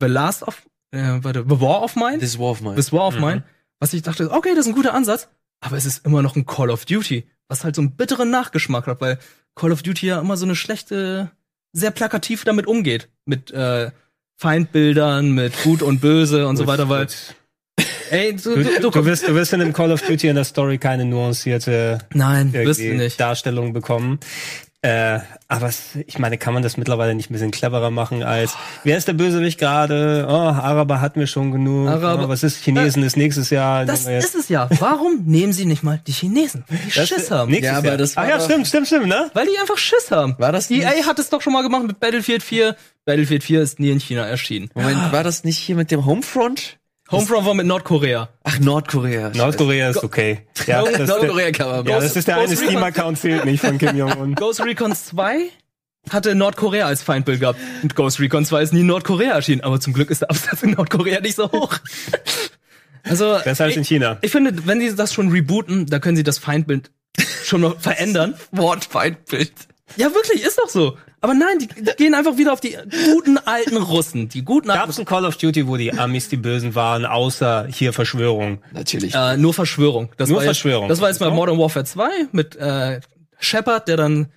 The 0.00 0.06
Last 0.06 0.42
of, 0.42 0.62
äh, 0.92 1.18
warte, 1.22 1.44
The 1.48 1.60
War 1.60 1.82
of 1.82 1.96
Mine. 1.96 2.18
This 2.18 2.38
War 2.38 2.50
of 2.50 2.60
Mine. 2.60 2.76
This 2.76 2.92
War 2.92 3.08
of 3.08 3.18
Mine. 3.18 3.42
Was 3.80 3.92
ich 3.92 4.02
dachte, 4.02 4.30
okay, 4.30 4.50
das 4.54 4.66
ist 4.66 4.72
ein 4.72 4.74
guter 4.74 4.94
Ansatz, 4.94 5.28
aber 5.60 5.76
es 5.76 5.84
ist 5.84 6.06
immer 6.06 6.22
noch 6.22 6.36
ein 6.36 6.46
Call 6.46 6.70
of 6.70 6.84
Duty, 6.86 7.26
was 7.48 7.64
halt 7.64 7.76
so 7.76 7.82
einen 7.82 7.92
bitteren 7.96 8.30
Nachgeschmack 8.30 8.86
hat, 8.86 9.00
weil 9.00 9.18
Call 9.54 9.72
of 9.72 9.82
Duty 9.82 10.06
ja 10.06 10.20
immer 10.20 10.36
so 10.36 10.46
eine 10.46 10.56
schlechte, 10.56 11.30
sehr 11.72 11.90
plakativ 11.90 12.44
damit 12.44 12.66
umgeht. 12.66 13.08
Mit 13.26 13.50
äh, 13.50 13.90
Feindbildern, 14.38 15.30
mit 15.32 15.52
Gut 15.62 15.82
und 15.82 16.00
Böse 16.00 16.46
und 16.46 16.56
so 16.56 16.66
weiter, 16.66 16.88
weil, 16.88 17.06
ey, 18.10 18.36
du, 18.36 18.54
Du, 18.56 18.62
du, 18.64 18.80
du, 18.80 18.90
du, 18.90 19.04
wirst, 19.04 19.26
du 19.28 19.34
wirst 19.34 19.52
in 19.52 19.60
dem 19.60 19.72
Call 19.72 19.92
of 19.92 20.02
Duty 20.02 20.28
in 20.28 20.36
der 20.36 20.44
Story 20.44 20.78
keine 20.78 21.04
nuancierte 21.04 21.98
nein, 22.12 22.52
wirst 22.52 22.80
du 22.80 22.94
nicht. 22.94 23.18
Darstellung 23.18 23.72
bekommen. 23.72 24.20
Äh, 24.82 25.18
aber 25.48 25.70
ich 26.06 26.18
meine, 26.18 26.38
kann 26.38 26.54
man 26.54 26.62
das 26.62 26.76
mittlerweile 26.76 27.14
nicht 27.14 27.28
ein 27.30 27.32
bisschen 27.32 27.50
cleverer 27.50 27.90
machen 27.90 28.22
als, 28.22 28.54
wer 28.84 28.96
ist 28.96 29.08
der 29.08 29.14
Bösewicht 29.14 29.58
gerade? 29.58 30.26
Oh, 30.28 30.32
Araber 30.32 31.00
hatten 31.00 31.18
wir 31.18 31.26
schon 31.26 31.50
genug. 31.50 31.88
Araber- 31.88 32.26
oh, 32.26 32.28
was 32.28 32.42
ist 32.44 32.62
Chinesen 32.62 33.02
ist 33.02 33.16
nächstes 33.16 33.50
Jahr? 33.50 33.84
Das 33.84 34.06
ist 34.06 34.34
es 34.36 34.48
ja. 34.48 34.68
Warum 34.78 35.22
nehmen 35.26 35.52
sie 35.52 35.64
nicht 35.64 35.82
mal 35.82 36.00
die 36.06 36.12
Chinesen? 36.12 36.64
Weil 36.68 36.78
die 36.86 36.92
Das- 36.94 37.08
Schiss 37.08 37.30
haben. 37.30 37.50
nächstes 37.50 37.72
Ja, 37.72 37.78
aber 37.78 37.88
Jahr. 37.88 37.96
das 37.96 38.14
war 38.16 38.24
Ach 38.24 38.28
ja, 38.28 38.40
stimmt, 38.40 38.66
stimmt, 38.68 38.86
stimmt, 38.86 39.06
ne? 39.06 39.30
Weil 39.34 39.46
die 39.46 39.58
einfach 39.58 39.78
Schiss 39.78 40.10
haben. 40.10 40.36
War 40.38 40.52
das 40.52 40.70
EA 40.70 40.90
nicht- 40.90 41.06
hat 41.06 41.18
es 41.18 41.30
doch 41.30 41.40
schon 41.42 41.52
mal 41.54 41.62
gemacht 41.62 41.84
mit 41.84 41.98
Battlefield 41.98 42.42
4. 42.44 42.76
Battlefield 43.06 43.42
4 43.44 43.62
ist 43.62 43.80
nie 43.80 43.90
in 43.90 43.98
China 43.98 44.24
erschienen. 44.26 44.70
Moment, 44.74 45.10
war 45.12 45.24
das 45.24 45.42
nicht 45.42 45.58
hier 45.58 45.74
mit 45.74 45.90
dem 45.90 46.04
Homefront? 46.06 46.78
Homefront 47.10 47.46
war 47.46 47.54
mit 47.54 47.66
Nordkorea. 47.66 48.28
Ach, 48.42 48.58
Nordkorea. 48.58 49.30
Nordkorea 49.34 49.90
ist 49.90 50.02
okay. 50.02 50.46
Ja, 50.66 50.82
das, 50.82 51.08
Nordkorea 51.08 51.52
kann 51.52 51.68
man. 51.68 51.86
ja, 51.86 52.00
das 52.00 52.16
ist 52.16 52.26
der 52.26 52.36
eine 52.36 52.46
Ghost 52.48 52.62
Recon- 52.62 52.68
Steam-Account 52.68 53.18
zählt 53.18 53.44
nicht 53.44 53.60
von 53.64 53.78
Kim 53.78 53.96
Jong-un. 53.96 54.34
Ghost 54.36 54.60
Recon 54.64 54.94
2 54.94 55.38
hatte 56.10 56.34
Nordkorea 56.34 56.86
als 56.86 57.02
Feindbild 57.02 57.40
gehabt. 57.40 57.58
Und 57.82 57.94
Ghost 57.94 58.18
Recon 58.20 58.44
2 58.44 58.62
ist 58.62 58.72
nie 58.72 58.80
in 58.80 58.86
Nordkorea 58.86 59.34
erschienen. 59.34 59.60
Aber 59.62 59.78
zum 59.80 59.92
Glück 59.92 60.10
ist 60.10 60.22
der 60.22 60.30
Absatz 60.30 60.62
in 60.64 60.72
Nordkorea 60.72 61.20
nicht 61.20 61.36
so 61.36 61.50
hoch. 61.52 61.74
Also, 63.04 63.38
Besser 63.44 63.64
als 63.64 63.76
in 63.76 63.84
China. 63.84 64.18
ich 64.22 64.32
finde, 64.32 64.66
wenn 64.66 64.80
sie 64.80 64.94
das 64.96 65.12
schon 65.14 65.30
rebooten, 65.30 65.86
da 65.86 66.00
können 66.00 66.16
sie 66.16 66.24
das 66.24 66.38
Feindbild 66.38 66.90
schon 67.44 67.60
noch 67.60 67.78
verändern. 67.80 68.34
Wortfeindbild. 68.50 69.52
Ja, 69.96 70.12
wirklich, 70.14 70.42
ist 70.42 70.58
doch 70.58 70.68
so. 70.68 70.98
Aber 71.20 71.32
nein, 71.34 71.58
die, 71.60 71.68
die 71.68 71.92
gehen 71.96 72.14
einfach 72.14 72.36
wieder 72.36 72.52
auf 72.52 72.60
die 72.60 72.76
guten 73.12 73.38
alten 73.38 73.76
Russen. 73.76 74.28
Die 74.28 74.44
guten 74.44 74.68
Gab 74.68 74.78
alten 74.80 74.90
es 74.90 74.98
ein 74.98 75.04
Call 75.04 75.24
of 75.24 75.36
Duty, 75.36 75.66
wo 75.68 75.76
die 75.76 75.92
Amis 75.92 76.28
die 76.28 76.36
Bösen 76.36 76.74
waren, 76.74 77.06
außer 77.06 77.66
hier 77.68 77.92
Verschwörung? 77.92 78.58
Natürlich. 78.72 79.14
Äh, 79.14 79.36
nur 79.36 79.54
Verschwörung. 79.54 80.10
Das 80.16 80.28
Nur 80.28 80.38
war 80.38 80.44
jetzt- 80.44 80.58
Verschwörung. 80.58 80.88
Das 80.88 81.00
war 81.00 81.08
jetzt 81.08 81.18
bei 81.18 81.26
So. 81.26 81.30
Modern 81.32 81.58
Warfare 81.58 81.84
2 81.84 82.08
mit 82.32 82.56
äh, 82.56 83.00
Shepard, 83.38 83.88
der 83.88 83.96
dann 83.96 84.32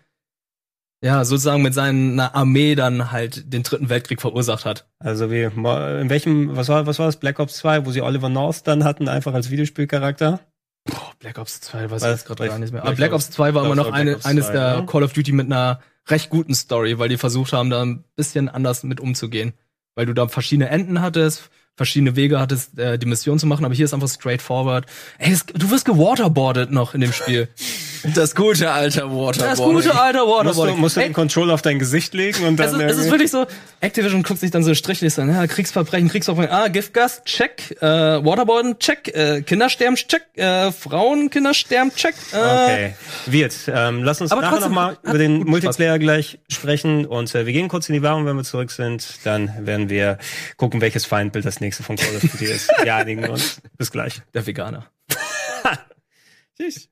ja 1.03 1.23
sozusagen 1.25 1.61
mit 1.63 1.73
seiner 1.73 2.35
Armee 2.35 2.75
dann 2.75 3.11
halt 3.11 3.51
den 3.53 3.63
dritten 3.63 3.89
Weltkrieg 3.89 4.21
verursacht 4.21 4.65
hat. 4.65 4.87
Also 4.99 5.31
wie, 5.31 5.43
in 5.43 6.09
welchem, 6.09 6.55
was 6.55 6.69
war, 6.69 6.85
was 6.85 6.99
war 6.99 7.05
das, 7.07 7.17
Black 7.17 7.39
Ops 7.39 7.55
2, 7.57 7.85
wo 7.85 7.91
sie 7.91 8.01
Oliver 8.01 8.29
North 8.29 8.67
dann 8.67 8.83
hatten, 8.83 9.07
einfach 9.09 9.33
als 9.33 9.49
Videospielcharakter? 9.49 10.39
Boah, 10.85 11.11
Black 11.19 11.37
Ops 11.37 11.61
2 11.61 11.91
weiß 11.91 12.01
Was? 12.01 12.03
ich 12.03 12.09
jetzt 12.09 12.25
gerade 12.27 12.47
gar 12.47 12.59
nicht 12.59 12.71
mehr. 12.71 12.81
Black 12.81 12.87
Aber 12.87 12.95
Black 12.95 13.13
Ops- 13.13 13.25
Ops 13.27 13.35
2 13.35 13.53
war 13.53 13.65
immer 13.65 13.75
noch 13.75 13.91
eine, 13.91 14.17
eines 14.23 14.47
2, 14.47 14.51
der 14.53 14.77
ne? 14.81 14.85
Call 14.85 15.03
of 15.03 15.13
Duty 15.13 15.31
mit 15.33 15.45
einer 15.47 15.79
recht 16.07 16.29
guten 16.29 16.55
Story, 16.55 16.97
weil 16.97 17.09
die 17.09 17.17
versucht 17.17 17.53
haben, 17.53 17.69
da 17.69 17.81
ein 17.83 18.03
bisschen 18.15 18.49
anders 18.49 18.83
mit 18.83 18.99
umzugehen. 18.99 19.53
Weil 19.95 20.05
du 20.05 20.13
da 20.13 20.27
verschiedene 20.27 20.69
Enden 20.69 21.01
hattest, 21.01 21.49
verschiedene 21.75 22.15
Wege 22.15 22.39
hattest, 22.39 22.77
äh, 22.79 22.97
die 22.97 23.05
Mission 23.05 23.37
zu 23.39 23.45
machen, 23.47 23.65
aber 23.65 23.73
hier 23.75 23.85
ist 23.85 23.93
einfach 23.93 24.07
straightforward. 24.09 24.85
Ey, 25.17 25.31
es, 25.33 25.45
du 25.45 25.69
wirst 25.69 25.85
gewaterboardet 25.85 26.71
noch 26.71 26.93
in 26.93 27.01
dem 27.01 27.13
Spiel. 27.13 27.49
Das 28.15 28.35
gute 28.35 28.71
alte 28.71 29.01
Waterboarding. 29.03 29.43
Das 29.43 29.59
gute 29.59 29.99
alte 29.99 30.19
Musst 30.19 30.29
du, 30.29 30.37
Waterboarding. 30.37 30.79
musst 30.79 30.97
du 30.97 31.01
den 31.01 31.13
Controller 31.13 31.53
auf 31.53 31.61
dein 31.61 31.79
Gesicht 31.79 32.13
legen 32.13 32.45
und 32.45 32.57
dann 32.57 32.67
es 32.67 32.73
ist, 32.73 32.97
es 32.99 33.05
ist 33.05 33.11
wirklich 33.11 33.31
so, 33.31 33.45
Activision 33.81 34.23
guckt 34.23 34.39
sich 34.39 34.51
dann 34.51 34.63
so 34.63 34.73
Strichliste 34.73 35.21
an, 35.21 35.29
ja, 35.33 35.47
Kriegsverbrechen, 35.47 36.09
Kriegsverbrechen, 36.09 36.51
ah, 36.51 36.67
Giftgas, 36.67 37.23
check, 37.25 37.75
äh, 37.81 37.85
Waterboarden, 37.85 38.79
check, 38.79 39.07
äh, 39.09 39.41
Kindersterben, 39.41 39.95
check, 39.95 40.23
äh, 40.35 40.71
Frauen, 40.71 41.29
Kindersterben, 41.29 41.93
check, 41.93 42.15
äh, 42.33 42.37
Okay, 42.37 42.93
wird. 43.25 43.55
Ähm, 43.67 44.03
lass 44.03 44.21
uns 44.21 44.31
Aber 44.31 44.41
nachher 44.41 44.57
trotzdem 44.57 44.73
nochmal 44.73 44.97
über 45.03 45.17
den 45.17 45.43
Multiplayer 45.43 45.99
gleich 45.99 46.39
sprechen 46.49 47.05
und 47.05 47.33
äh, 47.35 47.45
wir 47.45 47.53
gehen 47.53 47.67
kurz 47.67 47.89
in 47.89 47.93
die 47.93 48.01
Werbung, 48.01 48.25
wenn 48.25 48.35
wir 48.35 48.43
zurück 48.43 48.71
sind. 48.71 49.19
Dann 49.23 49.65
werden 49.65 49.89
wir 49.89 50.17
gucken, 50.57 50.81
welches 50.81 51.05
Feindbild 51.05 51.45
das 51.45 51.59
nächste 51.59 51.83
von 51.83 51.95
Call 51.95 52.15
of 52.15 52.21
Duty 52.21 52.45
ist. 52.45 52.69
Wir 52.83 52.95
einigen 52.95 53.27
uns. 53.27 53.61
Bis 53.77 53.91
gleich. 53.91 54.21
der 54.33 54.45
Veganer. 54.45 54.85
Tschüss. 56.57 56.89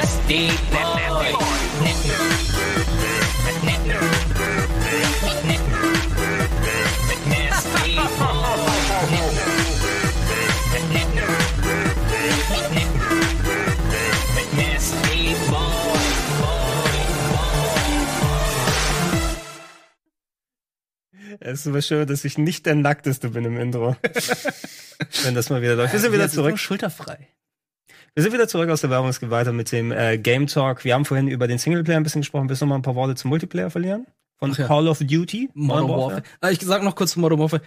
SD 0.00 0.48
Boy. 0.70 1.02
Es 21.44 21.60
ist 21.60 21.66
aber 21.66 21.82
schön, 21.82 22.06
dass 22.06 22.24
ich 22.24 22.38
nicht 22.38 22.66
der 22.66 22.76
Nackteste 22.76 23.30
bin 23.30 23.44
im 23.44 23.58
Intro. 23.58 23.96
wenn 25.24 25.34
das 25.34 25.50
mal 25.50 25.60
wieder 25.60 25.74
läuft. 25.74 25.92
Wir 25.92 26.00
sind 26.00 26.12
wieder 26.12 26.30
zurück. 26.30 26.58
Schulterfrei. 26.58 27.28
Wir 28.14 28.22
sind 28.22 28.32
wieder 28.34 28.46
zurück 28.46 28.68
aus 28.68 28.82
der 28.82 28.90
Werbung. 28.90 29.08
Es 29.08 29.20
geht 29.20 29.30
weiter 29.30 29.52
mit 29.52 29.72
dem 29.72 29.90
äh, 29.90 30.18
Game 30.18 30.46
Talk. 30.46 30.84
Wir 30.84 30.94
haben 30.94 31.06
vorhin 31.06 31.28
über 31.28 31.48
den 31.48 31.56
Singleplayer 31.56 31.96
ein 31.96 32.02
bisschen 32.02 32.20
gesprochen. 32.20 32.48
Willst 32.48 32.60
du 32.60 32.66
noch 32.66 32.70
mal 32.70 32.76
ein 32.76 32.82
paar 32.82 32.94
Worte 32.94 33.14
zum 33.14 33.30
Multiplayer 33.30 33.70
verlieren? 33.70 34.06
Von 34.38 34.52
ja. 34.52 34.66
Call 34.66 34.86
of 34.88 34.98
Duty? 34.98 35.48
Modern 35.54 35.88
Warfare. 35.88 36.22
Äh, 36.42 36.52
Ich 36.52 36.60
sag 36.60 36.82
noch 36.82 36.94
kurz 36.94 37.12
zu 37.12 37.20
Modern 37.20 37.38
Warfare. 37.38 37.62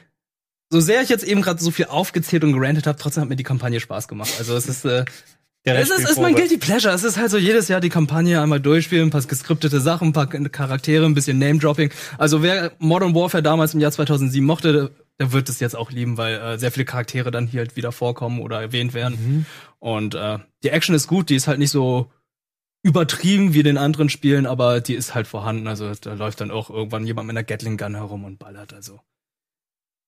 So 0.69 0.79
sehr 0.81 1.01
ich 1.01 1.09
jetzt 1.09 1.23
eben 1.23 1.41
gerade 1.41 1.63
so 1.63 1.71
viel 1.71 1.85
aufgezählt 1.85 2.43
und 2.43 2.53
gerantet 2.53 2.85
habe, 2.85 2.97
trotzdem 2.99 3.21
hat 3.21 3.29
mir 3.29 3.35
die 3.35 3.43
Kampagne 3.43 3.79
Spaß 3.79 4.07
gemacht. 4.07 4.33
Also 4.37 4.55
es 4.55 4.67
ist, 4.67 4.85
äh, 4.85 5.05
Der 5.65 5.79
es 5.79 5.89
ist, 5.89 6.07
ist 6.09 6.21
mein 6.21 6.35
Guilty 6.35 6.57
Pleasure. 6.57 6.93
Es 6.93 7.03
ist 7.03 7.17
halt 7.17 7.31
so 7.31 7.37
jedes 7.37 7.67
Jahr 7.67 7.81
die 7.81 7.89
Kampagne 7.89 8.39
einmal 8.39 8.59
durchspielen, 8.59 9.07
ein 9.07 9.11
paar 9.11 9.21
geskriptete 9.21 9.79
Sachen, 9.79 10.09
ein 10.09 10.13
paar 10.13 10.27
Charaktere, 10.27 11.05
ein 11.05 11.15
bisschen 11.15 11.39
Name-Dropping. 11.39 11.91
Also 12.19 12.43
wer 12.43 12.71
Modern 12.77 13.15
Warfare 13.15 13.41
damals 13.41 13.73
im 13.73 13.79
Jahr 13.79 13.91
2007 13.91 14.45
mochte, 14.45 14.91
der 15.19 15.31
wird 15.31 15.49
es 15.49 15.59
jetzt 15.59 15.75
auch 15.75 15.91
lieben, 15.91 16.17
weil 16.17 16.35
äh, 16.35 16.57
sehr 16.59 16.71
viele 16.71 16.85
Charaktere 16.85 17.31
dann 17.31 17.47
hier 17.47 17.61
halt 17.61 17.75
wieder 17.75 17.91
vorkommen 17.91 18.41
oder 18.41 18.59
erwähnt 18.61 18.93
werden. 18.93 19.45
Und 19.85 20.15
äh, 20.15 20.39
die 20.63 20.69
Action 20.69 20.95
ist 20.95 21.05
gut, 21.05 21.29
die 21.29 21.35
ist 21.35 21.47
halt 21.47 21.59
nicht 21.59 21.69
so 21.69 22.11
übertrieben 22.81 23.53
wie 23.53 23.59
in 23.59 23.65
den 23.65 23.77
anderen 23.77 24.09
Spielen, 24.09 24.47
aber 24.47 24.81
die 24.81 24.95
ist 24.95 25.13
halt 25.13 25.27
vorhanden. 25.27 25.67
Also 25.67 25.93
da 25.93 26.15
läuft 26.15 26.41
dann 26.41 26.49
auch 26.49 26.71
irgendwann 26.71 27.05
jemand 27.05 27.27
mit 27.27 27.37
einer 27.37 27.43
Gatling 27.43 27.77
Gun 27.77 27.93
herum 27.93 28.23
und 28.23 28.39
ballert. 28.39 28.73
Also 28.73 29.01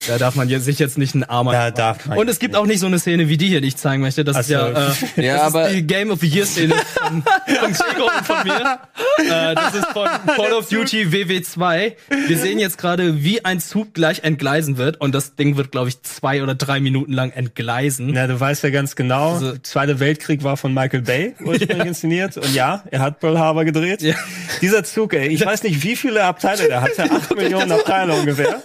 da 0.08 0.18
darf 0.20 0.36
man 0.36 0.48
jetzt, 0.48 0.66
sich 0.66 0.78
jetzt 0.80 0.98
nicht 0.98 1.16
einen 1.16 1.24
Arm 1.24 1.48
Da 1.48 1.72
darf 1.72 2.06
man 2.06 2.20
Und 2.20 2.30
es 2.30 2.38
gibt 2.40 2.56
auch 2.56 2.66
nicht 2.68 2.80
so 2.80 2.86
eine 2.86 3.00
Szene 3.00 3.30
wie 3.30 3.36
die 3.38 3.48
hier, 3.48 3.62
die 3.62 3.68
ich 3.70 3.78
zeigen 3.78 4.02
möchte. 4.04 4.24
Das 4.24 4.38
ist 4.38 4.46
Ach 4.46 4.50
ja, 4.50 4.90
äh, 4.92 4.92
Ja, 5.26 5.34
das 5.38 5.42
aber- 5.44 5.68
ist 5.70 5.76
die 5.76 5.88
Game 5.88 6.12
of 6.12 6.20
the 6.22 6.28
Year 6.28 6.46
Szene 6.46 6.76
von, 6.94 7.24
von 7.24 7.74
Gregor 7.74 8.12
und 8.16 8.26
von 8.26 8.44
mir. 8.44 8.80
Äh, 9.18 9.56
das 9.56 9.74
ist 9.74 9.88
von 9.88 10.08
Call 10.36 10.54
of 10.54 10.70
Duty 10.70 11.08
WW2. 11.08 11.94
Wir 12.28 12.38
sehen 12.38 12.60
jetzt 12.60 12.78
gerade, 12.78 13.24
wie 13.24 13.44
ein 13.44 13.60
Zug 13.60 13.94
gleich 13.96 14.24
entgleisen 14.24 14.78
wird 14.78 15.02
und 15.02 15.14
das 15.16 15.36
Ding 15.36 15.58
wird, 15.58 15.72
glaube 15.72 15.90
ich, 15.90 16.02
zwei 16.04 16.42
oder 16.44 16.54
drei 16.56 16.80
Minuten 16.80 17.12
lang 17.12 17.32
entgleisen. 17.32 18.12
Na, 18.14 18.28
du 18.28 18.40
weißt 18.40 18.64
ja 18.64 18.70
ganz 18.70 18.96
genau, 18.96 19.34
Also- 19.34 19.58
Zweiter 19.58 20.00
Weltkrieg 20.00 20.44
war 20.44 20.56
von 20.58 20.74
Michael 20.74 21.02
Bay 21.02 21.36
ursprünglich 21.44 21.80
inszeniert. 21.88 22.38
Und 22.38 22.54
ja, 22.54 22.84
er 22.92 23.00
hat 23.02 23.20
Pearl 23.20 23.40
Harbor 23.40 23.66
gedreht. 23.66 24.04
Ja. 24.04 24.14
Dieser 24.62 24.84
Zug, 24.84 25.14
ey, 25.16 25.28
ich 25.28 25.44
weiß 25.46 25.64
nicht, 25.64 25.84
wie 25.84 25.96
viele 25.96 26.24
Abteile 26.24 26.68
der 26.68 26.82
hatte. 26.82 27.04
Acht 27.12 27.36
Millionen 27.36 27.72
Abteile 27.72 28.14
ungefähr. 28.14 28.62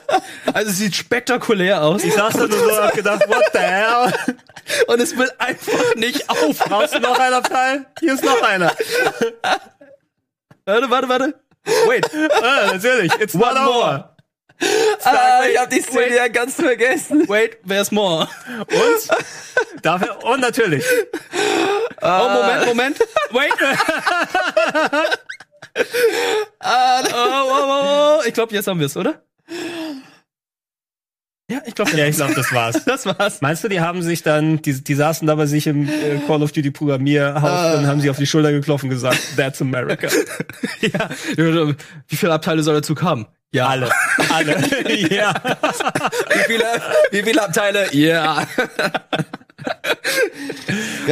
Also 0.52 0.70
es 0.70 0.78
sieht 0.78 0.94
spektakulär 0.94 1.21
aus 1.30 2.04
Ich 2.04 2.14
saß 2.14 2.34
da 2.34 2.46
nur 2.46 2.58
so 2.58 2.64
und 2.64 2.82
hab 2.82 2.94
gedacht, 2.94 3.28
what 3.28 3.44
the 3.52 3.58
hell? 3.58 4.12
und 4.86 5.00
es 5.00 5.16
will 5.16 5.30
einfach 5.38 5.94
nicht 5.96 6.28
auf. 6.28 6.58
Brauchst 6.58 6.94
du 6.94 7.00
noch 7.00 7.18
ein 7.18 7.32
Abteil? 7.32 7.86
Hier 8.00 8.14
ist 8.14 8.24
noch 8.24 8.42
einer. 8.42 8.74
Warte, 10.64 10.90
warte, 10.90 11.08
warte. 11.08 11.34
Wait. 11.86 12.08
Ah, 12.42 12.72
natürlich, 12.72 13.12
it's 13.20 13.34
not 13.34 13.52
One 13.52 13.60
over. 13.60 13.72
more. 13.72 14.08
Ah, 15.04 15.42
ich 15.50 15.58
hab 15.58 15.70
die 15.70 15.80
Szene 15.80 16.16
ja 16.16 16.28
ganz 16.28 16.54
vergessen. 16.54 17.28
Wait, 17.28 17.58
there's 17.66 17.90
more. 17.90 18.28
Und? 18.58 19.08
Dafür, 19.82 20.22
und 20.24 20.40
natürlich. 20.40 20.84
Oh, 22.00 22.28
Moment, 22.28 22.66
Moment. 22.66 22.98
Wait. 23.30 23.52
oh, 26.64 27.02
oh, 27.12 27.48
oh, 27.48 28.18
oh. 28.20 28.22
Ich 28.26 28.34
glaube, 28.34 28.54
jetzt 28.54 28.66
haben 28.68 28.78
wir 28.78 28.86
es, 28.86 28.96
oder? 28.96 29.20
Ja, 31.52 31.60
ich 31.66 31.74
glaube, 31.74 31.90
Ja, 31.96 32.06
ich 32.06 32.16
glaube, 32.16 32.34
das 32.34 32.52
war's. 32.52 32.84
das 32.86 33.04
war's. 33.06 33.40
Meinst 33.42 33.62
du, 33.64 33.68
die 33.68 33.80
haben 33.80 34.02
sich 34.02 34.22
dann, 34.22 34.62
die, 34.62 34.82
die 34.82 34.94
saßen 34.94 35.26
da 35.26 35.34
bei 35.34 35.46
sich 35.46 35.66
im 35.66 35.88
äh, 35.88 36.18
Call 36.26 36.42
of 36.42 36.52
Duty 36.52 36.70
Programmierhaus 36.70 37.42
Ah. 37.44 37.78
und 37.78 37.86
haben 37.86 38.00
sich 38.00 38.08
auf 38.10 38.16
die 38.16 38.26
Schulter 38.26 38.52
geklopft 38.52 38.84
und 38.84 38.90
gesagt, 38.90 39.18
that's 39.36 39.60
America. 39.60 40.08
Ja. 40.80 41.10
Wie 42.08 42.16
viele 42.16 42.32
Abteile 42.32 42.62
soll 42.62 42.74
der 42.74 42.82
Zug 42.82 43.02
haben? 43.02 43.26
Ja. 43.52 43.68
Alle. 43.68 43.90
Alle. 44.32 44.56
ja. 45.14 45.34
Wie 46.28 46.38
viele, 46.46 46.64
wie 47.10 47.22
viele 47.22 47.42
Abteile? 47.42 47.86
Ja. 47.94 48.46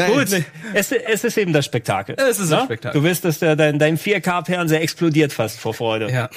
Gut, 0.08 0.28
es, 0.74 0.92
es 0.92 1.24
ist 1.24 1.36
eben 1.38 1.52
das 1.52 1.64
Spektakel. 1.66 2.16
Es 2.18 2.38
ist 2.38 2.52
ein 2.52 2.58
Ne? 2.60 2.64
Spektakel. 2.64 3.00
Du 3.00 3.06
wirst, 3.06 3.24
dass 3.24 3.38
der, 3.40 3.56
dein, 3.56 3.78
dein 3.78 3.98
4K-Fernseher 3.98 4.80
explodiert 4.82 5.32
fast 5.32 5.60
vor 5.60 5.74
Freude. 5.74 6.10
Ja. 6.10 6.30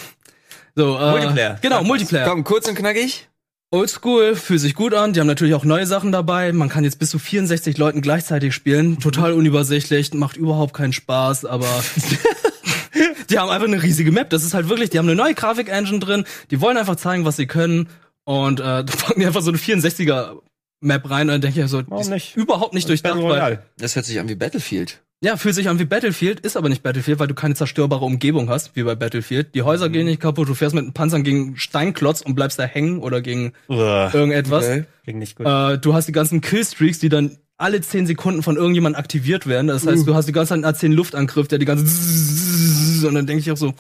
So, 0.76 0.98
äh, 0.98 1.12
Multiplayer. 1.12 1.58
Genau, 1.62 1.84
Multiplayer. 1.84 2.28
Komm, 2.28 2.44
kurz 2.44 2.68
und 2.68 2.76
knackig. 2.76 3.28
Oldschool, 3.74 4.36
fühlt 4.36 4.60
sich 4.60 4.76
gut 4.76 4.94
an. 4.94 5.14
Die 5.14 5.20
haben 5.20 5.26
natürlich 5.26 5.56
auch 5.56 5.66
neue 5.66 5.88
Sachen 5.88 6.12
dabei. 6.12 6.54
Man 6.54 6.70
kann 6.70 6.84
jetzt 6.84 7.00
bis 7.00 7.10
zu 7.10 7.18
64 7.18 7.76
Leuten 7.80 8.02
gleichzeitig 8.02 8.54
spielen. 8.54 9.00
Total 9.00 9.34
unübersichtlich, 9.34 10.14
macht 10.14 10.38
überhaupt 10.38 10.76
keinen 10.76 10.94
Spaß, 10.94 11.46
aber 11.46 11.66
die 13.32 13.40
haben 13.40 13.50
einfach 13.50 13.68
eine 13.68 13.82
riesige 13.82 14.12
Map. 14.12 14.30
Das 14.30 14.44
ist 14.44 14.54
halt 14.54 14.70
wirklich, 14.70 14.92
die 14.92 15.00
haben 15.00 15.08
eine 15.08 15.16
neue 15.16 15.34
Grafik-Engine 15.34 15.98
drin. 15.98 16.26
Die 16.52 16.62
wollen 16.62 16.78
einfach 16.78 16.98
zeigen, 16.98 17.26
was 17.26 17.36
sie 17.36 17.48
können. 17.48 17.90
Und 18.26 18.60
äh, 18.60 18.64
da 18.64 18.84
packen 18.84 19.20
die 19.22 19.26
einfach 19.26 19.42
so 19.42 19.50
eine 19.50 19.58
64er 19.58 20.40
Map 20.80 21.10
rein 21.10 21.22
und 21.22 21.30
dann 21.30 21.42
denke 21.42 21.64
ich 21.64 21.68
so, 21.68 21.82
die 21.82 21.90
Warum 21.90 22.02
ist 22.04 22.10
nicht? 22.10 22.36
überhaupt 22.38 22.76
nicht 22.76 22.88
durchdacht. 22.88 23.18
Weil. 23.24 23.64
Das 23.78 23.96
hört 23.96 24.06
sich 24.06 24.20
an 24.20 24.30
wie 24.30 24.36
Battlefield. 24.36 25.02
Ja, 25.24 25.38
fühlt 25.38 25.56
sich 25.56 25.70
an 25.70 25.80
wie 25.80 25.86
Battlefield, 25.86 26.42
ist 26.42 26.58
aber 26.58 26.68
nicht 26.68 26.84
Battlefield, 26.84 27.18
weil 27.20 27.28
du 27.28 27.34
keine 27.34 27.56
zerstörbare 27.56 28.04
Umgebung 28.04 28.50
hast, 28.50 28.76
wie 28.76 28.84
bei 28.84 28.94
Battlefield. 28.96 29.56
Die 29.56 29.62
Häuser 29.62 29.88
gehen 29.90 30.06
nicht 30.06 30.20
kaputt, 30.22 30.50
du 30.50 30.54
fährst 30.54 30.76
mit 30.76 30.84
einem 30.84 30.94
Panzern 30.94 31.24
gegen 31.24 31.56
Steinklotz 31.58 32.22
und 32.22 32.36
bleibst 32.36 32.60
da 32.60 32.64
hängen 32.64 33.00
oder 33.00 33.22
gegen 33.22 33.54
Uah, 33.70 34.12
irgendetwas. 34.14 34.66
Okay. 34.66 34.86
klingt 35.04 35.20
nicht 35.20 35.38
gut. 35.38 35.46
Äh, 35.46 35.78
du 35.78 35.94
hast 35.94 36.08
die 36.08 36.12
ganzen 36.12 36.42
Killstreaks, 36.42 37.00
die 37.00 37.08
dann 37.10 37.38
alle 37.58 37.80
10 37.80 38.06
Sekunden 38.08 38.44
von 38.44 38.58
irgendjemandem 38.58 39.00
aktiviert 39.00 39.48
werden. 39.48 39.68
Das 39.68 39.88
heißt, 39.88 40.06
du 40.06 40.14
hast 40.14 40.26
die 40.28 40.34
ganze 40.34 40.50
Zeit 40.50 40.64
einen 40.66 40.76
A10 40.76 40.94
Luftangriff, 40.94 41.48
der 41.48 41.60
die 41.60 41.66
ganze 41.66 43.08
und 43.08 43.16
dann 43.16 43.26
denke 43.26 43.40
ich 43.40 43.52
auch 43.52 43.58
so, 43.58 43.74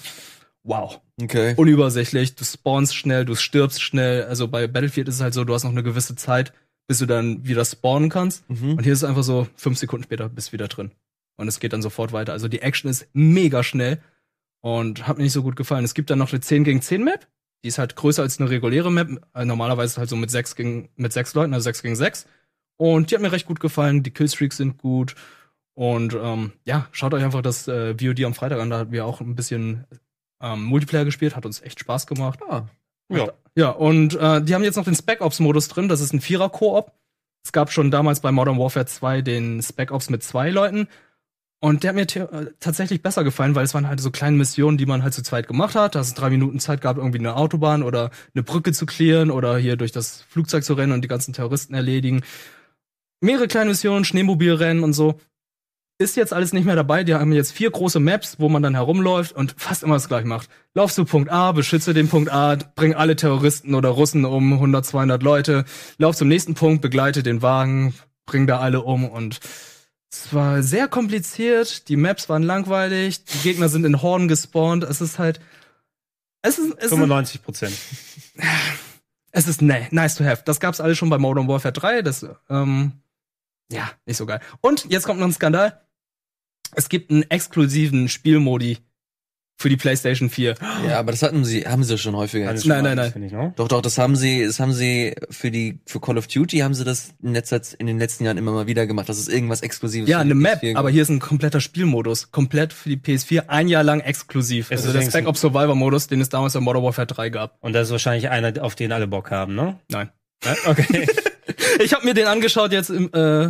wow, 0.63 0.99
Okay. 1.21 1.53
unübersichtlich. 1.57 2.35
Du 2.35 2.45
spawnst 2.45 2.95
schnell, 2.95 3.25
du 3.25 3.35
stirbst 3.35 3.81
schnell. 3.81 4.23
Also 4.23 4.47
bei 4.47 4.67
Battlefield 4.67 5.07
ist 5.07 5.15
es 5.15 5.21
halt 5.21 5.33
so, 5.33 5.43
du 5.43 5.53
hast 5.53 5.63
noch 5.63 5.71
eine 5.71 5.83
gewisse 5.83 6.15
Zeit, 6.15 6.53
bis 6.87 6.99
du 6.99 7.05
dann 7.05 7.45
wieder 7.45 7.65
spawnen 7.65 8.09
kannst. 8.09 8.49
Mhm. 8.49 8.75
Und 8.77 8.83
hier 8.83 8.93
ist 8.93 8.99
es 8.99 9.03
einfach 9.09 9.23
so, 9.23 9.47
fünf 9.55 9.77
Sekunden 9.77 10.03
später 10.03 10.29
bist 10.29 10.49
du 10.49 10.53
wieder 10.53 10.67
drin. 10.67 10.91
Und 11.35 11.47
es 11.47 11.59
geht 11.59 11.73
dann 11.73 11.81
sofort 11.81 12.13
weiter. 12.13 12.33
Also 12.33 12.47
die 12.47 12.61
Action 12.61 12.89
ist 12.89 13.07
mega 13.13 13.63
schnell 13.63 13.99
und 14.61 15.07
hat 15.07 15.17
mir 15.17 15.23
nicht 15.23 15.33
so 15.33 15.43
gut 15.43 15.55
gefallen. 15.55 15.85
Es 15.85 15.93
gibt 15.93 16.09
dann 16.09 16.19
noch 16.19 16.31
eine 16.31 16.41
10 16.41 16.63
gegen 16.63 16.81
10 16.81 17.03
Map. 17.03 17.27
Die 17.63 17.69
ist 17.69 17.77
halt 17.77 17.95
größer 17.95 18.21
als 18.21 18.39
eine 18.39 18.49
reguläre 18.49 18.91
Map. 18.91 19.09
Äh, 19.33 19.45
Normalerweise 19.45 19.97
halt 19.97 20.09
so 20.09 20.15
mit 20.15 20.29
sechs 20.29 20.55
gegen, 20.55 20.89
mit 20.95 21.13
sechs 21.13 21.33
Leuten, 21.33 21.53
also 21.53 21.63
sechs 21.63 21.81
gegen 21.81 21.95
sechs. 21.95 22.27
Und 22.77 23.09
die 23.09 23.15
hat 23.15 23.21
mir 23.21 23.31
recht 23.31 23.47
gut 23.47 23.59
gefallen. 23.59 24.03
Die 24.03 24.11
Killstreaks 24.11 24.57
sind 24.57 24.77
gut. 24.77 25.15
Und 25.73 26.13
ähm, 26.13 26.53
ja, 26.65 26.87
schaut 26.91 27.13
euch 27.13 27.23
einfach 27.23 27.41
das 27.41 27.67
äh, 27.67 27.95
VOD 27.95 28.25
am 28.25 28.33
Freitag 28.33 28.59
an. 28.59 28.69
Da 28.69 28.79
hatten 28.79 28.91
wir 28.91 29.05
auch 29.05 29.21
ein 29.21 29.35
bisschen 29.35 29.85
ähm, 30.41 30.63
Multiplayer 30.63 31.05
gespielt. 31.05 31.35
Hat 31.35 31.45
uns 31.45 31.61
echt 31.61 31.79
Spaß 31.79 32.05
gemacht. 32.07 32.39
Ah. 32.47 32.67
ja. 33.09 33.31
Ja, 33.55 33.69
und 33.69 34.15
äh, 34.15 34.41
die 34.41 34.55
haben 34.55 34.63
jetzt 34.63 34.77
noch 34.77 34.83
den 34.83 34.95
Spec 34.95 35.21
Ops-Modus 35.21 35.67
drin. 35.67 35.87
Das 35.87 36.01
ist 36.01 36.11
ein 36.11 36.21
Vierer-Koop. 36.21 36.91
Es 37.43 37.51
gab 37.51 37.71
schon 37.71 37.91
damals 37.91 38.21
bei 38.21 38.31
Modern 38.31 38.57
Warfare 38.57 38.85
2 38.85 39.21
den 39.21 39.61
Spec 39.61 39.91
Ops 39.91 40.09
mit 40.09 40.23
zwei 40.23 40.49
Leuten. 40.49 40.87
Und 41.63 41.83
der 41.83 41.91
hat 41.91 41.95
mir 41.95 42.01
äh, 42.01 42.51
tatsächlich 42.59 43.01
besser 43.01 43.23
gefallen, 43.23 43.55
weil 43.55 43.63
es 43.63 43.73
waren 43.73 43.87
halt 43.87 44.01
so 44.01 44.11
kleine 44.11 44.35
Missionen, 44.35 44.77
die 44.77 44.85
man 44.85 45.01
halt 45.01 45.13
zu 45.13 45.23
zweit 45.23 45.47
gemacht 45.47 45.75
hat. 45.75 45.95
Da 45.95 46.01
du 46.01 46.13
drei 46.13 46.29
Minuten 46.29 46.59
Zeit 46.59 46.81
gehabt, 46.81 46.99
irgendwie 46.99 47.19
eine 47.19 47.37
Autobahn 47.37 47.83
oder 47.83 48.11
eine 48.35 48.43
Brücke 48.43 48.73
zu 48.73 48.85
clearen 48.85 49.31
oder 49.31 49.57
hier 49.57 49.77
durch 49.77 49.93
das 49.93 50.23
Flugzeug 50.27 50.65
zu 50.65 50.73
rennen 50.73 50.91
und 50.91 51.03
die 51.03 51.07
ganzen 51.07 51.33
Terroristen 51.33 51.73
erledigen. 51.73 52.21
Mehrere 53.21 53.47
kleine 53.47 53.69
Missionen, 53.69 54.03
Schneemobilrennen 54.03 54.83
und 54.83 54.91
so. 54.91 55.21
Ist 55.99 56.17
jetzt 56.17 56.33
alles 56.33 56.51
nicht 56.51 56.65
mehr 56.65 56.75
dabei. 56.75 57.05
Die 57.05 57.13
haben 57.13 57.31
jetzt 57.31 57.53
vier 57.53 57.71
große 57.71 58.01
Maps, 58.01 58.41
wo 58.41 58.49
man 58.49 58.61
dann 58.61 58.75
herumläuft 58.75 59.33
und 59.33 59.55
fast 59.57 59.83
immer 59.83 59.93
das 59.93 60.09
gleiche 60.09 60.27
macht. 60.27 60.49
Lauf 60.73 60.91
zu 60.91 61.05
Punkt 61.05 61.31
A, 61.31 61.53
beschütze 61.53 61.93
den 61.93 62.09
Punkt 62.09 62.29
A, 62.29 62.57
bring 62.75 62.93
alle 62.93 63.15
Terroristen 63.15 63.73
oder 63.73 63.87
Russen 63.87 64.25
um, 64.25 64.51
100, 64.51 64.85
200 64.85 65.23
Leute. 65.23 65.63
Lauf 65.97 66.17
zum 66.17 66.27
nächsten 66.27 66.55
Punkt, 66.55 66.81
begleite 66.81 67.23
den 67.23 67.41
Wagen, 67.41 67.93
bring 68.25 68.47
da 68.47 68.59
alle 68.59 68.81
um 68.81 69.07
und 69.07 69.39
es 70.13 70.31
war 70.31 70.61
sehr 70.61 70.87
kompliziert. 70.87 71.89
Die 71.89 71.95
Maps 71.95 72.29
waren 72.29 72.43
langweilig. 72.43 73.23
Die 73.25 73.39
Gegner 73.39 73.67
sind 73.67 73.83
in 73.83 74.03
Horden 74.03 74.27
gespawnt. 74.27 74.83
Es 74.83 75.01
ist 75.01 75.17
halt, 75.17 75.41
es 76.43 76.59
ist, 76.59 76.75
es 76.77 76.83
ist, 76.83 76.89
95 76.89 77.41
Prozent. 77.41 77.75
es 79.31 79.47
ist 79.47 79.63
ne, 79.63 79.87
nice 79.89 80.15
to 80.15 80.23
have. 80.23 80.43
Das 80.45 80.59
gab's 80.59 80.79
alles 80.79 80.99
schon 80.99 81.09
bei 81.09 81.17
Modern 81.17 81.47
Warfare 81.47 81.73
3. 81.73 82.03
Das, 82.03 82.27
ähm, 82.47 82.91
ja, 83.71 83.89
nicht 84.05 84.17
so 84.17 84.27
geil. 84.27 84.39
Und 84.61 84.85
jetzt 84.85 85.05
kommt 85.05 85.19
noch 85.19 85.25
ein 85.25 85.33
Skandal. 85.33 85.81
Es 86.75 86.89
gibt 86.89 87.09
einen 87.09 87.23
exklusiven 87.23 88.07
Spielmodi 88.07 88.77
für 89.55 89.69
die 89.69 89.77
PlayStation 89.77 90.29
4. 90.29 90.55
Ja, 90.87 90.99
aber 90.99 91.11
das 91.11 91.21
hatten 91.21 91.45
sie, 91.45 91.65
haben 91.65 91.83
sie 91.83 91.97
schon 91.97 92.15
häufiger. 92.15 92.49
Alles 92.49 92.65
Nein, 92.65 92.79
schon 92.79 92.83
nein, 92.85 92.97
nein. 92.97 93.11
finde 93.11 93.27
ich, 93.27 93.33
ne? 93.33 93.53
Doch, 93.55 93.67
doch, 93.67 93.81
das 93.81 93.97
haben 93.97 94.15
sie, 94.15 94.43
das 94.45 94.59
haben 94.59 94.73
sie 94.73 95.15
für 95.29 95.51
die, 95.51 95.79
für 95.85 96.01
Call 96.01 96.17
of 96.17 96.27
Duty 96.27 96.59
haben 96.59 96.73
sie 96.73 96.83
das 96.83 97.13
in, 97.21 97.33
letzter, 97.33 97.61
in 97.77 97.87
den 97.87 97.99
letzten 97.99 98.25
Jahren 98.25 98.37
immer 98.37 98.51
mal 98.51 98.67
wieder 98.67 98.87
gemacht. 98.87 99.07
Das 99.07 99.17
ist 99.17 99.29
irgendwas 99.29 99.61
Exklusives. 99.61 100.09
Ja, 100.09 100.19
eine 100.19 100.35
Map, 100.35 100.61
PS4 100.61 100.75
aber 100.75 100.89
hier 100.89 101.01
ist 101.03 101.09
ein 101.09 101.19
kompletter 101.19 101.61
Spielmodus. 101.61 102.31
Komplett 102.31 102.73
für 102.73 102.89
die 102.89 102.97
PS4, 102.97 103.47
ein 103.47 103.67
Jahr 103.67 103.83
lang 103.83 103.99
exklusiv. 104.01 104.71
Es 104.71 104.81
Also 104.85 104.97
ist 104.97 105.05
der 105.05 105.09
Spec 105.11 105.27
Ops 105.27 105.41
Survivor 105.41 105.75
Modus, 105.75 106.07
den 106.07 106.19
es 106.19 106.29
damals 106.29 106.53
bei 106.53 106.59
Modern 106.59 106.83
Warfare 106.83 107.07
3 107.07 107.29
gab. 107.29 107.57
Und 107.61 107.73
das 107.73 107.87
ist 107.87 107.91
wahrscheinlich 107.91 108.29
einer, 108.29 108.61
auf 108.63 108.75
den 108.75 108.91
alle 108.91 109.07
Bock 109.07 109.31
haben, 109.31 109.55
ne? 109.55 109.79
Nein. 109.89 110.09
Ja, 110.43 110.55
Okay. 110.65 111.07
Ich 111.83 111.93
habe 111.93 112.05
mir 112.05 112.13
den 112.13 112.27
angeschaut 112.27 112.71
jetzt 112.71 112.89
im, 112.89 113.11
äh, 113.13 113.49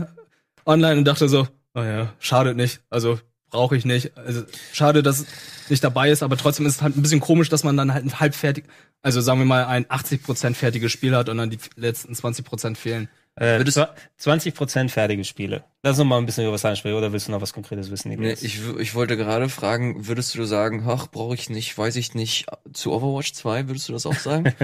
online 0.66 0.98
und 0.98 1.06
dachte 1.06 1.28
so, 1.30 1.48
naja, 1.74 2.13
schadet 2.20 2.56
nicht. 2.58 2.82
Also 2.89 3.20
brauche 3.54 3.78
ich 3.78 3.86
nicht. 3.86 4.18
Also, 4.18 4.44
schade, 4.74 5.02
dass 5.04 5.20
es 5.22 5.26
nicht 5.70 5.84
dabei 5.84 6.10
ist, 6.10 6.24
aber 6.24 6.36
trotzdem 6.36 6.66
ist 6.66 6.76
es 6.76 6.82
halt 6.82 6.98
ein 6.98 7.02
bisschen 7.02 7.22
komisch, 7.22 7.48
dass 7.50 7.63
man 7.63 7.78
dann 7.78 7.94
halt 7.94 8.04
ein 8.06 8.20
halbfertig, 8.20 8.66
also 9.02 9.22
sagen 9.22 9.39
wir 9.39 9.46
mal 9.46 9.66
ein 9.66 9.86
80% 9.86 10.56
fertiges 10.56 10.92
Spiel 10.92 11.16
hat 11.16 11.30
und 11.30 11.38
dann 11.38 11.50
die 11.50 11.60
letzten 11.78 12.13
20% 12.13 12.76
fehlen. 12.76 13.08
äh, 13.36 13.58
Würdest- 13.60 13.78
zwa- 13.78 13.89
20 14.18 14.54
Prozent 14.54 14.92
fertige 14.92 15.24
Spiele. 15.24 15.63
Lass 15.82 15.98
uns 15.98 16.08
mal 16.08 16.18
ein 16.18 16.26
bisschen 16.26 16.44
über 16.44 16.54
was 16.54 16.66
ansprechen, 16.66 16.96
oder 16.98 17.13
willst 17.13 17.28
du 17.28 17.32
noch 17.32 17.42
was 17.42 17.54
Konkretes 17.54 17.89
wissen? 17.89 18.10
Nee, 18.13 18.34
ich, 18.42 18.60
ich 18.80 18.94
wollte 18.96 19.18
gerade 19.18 19.50
fragen, 19.50 20.06
würdest 20.08 20.36
du 20.36 20.44
sagen, 20.46 20.84
ach, 20.88 21.08
brauche 21.08 21.34
ich 21.34 21.50
nicht, 21.50 21.76
weiß 21.78 21.96
ich 21.96 22.13
nicht, 22.13 22.46
zu 22.74 22.92
Overwatch 22.92 23.34
2, 23.34 23.68
würdest 23.70 23.88
du 23.89 23.94
das 23.94 24.06
auch 24.06 24.16
sagen? 24.20 24.54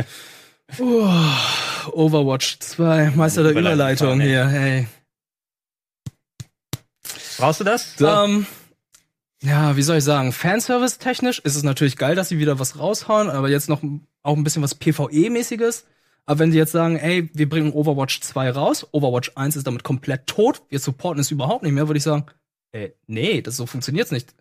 Uh, 0.77 1.09
Overwatch 1.93 2.59
2, 2.59 3.13
Meister 3.15 3.41
der 3.41 3.53
Überleitung 3.53 4.19
Überleitung 4.19 4.21
hier, 4.21 4.47
hey. 4.47 4.87
Brauchst 7.39 7.59
du 7.61 7.63
das? 7.63 7.95
Ähm, 7.99 8.45
ja, 9.41 9.77
wie 9.77 9.81
soll 9.81 9.97
ich 9.97 10.03
sagen? 10.03 10.31
Fanservice-technisch 10.31 11.39
ist 11.39 11.55
es 11.55 11.63
natürlich 11.63 11.95
geil, 11.95 12.15
dass 12.15 12.29
sie 12.29 12.39
wieder 12.39 12.59
was 12.59 12.77
raushauen, 12.77 13.29
aber 13.29 13.49
jetzt 13.49 13.69
noch 13.69 13.81
auch 14.21 14.35
ein 14.35 14.43
bisschen 14.43 14.63
was 14.63 14.75
PvE-mäßiges. 14.75 15.85
Aber 16.25 16.39
wenn 16.39 16.51
sie 16.51 16.57
jetzt 16.57 16.73
sagen, 16.73 16.97
ey, 16.97 17.29
wir 17.33 17.49
bringen 17.49 17.71
Overwatch 17.71 18.21
2 18.21 18.51
raus, 18.51 18.87
Overwatch 18.91 19.31
1 19.35 19.55
ist 19.55 19.65
damit 19.65 19.83
komplett 19.83 20.27
tot, 20.27 20.61
wir 20.69 20.79
supporten 20.79 21.21
es 21.21 21.31
überhaupt 21.31 21.63
nicht 21.63 21.71
mehr, 21.71 21.87
würde 21.87 21.97
ich 21.97 22.03
sagen, 22.03 22.25
ey, 22.71 22.93
nee, 23.07 23.41
das 23.41 23.57
so 23.57 23.65
funktioniert's 23.65 24.11
nicht. 24.11 24.35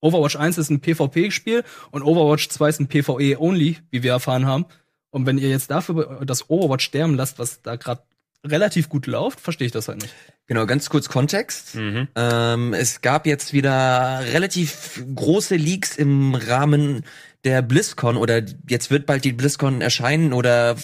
Overwatch 0.00 0.36
1 0.36 0.58
ist 0.58 0.70
ein 0.70 0.80
PvP-Spiel 0.80 1.64
und 1.90 2.02
Overwatch 2.02 2.48
2 2.48 2.68
ist 2.68 2.80
ein 2.80 2.88
PvE-only, 2.88 3.78
wie 3.90 4.02
wir 4.02 4.12
erfahren 4.12 4.46
haben. 4.46 4.66
Und 5.10 5.26
wenn 5.26 5.38
ihr 5.38 5.48
jetzt 5.48 5.70
dafür 5.70 6.24
das 6.24 6.50
Overwatch 6.50 6.84
sterben 6.84 7.14
lasst, 7.14 7.38
was 7.38 7.62
da 7.62 7.76
gerade 7.76 8.02
relativ 8.44 8.88
gut 8.88 9.06
läuft, 9.06 9.40
verstehe 9.40 9.66
ich 9.66 9.72
das 9.72 9.88
halt 9.88 10.02
nicht. 10.02 10.14
Genau, 10.46 10.66
ganz 10.66 10.88
kurz 10.88 11.08
Kontext. 11.08 11.74
Mhm. 11.74 12.08
Ähm, 12.14 12.74
es 12.74 13.00
gab 13.00 13.26
jetzt 13.26 13.52
wieder 13.52 14.20
relativ 14.32 15.02
große 15.14 15.56
Leaks 15.56 15.96
im 15.96 16.34
Rahmen 16.34 17.04
der 17.44 17.62
BlizzCon 17.62 18.16
oder 18.16 18.42
jetzt 18.68 18.90
wird 18.90 19.06
bald 19.06 19.24
die 19.24 19.32
BlizzCon 19.32 19.80
erscheinen 19.80 20.32
oder 20.32 20.76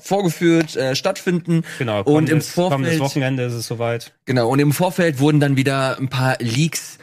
vorgeführt, 0.00 0.76
äh, 0.76 0.94
stattfinden. 0.94 1.64
Genau, 1.78 2.02
Und 2.02 2.28
im 2.30 2.38
kommendes 2.40 2.50
Vorfeld, 2.50 3.00
Wochenende 3.00 3.42
ist 3.44 3.54
es 3.54 3.66
soweit. 3.66 4.12
genau, 4.24 4.48
und 4.48 4.60
im 4.60 4.72
Vorfeld 4.72 5.18
wurden 5.18 5.40
dann 5.40 5.56
wieder 5.56 5.98
ein 5.98 6.08
paar 6.08 6.36
Leaks 6.38 6.98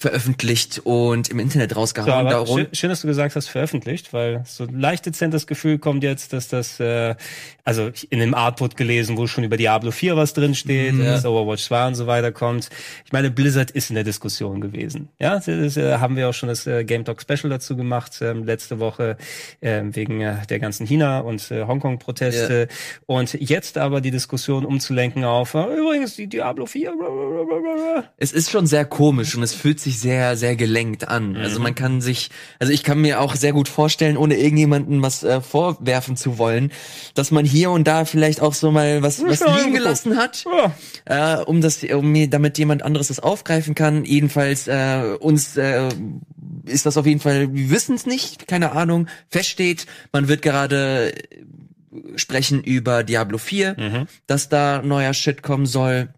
veröffentlicht 0.00 0.80
und 0.84 1.28
im 1.28 1.40
Internet 1.40 1.74
rausgehauen. 1.74 2.26
Ja, 2.26 2.30
Darum- 2.30 2.58
schön, 2.58 2.68
schön, 2.72 2.90
dass 2.90 3.00
du 3.00 3.08
gesagt 3.08 3.34
hast, 3.34 3.48
veröffentlicht, 3.48 4.12
weil 4.12 4.42
so 4.46 4.64
leicht 4.70 5.04
dezent 5.06 5.34
das 5.34 5.48
Gefühl 5.48 5.78
kommt 5.78 6.04
jetzt, 6.04 6.32
dass 6.32 6.46
das, 6.46 6.78
äh, 6.78 7.16
also 7.64 7.90
in 8.08 8.20
dem 8.20 8.32
Artbook 8.32 8.76
gelesen, 8.76 9.16
wo 9.16 9.26
schon 9.26 9.42
über 9.42 9.56
Diablo 9.56 9.90
4 9.90 10.16
was 10.16 10.34
drin 10.34 10.54
steht, 10.54 10.94
Mhm, 10.94 11.02
ja. 11.04 11.12
dass 11.12 11.24
Overwatch 11.26 11.64
2 11.64 11.88
und 11.88 11.94
so 11.96 12.06
weiter 12.06 12.30
kommt. 12.30 12.68
Ich 13.04 13.12
meine, 13.12 13.32
Blizzard 13.32 13.72
ist 13.72 13.90
in 13.90 13.96
der 13.96 14.04
Diskussion 14.04 14.60
gewesen. 14.60 15.08
Ja, 15.18 15.34
das 15.34 15.48
ist, 15.48 15.76
äh, 15.76 15.98
haben 15.98 16.14
wir 16.14 16.28
auch 16.28 16.34
schon 16.34 16.48
das 16.48 16.64
äh, 16.68 16.84
Game 16.84 17.04
Talk 17.04 17.20
Special 17.20 17.50
dazu 17.50 17.76
gemacht, 17.76 18.12
ähm, 18.22 18.44
letzte 18.44 18.78
Woche, 18.78 19.16
ähm, 19.60 19.96
wegen 19.96 20.20
äh, 20.20 20.36
der 20.48 20.60
ganzen 20.60 20.86
China- 20.86 21.18
und 21.20 21.50
äh, 21.50 21.64
Hongkong-Proteste. 21.64 22.68
Und 23.06 23.34
jetzt 23.34 23.76
aber 23.76 24.00
die 24.00 24.12
Diskussion 24.12 24.64
umzulenken 24.64 25.24
auf, 25.24 25.54
äh, 25.54 25.64
übrigens, 25.76 26.14
die 26.14 26.28
Diablo 26.28 26.66
4, 26.66 26.92
blablabla. 26.92 28.04
Es 28.16 28.30
ist 28.32 28.50
schon 28.50 28.68
sehr 28.68 28.84
komisch 28.84 29.34
und 29.34 29.42
es 29.42 29.54
fühlt 29.54 29.80
sich 29.80 29.87
sehr, 29.92 30.36
sehr 30.36 30.56
gelenkt 30.56 31.08
an. 31.08 31.36
Also 31.36 31.60
man 31.60 31.74
kann 31.74 32.00
sich, 32.00 32.30
also 32.58 32.72
ich 32.72 32.82
kann 32.82 33.00
mir 33.00 33.20
auch 33.20 33.34
sehr 33.36 33.52
gut 33.52 33.68
vorstellen, 33.68 34.16
ohne 34.16 34.36
irgendjemanden 34.36 35.00
was 35.02 35.22
äh, 35.24 35.40
vorwerfen 35.40 36.16
zu 36.16 36.36
wollen, 36.38 36.72
dass 37.14 37.30
man 37.30 37.44
hier 37.44 37.70
und 37.70 37.86
da 37.88 38.04
vielleicht 38.04 38.40
auch 38.42 38.54
so 38.54 38.70
mal 38.70 39.02
was, 39.02 39.22
was 39.24 39.40
liegen 39.40 39.72
gelassen 39.72 40.16
hat, 40.16 40.44
Ja. 41.06 41.38
äh, 41.40 41.42
um 41.44 41.60
das, 41.60 41.82
um 41.84 42.30
damit 42.30 42.58
jemand 42.58 42.82
anderes 42.82 43.08
das 43.08 43.20
aufgreifen 43.20 43.74
kann. 43.74 44.04
Jedenfalls 44.04 44.68
äh, 44.68 45.14
uns 45.20 45.56
äh, 45.56 45.88
ist 46.66 46.84
das 46.86 46.96
auf 46.96 47.06
jeden 47.06 47.20
Fall, 47.20 47.54
wir 47.54 47.70
wissen 47.70 47.94
es 47.94 48.04
nicht, 48.04 48.46
keine 48.48 48.72
Ahnung, 48.72 49.06
feststeht. 49.30 49.86
Man 50.12 50.28
wird 50.28 50.42
gerade 50.42 51.12
äh, 51.14 51.22
sprechen 52.16 52.62
über 52.62 53.02
Diablo 53.04 53.38
4, 53.38 53.76
Mhm. 53.78 54.06
dass 54.26 54.48
da 54.48 54.82
neuer 54.82 55.14
Shit 55.14 55.42
kommen 55.42 55.64
soll 55.66 56.10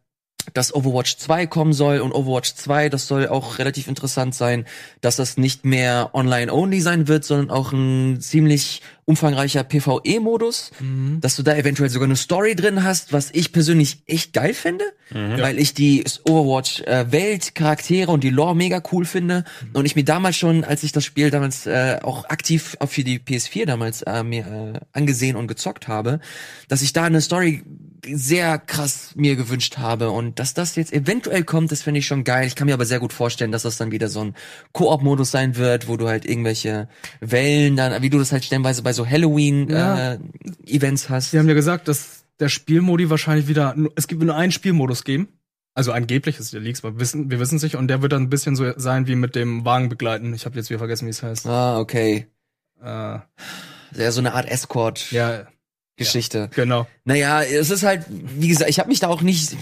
dass 0.54 0.74
Overwatch 0.74 1.16
2 1.18 1.46
kommen 1.46 1.72
soll 1.72 2.00
und 2.00 2.12
Overwatch 2.12 2.54
2, 2.54 2.88
das 2.88 3.06
soll 3.06 3.28
auch 3.28 3.58
relativ 3.58 3.88
interessant 3.88 4.34
sein, 4.34 4.66
dass 5.00 5.16
das 5.16 5.36
nicht 5.36 5.64
mehr 5.64 6.10
online-only 6.12 6.80
sein 6.80 7.08
wird, 7.08 7.24
sondern 7.24 7.50
auch 7.50 7.72
ein 7.72 8.20
ziemlich 8.20 8.82
umfangreicher 9.04 9.64
PvE-Modus, 9.64 10.70
dass 11.20 11.34
du 11.34 11.42
da 11.42 11.56
eventuell 11.56 11.90
sogar 11.90 12.06
eine 12.06 12.14
Story 12.16 12.54
drin 12.54 12.84
hast, 12.84 13.12
was 13.12 13.30
ich 13.32 13.52
persönlich 13.52 14.02
echt 14.06 14.32
geil 14.32 14.54
finde, 14.54 14.84
weil 15.10 15.58
ich 15.58 15.74
die 15.74 16.04
Overwatch-Welt, 16.24 17.56
Charaktere 17.56 18.12
und 18.12 18.22
die 18.22 18.30
Lore 18.30 18.54
mega 18.54 18.80
cool 18.92 19.04
finde. 19.04 19.44
Und 19.72 19.84
ich 19.84 19.96
mir 19.96 20.04
damals 20.04 20.36
schon, 20.36 20.62
als 20.62 20.84
ich 20.84 20.92
das 20.92 21.04
Spiel 21.04 21.30
damals 21.30 21.66
äh, 21.66 21.98
auch 22.02 22.24
aktiv 22.26 22.76
für 22.86 23.02
die 23.02 23.18
PS4 23.18 23.66
damals 23.66 24.02
äh, 24.02 24.22
mir 24.22 24.46
äh, 24.46 24.80
angesehen 24.92 25.34
und 25.34 25.48
gezockt 25.48 25.88
habe, 25.88 26.20
dass 26.68 26.82
ich 26.82 26.92
da 26.92 27.02
eine 27.02 27.20
Story 27.20 27.64
sehr 28.06 28.58
krass 28.58 29.10
mir 29.14 29.36
gewünscht 29.36 29.78
habe 29.78 30.10
und 30.10 30.38
dass 30.38 30.54
das 30.54 30.76
jetzt 30.76 30.92
eventuell 30.92 31.44
kommt, 31.44 31.70
das 31.72 31.82
finde 31.82 31.98
ich 32.00 32.06
schon 32.06 32.24
geil. 32.24 32.46
Ich 32.46 32.54
kann 32.56 32.66
mir 32.66 32.74
aber 32.74 32.86
sehr 32.86 33.00
gut 33.00 33.12
vorstellen, 33.12 33.52
dass 33.52 33.62
das 33.62 33.76
dann 33.76 33.90
wieder 33.92 34.08
so 34.08 34.20
ein 34.24 34.34
Koop-Modus 34.72 35.30
sein 35.30 35.56
wird, 35.56 35.88
wo 35.88 35.96
du 35.96 36.08
halt 36.08 36.24
irgendwelche 36.24 36.88
Wellen 37.20 37.76
dann, 37.76 38.02
wie 38.02 38.10
du 38.10 38.18
das 38.18 38.32
halt 38.32 38.44
stellenweise 38.44 38.82
bei 38.82 38.92
so 38.92 39.04
Ja. 39.04 39.10
Halloween-Events 39.10 41.08
hast. 41.10 41.30
Sie 41.30 41.38
haben 41.38 41.48
ja 41.48 41.54
gesagt, 41.54 41.88
dass 41.88 42.24
der 42.38 42.48
Spielmodi 42.48 43.10
wahrscheinlich 43.10 43.48
wieder, 43.48 43.74
es 43.96 44.06
gibt 44.08 44.22
nur 44.22 44.34
einen 44.34 44.52
Spielmodus 44.52 45.04
geben. 45.04 45.28
Also 45.74 45.92
angeblich 45.92 46.38
ist 46.38 46.52
der 46.52 46.60
Leaks, 46.60 46.82
wir 46.82 46.98
wissen, 46.98 47.30
wir 47.30 47.38
wissen 47.38 47.56
es 47.56 47.62
nicht. 47.62 47.76
Und 47.76 47.88
der 47.88 48.02
wird 48.02 48.12
dann 48.12 48.22
ein 48.22 48.30
bisschen 48.30 48.56
so 48.56 48.72
sein 48.76 49.06
wie 49.06 49.14
mit 49.14 49.34
dem 49.36 49.64
Wagen 49.64 49.88
begleiten. 49.88 50.34
Ich 50.34 50.44
habe 50.44 50.56
jetzt 50.56 50.68
wieder 50.68 50.78
vergessen, 50.78 51.06
wie 51.06 51.10
es 51.10 51.22
heißt. 51.22 51.46
Ah, 51.46 51.78
okay. 51.78 52.26
Äh, 52.82 53.18
Ja, 53.96 54.10
so 54.12 54.20
eine 54.20 54.34
Art 54.34 54.48
Escort-Geschichte. 54.50 55.16
ja, 55.16 55.46
genau. 56.54 56.86
Naja, 57.04 57.42
es 57.42 57.70
ist 57.70 57.82
halt, 57.82 58.04
wie 58.08 58.48
gesagt, 58.48 58.70
ich 58.70 58.78
habe 58.78 58.88
mich 58.88 59.00
da 59.00 59.08
auch 59.08 59.22
nicht. 59.22 59.56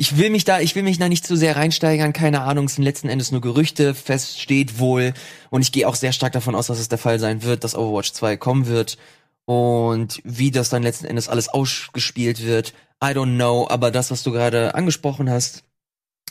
Ich 0.00 0.16
will 0.16 0.30
mich 0.30 0.44
da, 0.44 0.60
ich 0.60 0.76
will 0.76 0.84
mich 0.84 0.98
da 0.98 1.08
nicht 1.08 1.26
zu 1.26 1.36
sehr 1.36 1.56
reinsteigern, 1.56 2.12
keine 2.12 2.42
Ahnung, 2.42 2.66
es 2.66 2.76
sind 2.76 2.84
letzten 2.84 3.08
Endes 3.08 3.32
nur 3.32 3.40
Gerüchte, 3.40 3.94
fest 3.94 4.40
steht 4.40 4.78
wohl. 4.78 5.12
Und 5.50 5.62
ich 5.62 5.72
gehe 5.72 5.88
auch 5.88 5.96
sehr 5.96 6.12
stark 6.12 6.32
davon 6.32 6.54
aus, 6.54 6.68
dass 6.68 6.78
es 6.78 6.88
der 6.88 6.98
Fall 6.98 7.18
sein 7.18 7.42
wird, 7.42 7.64
dass 7.64 7.74
Overwatch 7.74 8.12
2 8.12 8.36
kommen 8.36 8.68
wird. 8.68 8.96
Und 9.44 10.20
wie 10.24 10.52
das 10.52 10.68
dann 10.68 10.82
letzten 10.84 11.06
Endes 11.06 11.28
alles 11.28 11.48
ausgespielt 11.48 12.44
wird, 12.44 12.74
I 13.02 13.08
don't 13.08 13.34
know. 13.34 13.66
Aber 13.68 13.90
das, 13.90 14.10
was 14.10 14.22
du 14.22 14.30
gerade 14.30 14.74
angesprochen 14.74 15.30
hast, 15.30 15.64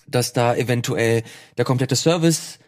dass 0.07 0.33
da 0.33 0.55
eventuell 0.55 1.23
der 1.57 1.65
komplette 1.65 1.95
Service 1.95 2.59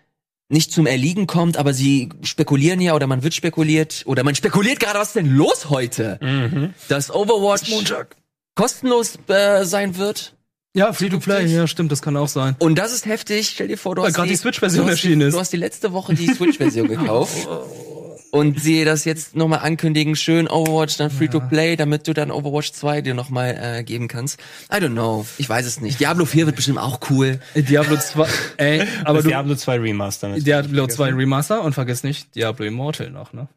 nicht 0.49 0.71
zum 0.71 0.87
Erliegen 0.87 1.27
kommt, 1.27 1.57
aber 1.57 1.73
sie 1.73 2.09
spekulieren 2.23 2.81
ja 2.81 2.95
oder 2.95 3.05
man 3.07 3.21
wird 3.23 3.33
spekuliert 3.35 4.03
oder 4.05 4.23
man 4.23 4.33
spekuliert 4.35 4.79
gerade, 4.79 4.97
was 4.99 5.09
ist 5.09 5.15
denn 5.15 5.29
los 5.35 5.69
heute? 5.69 6.17
Mhm. 6.21 6.73
dass 6.87 7.13
Overwatch 7.13 7.71
kostenlos 8.55 9.17
äh, 9.27 9.63
sein 9.63 9.97
wird. 9.97 10.35
Ja, 10.75 10.93
Free-to-Play, 10.93 11.33
Zukünftig? 11.35 11.57
ja, 11.57 11.67
stimmt, 11.67 11.91
das 11.91 12.01
kann 12.01 12.15
auch 12.17 12.27
sein. 12.27 12.55
Und 12.59 12.75
das 12.77 12.93
ist 12.93 13.05
heftig. 13.07 13.49
Stell 13.49 13.67
dir 13.67 13.77
vor, 13.77 13.95
du 13.95 14.01
Weil 14.01 14.09
hast 14.09 14.15
gerade 14.15 14.29
die 14.29 14.35
Switch-Version 14.35 14.85
die- 14.85 14.91
erschienen 14.91 15.21
ist. 15.21 15.33
Du 15.33 15.39
hast 15.39 15.51
die 15.51 15.57
letzte 15.57 15.93
Woche 15.93 16.13
die 16.13 16.27
Switch-Version 16.27 16.87
gekauft. 16.95 17.47
Und 18.31 18.61
sie 18.61 18.85
das 18.85 19.05
jetzt 19.05 19.35
nochmal 19.35 19.59
ankündigen, 19.59 20.15
schön 20.15 20.47
Overwatch, 20.47 20.97
dann 20.97 21.09
Free-to-Play, 21.09 21.75
damit 21.77 22.07
du 22.07 22.13
dann 22.13 22.29
Overwatch 22.31 22.71
2 22.73 23.01
dir 23.01 23.13
nochmal 23.15 23.57
äh, 23.79 23.83
geben 23.83 24.07
kannst. 24.07 24.39
I 24.71 24.75
don't 24.75 24.91
know. 24.91 25.25
Ich 25.37 25.49
weiß 25.49 25.65
es 25.65 25.81
nicht. 25.81 25.99
Diablo 25.99 26.25
4 26.25 26.45
wird 26.45 26.55
bestimmt 26.55 26.77
auch 26.77 26.99
cool. 27.09 27.39
Äh, 27.55 27.63
Diablo 27.63 27.97
2, 27.97 28.27
ey, 28.57 28.81
aber 29.01 29.09
Aber 29.09 29.21
du, 29.23 29.29
Diablo 29.29 29.55
2 29.55 29.77
Remaster. 29.79 30.39
Diablo 30.39 30.85
2 30.87 31.09
Remaster 31.13 31.63
und 31.63 31.73
vergiss 31.73 32.03
nicht 32.03 32.35
Diablo 32.35 32.65
Immortal 32.65 33.09
noch, 33.09 33.33
ne? 33.33 33.47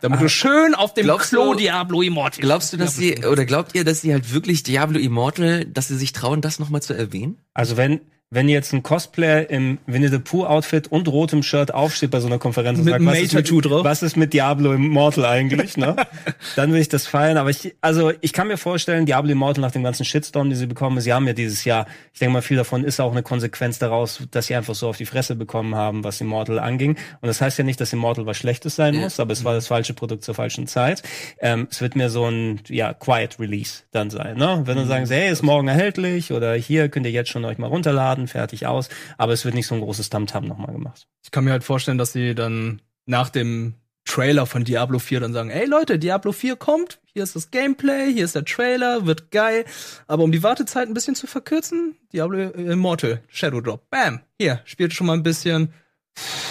Damit 0.00 0.20
du 0.20 0.28
schön 0.28 0.74
auf 0.74 0.94
dem 0.94 1.04
Glaubst 1.04 1.28
Klo 1.30 1.52
du- 1.52 1.58
Diablo 1.58 2.02
Immortal. 2.02 2.40
Glaubst 2.40 2.72
du, 2.72 2.76
dass 2.76 2.96
sie, 2.96 3.24
oder 3.26 3.44
glaubt 3.44 3.74
ihr, 3.74 3.84
dass 3.84 4.00
sie 4.00 4.12
halt 4.12 4.32
wirklich 4.32 4.62
Diablo 4.62 4.98
Immortal, 4.98 5.66
dass 5.66 5.88
sie 5.88 5.96
sich 5.96 6.12
trauen, 6.12 6.40
das 6.40 6.58
nochmal 6.58 6.82
zu 6.82 6.94
erwähnen? 6.94 7.38
Also 7.54 7.76
wenn, 7.76 8.00
wenn 8.30 8.48
jetzt 8.50 8.74
ein 8.74 8.82
Cosplayer 8.82 9.48
im 9.48 9.78
Winnie 9.86 10.08
the 10.08 10.18
Pooh 10.18 10.44
Outfit 10.44 10.86
und 10.88 11.08
rotem 11.08 11.42
Shirt 11.42 11.72
aufsteht 11.72 12.10
bei 12.10 12.20
so 12.20 12.26
einer 12.26 12.38
Konferenz 12.38 12.78
und 12.78 12.84
Mit 12.84 12.92
sagt, 12.94 13.06
was 13.06 13.18
ist, 13.20 13.32
mit, 13.34 13.64
drauf? 13.64 13.84
was 13.84 14.02
ist 14.02 14.16
mit 14.18 14.34
Diablo 14.34 14.72
Immortal 14.74 15.24
eigentlich, 15.24 15.78
ne? 15.78 15.96
Dann 16.56 16.72
will 16.72 16.80
ich 16.80 16.90
das 16.90 17.06
feiern. 17.06 17.38
Aber 17.38 17.48
ich, 17.48 17.74
also 17.80 18.12
ich 18.20 18.34
kann 18.34 18.48
mir 18.48 18.58
vorstellen, 18.58 19.06
Diablo 19.06 19.32
Immortal 19.32 19.62
nach 19.62 19.70
dem 19.70 19.82
ganzen 19.82 20.04
Shitstorm, 20.04 20.50
den 20.50 20.58
sie 20.58 20.66
bekommen, 20.66 21.00
sie 21.00 21.12
haben 21.14 21.26
ja 21.26 21.32
dieses 21.32 21.64
Jahr, 21.64 21.86
ich 22.12 22.18
denke 22.18 22.34
mal, 22.34 22.42
viel 22.42 22.58
davon 22.58 22.84
ist 22.84 23.00
auch 23.00 23.12
eine 23.12 23.22
Konsequenz 23.22 23.78
daraus, 23.78 24.22
dass 24.30 24.48
sie 24.48 24.54
einfach 24.56 24.74
so 24.74 24.88
auf 24.88 24.98
die 24.98 25.06
Fresse 25.06 25.34
bekommen 25.34 25.74
haben, 25.74 26.04
was 26.04 26.20
Immortal 26.20 26.58
anging. 26.58 26.96
Und 27.22 27.28
das 27.28 27.40
heißt 27.40 27.56
ja 27.56 27.64
nicht, 27.64 27.80
dass 27.80 27.94
Immortal 27.94 28.26
was 28.26 28.36
Schlechtes 28.36 28.76
sein 28.76 28.92
Ja. 28.94 29.00
muss, 29.00 29.18
aber 29.20 29.32
es 29.32 29.42
war 29.44 29.54
das 29.54 29.68
falsche 29.68 29.94
Produkt 29.94 30.22
zur 30.22 30.34
falschen 30.34 30.66
Zeit. 30.66 31.02
Ähm, 31.40 31.66
es 31.70 31.80
wird 31.80 31.96
mir 31.96 32.10
so 32.10 32.26
ein, 32.26 32.60
ja, 32.68 32.92
Quiet 32.92 33.40
Release 33.40 33.84
dann 33.90 34.10
sein, 34.10 34.36
ne? 34.36 34.62
Wenn 34.66 34.76
dann 34.76 34.86
sagen 34.86 35.06
sie, 35.06 35.14
hey, 35.14 35.30
ist 35.32 35.42
morgen 35.42 35.68
erhältlich 35.68 36.30
oder 36.32 36.52
hier 36.54 36.90
könnt 36.90 37.06
ihr 37.06 37.12
jetzt 37.12 37.30
schon 37.30 37.44
euch 37.46 37.56
mal 37.56 37.68
runterladen, 37.68 38.17
fertig 38.26 38.66
aus. 38.66 38.88
Aber 39.18 39.32
es 39.32 39.44
wird 39.44 39.54
nicht 39.54 39.66
so 39.66 39.74
ein 39.74 39.80
großes 39.80 40.10
Tamtam 40.10 40.46
nochmal 40.46 40.72
gemacht. 40.72 41.06
Ich 41.22 41.30
kann 41.30 41.44
mir 41.44 41.52
halt 41.52 41.64
vorstellen, 41.64 41.98
dass 41.98 42.12
sie 42.12 42.34
dann 42.34 42.82
nach 43.06 43.30
dem 43.30 43.74
Trailer 44.08 44.46
von 44.46 44.64
Diablo 44.64 44.98
4 44.98 45.20
dann 45.20 45.32
sagen, 45.34 45.50
ey 45.50 45.66
Leute, 45.66 45.98
Diablo 45.98 46.32
4 46.32 46.56
kommt, 46.56 46.98
hier 47.04 47.22
ist 47.22 47.36
das 47.36 47.50
Gameplay, 47.50 48.10
hier 48.12 48.24
ist 48.24 48.34
der 48.34 48.44
Trailer, 48.44 49.04
wird 49.04 49.30
geil. 49.30 49.66
Aber 50.06 50.24
um 50.24 50.32
die 50.32 50.42
Wartezeit 50.42 50.88
ein 50.88 50.94
bisschen 50.94 51.14
zu 51.14 51.26
verkürzen, 51.26 51.96
Diablo 52.12 52.38
Immortal, 52.38 53.22
Shadow 53.28 53.60
Drop, 53.60 53.90
bam, 53.90 54.20
hier, 54.40 54.60
spielt 54.64 54.94
schon 54.94 55.06
mal 55.06 55.12
ein 55.12 55.22
bisschen. 55.22 55.74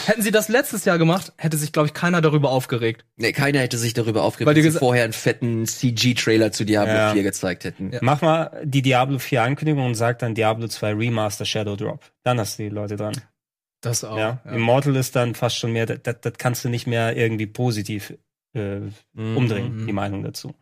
Hätten 0.05 0.22
sie 0.22 0.32
das 0.32 0.47
letztes 0.47 0.86
Jahr 0.86 0.97
gemacht, 0.97 1.34
hätte 1.38 1.58
sich, 1.58 1.74
glaube 1.74 1.88
ich, 1.88 1.93
keiner 1.93 2.22
darüber 2.22 2.49
aufgeregt. 2.51 3.03
Nee, 3.18 3.34
keiner 3.34 3.60
hätte 3.60 3.78
sich 3.78 3.93
darüber 3.93 4.24
aufgeregt, 4.24 4.47
Weil 4.47 4.53
die 4.55 4.62
sie 4.62 4.72
vorher 4.72 5.03
einen 5.03 5.12
fetten 5.12 5.66
CG-Trailer 5.66 6.53
zu 6.53 6.64
Diablo 6.64 6.93
Ja. 6.93 7.12
4 7.12 7.24
gezeigt 7.24 7.66
hätten. 7.66 7.91
Ja. 7.91 7.99
Mach 8.01 8.22
mal 8.22 8.62
die 8.64 8.82
Diablo 8.82 9.20
4 9.20 9.43
Ankündigung 9.43 9.86
und 9.86 9.95
sag 9.95 10.20
dann 10.20 10.34
Diablo 10.34 10.68
2 10.70 10.93
Remaster 10.93 11.43
Shadow 11.43 11.76
Drop. 11.76 11.99
Dann 12.24 12.39
hast 12.39 12.58
du 12.58 12.64
die 12.64 12.70
Leute 12.70 12.95
dran. 12.95 13.20
Das 13.82 14.05
auch. 14.05 14.18
ja. 14.18 14.39
ja. 14.45 14.51
Immortal 14.51 14.95
ist 14.95 15.16
dann 15.16 15.36
fast 15.36 15.58
schon 15.58 15.74
mehr, 15.74 15.86
das, 15.86 16.16
das 16.22 16.34
kannst 16.38 16.64
du 16.64 16.70
nicht 16.70 16.88
mehr 16.88 17.18
irgendwie 17.18 17.47
positiv 17.47 18.14
äh, 18.58 18.80
Mhm. 19.14 19.38
umdrehen, 19.38 19.86
die 19.88 19.93
Meinung 19.93 20.24
dazu. 20.24 20.53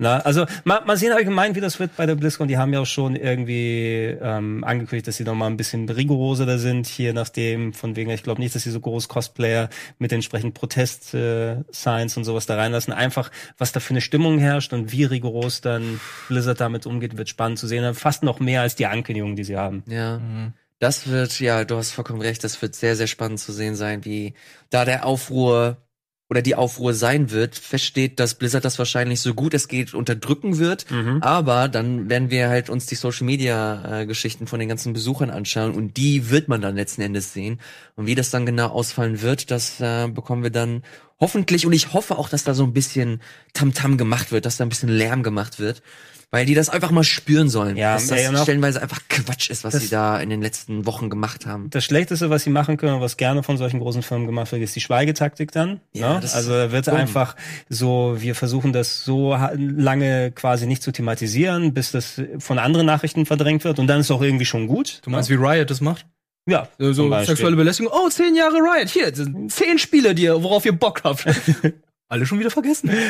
Na, 0.00 0.18
also 0.20 0.46
mal, 0.64 0.84
mal 0.84 0.96
sehen 0.96 1.12
allgemein, 1.12 1.56
wie 1.56 1.60
das 1.60 1.80
wird 1.80 1.96
bei 1.96 2.06
der 2.06 2.14
BlizzCon. 2.14 2.46
Die 2.46 2.56
haben 2.56 2.72
ja 2.72 2.80
auch 2.80 2.86
schon 2.86 3.16
irgendwie 3.16 4.16
ähm, 4.22 4.62
angekündigt, 4.62 5.08
dass 5.08 5.16
sie 5.16 5.24
noch 5.24 5.34
mal 5.34 5.48
ein 5.48 5.56
bisschen 5.56 5.88
rigoroser 5.88 6.46
da 6.46 6.56
sind, 6.58 6.86
hier 6.86 7.12
nachdem, 7.12 7.72
von 7.72 7.96
wegen, 7.96 8.10
ich 8.10 8.22
glaube 8.22 8.40
nicht, 8.40 8.54
dass 8.54 8.62
sie 8.62 8.70
so 8.70 8.78
groß 8.78 9.08
Cosplayer 9.08 9.68
mit 9.98 10.12
entsprechend 10.12 10.54
Protest-Signs 10.54 12.16
und 12.16 12.24
sowas 12.24 12.46
da 12.46 12.56
reinlassen. 12.56 12.92
Einfach, 12.92 13.30
was 13.56 13.72
da 13.72 13.80
für 13.80 13.90
eine 13.90 14.00
Stimmung 14.00 14.38
herrscht 14.38 14.72
und 14.72 14.92
wie 14.92 15.04
rigoros 15.04 15.60
dann 15.60 16.00
Blizzard 16.28 16.60
damit 16.60 16.86
umgeht, 16.86 17.16
wird 17.16 17.28
spannend 17.28 17.58
zu 17.58 17.66
sehen. 17.66 17.94
Fast 17.94 18.22
noch 18.22 18.38
mehr 18.40 18.60
als 18.62 18.76
die 18.76 18.86
Ankündigungen, 18.86 19.36
die 19.36 19.44
sie 19.44 19.56
haben. 19.56 19.82
Ja. 19.88 20.20
Das 20.78 21.08
wird, 21.08 21.40
ja, 21.40 21.64
du 21.64 21.76
hast 21.76 21.90
vollkommen 21.90 22.20
recht, 22.20 22.44
das 22.44 22.62
wird 22.62 22.76
sehr, 22.76 22.94
sehr 22.94 23.08
spannend 23.08 23.40
zu 23.40 23.52
sehen 23.52 23.74
sein, 23.74 24.04
wie 24.04 24.34
da 24.70 24.84
der 24.84 25.04
Aufruhr 25.06 25.78
oder 26.30 26.42
die 26.42 26.54
Aufruhr 26.54 26.92
sein 26.92 27.30
wird, 27.30 27.54
feststeht, 27.54 28.20
dass 28.20 28.34
Blizzard 28.34 28.64
das 28.64 28.78
wahrscheinlich 28.78 29.20
so 29.20 29.32
gut 29.32 29.54
es 29.54 29.66
geht 29.66 29.94
unterdrücken 29.94 30.58
wird, 30.58 30.84
aber 31.22 31.68
dann 31.68 32.10
werden 32.10 32.30
wir 32.30 32.48
halt 32.50 32.68
uns 32.68 32.86
die 32.86 32.96
Social 32.96 33.24
Media 33.24 34.00
äh, 34.00 34.06
Geschichten 34.06 34.46
von 34.46 34.58
den 34.60 34.68
ganzen 34.68 34.92
Besuchern 34.92 35.30
anschauen 35.30 35.72
und 35.74 35.96
die 35.96 36.28
wird 36.30 36.48
man 36.48 36.60
dann 36.60 36.76
letzten 36.76 37.00
Endes 37.00 37.32
sehen. 37.32 37.60
Und 37.96 38.06
wie 38.06 38.14
das 38.14 38.30
dann 38.30 38.44
genau 38.44 38.68
ausfallen 38.68 39.22
wird, 39.22 39.50
das 39.50 39.80
äh, 39.80 40.08
bekommen 40.08 40.42
wir 40.42 40.50
dann 40.50 40.82
hoffentlich 41.18 41.66
und 41.66 41.72
ich 41.72 41.92
hoffe 41.94 42.18
auch, 42.18 42.28
dass 42.28 42.44
da 42.44 42.54
so 42.54 42.64
ein 42.64 42.72
bisschen 42.72 43.20
Tamtam 43.54 43.96
gemacht 43.96 44.30
wird, 44.30 44.44
dass 44.44 44.58
da 44.58 44.64
ein 44.64 44.68
bisschen 44.68 44.90
Lärm 44.90 45.22
gemacht 45.22 45.58
wird. 45.58 45.82
Weil 46.30 46.44
die 46.44 46.54
das 46.54 46.68
einfach 46.68 46.90
mal 46.90 47.04
spüren 47.04 47.48
sollen. 47.48 47.78
Ja, 47.78 47.94
dass 47.94 48.08
das 48.08 48.28
auch- 48.34 48.42
stellenweise 48.42 48.82
einfach 48.82 49.00
Quatsch 49.08 49.48
ist, 49.48 49.64
was 49.64 49.72
Das- 49.72 49.82
sie 49.82 49.88
da 49.88 50.20
in 50.20 50.28
den 50.28 50.42
letzten 50.42 50.84
Wochen 50.84 51.08
gemacht 51.08 51.46
haben. 51.46 51.70
Das 51.70 51.84
Schlechteste, 51.86 52.28
was 52.28 52.42
sie 52.44 52.50
machen 52.50 52.76
können, 52.76 52.96
und 52.96 53.00
was 53.00 53.16
gerne 53.16 53.42
von 53.42 53.56
solchen 53.56 53.80
großen 53.80 54.02
Firmen 54.02 54.26
gemacht 54.26 54.52
wird, 54.52 54.60
ist 54.62 54.76
die 54.76 54.82
Schweigetaktik 54.82 55.52
dann. 55.52 55.80
Ja, 55.94 56.14
ne? 56.14 56.20
das 56.20 56.34
Also 56.34 56.50
da 56.52 56.70
wird 56.70 56.86
dumm. 56.86 56.96
einfach 56.96 57.34
so, 57.70 58.16
wir 58.18 58.34
versuchen 58.34 58.74
das 58.74 59.04
so 59.04 59.34
lange 59.56 60.30
quasi 60.32 60.66
nicht 60.66 60.82
zu 60.82 60.92
thematisieren, 60.92 61.72
bis 61.72 61.92
das 61.92 62.20
von 62.38 62.58
anderen 62.58 62.84
Nachrichten 62.84 63.24
verdrängt 63.24 63.64
wird 63.64 63.78
und 63.78 63.86
dann 63.86 64.00
ist 64.00 64.10
auch 64.10 64.20
irgendwie 64.20 64.44
schon 64.44 64.66
gut. 64.66 65.00
Du 65.04 65.10
meinst, 65.10 65.30
wie 65.30 65.34
Riot 65.34 65.70
das 65.70 65.80
macht? 65.80 66.04
Ja, 66.46 66.68
So, 66.78 67.10
sexuelle 67.24 67.56
Belästigung. 67.56 67.92
Oh, 67.94 68.08
zehn 68.10 68.34
Jahre 68.36 68.56
Riot. 68.56 68.88
Hier, 68.90 69.12
zehn 69.48 69.78
Spiele, 69.78 70.14
die 70.14 70.24
ihr, 70.24 70.42
worauf 70.42 70.64
ihr 70.66 70.72
Bock 70.72 71.02
habt. 71.04 71.24
Alle 72.10 72.24
schon 72.24 72.38
wieder 72.38 72.50
vergessen. 72.50 72.90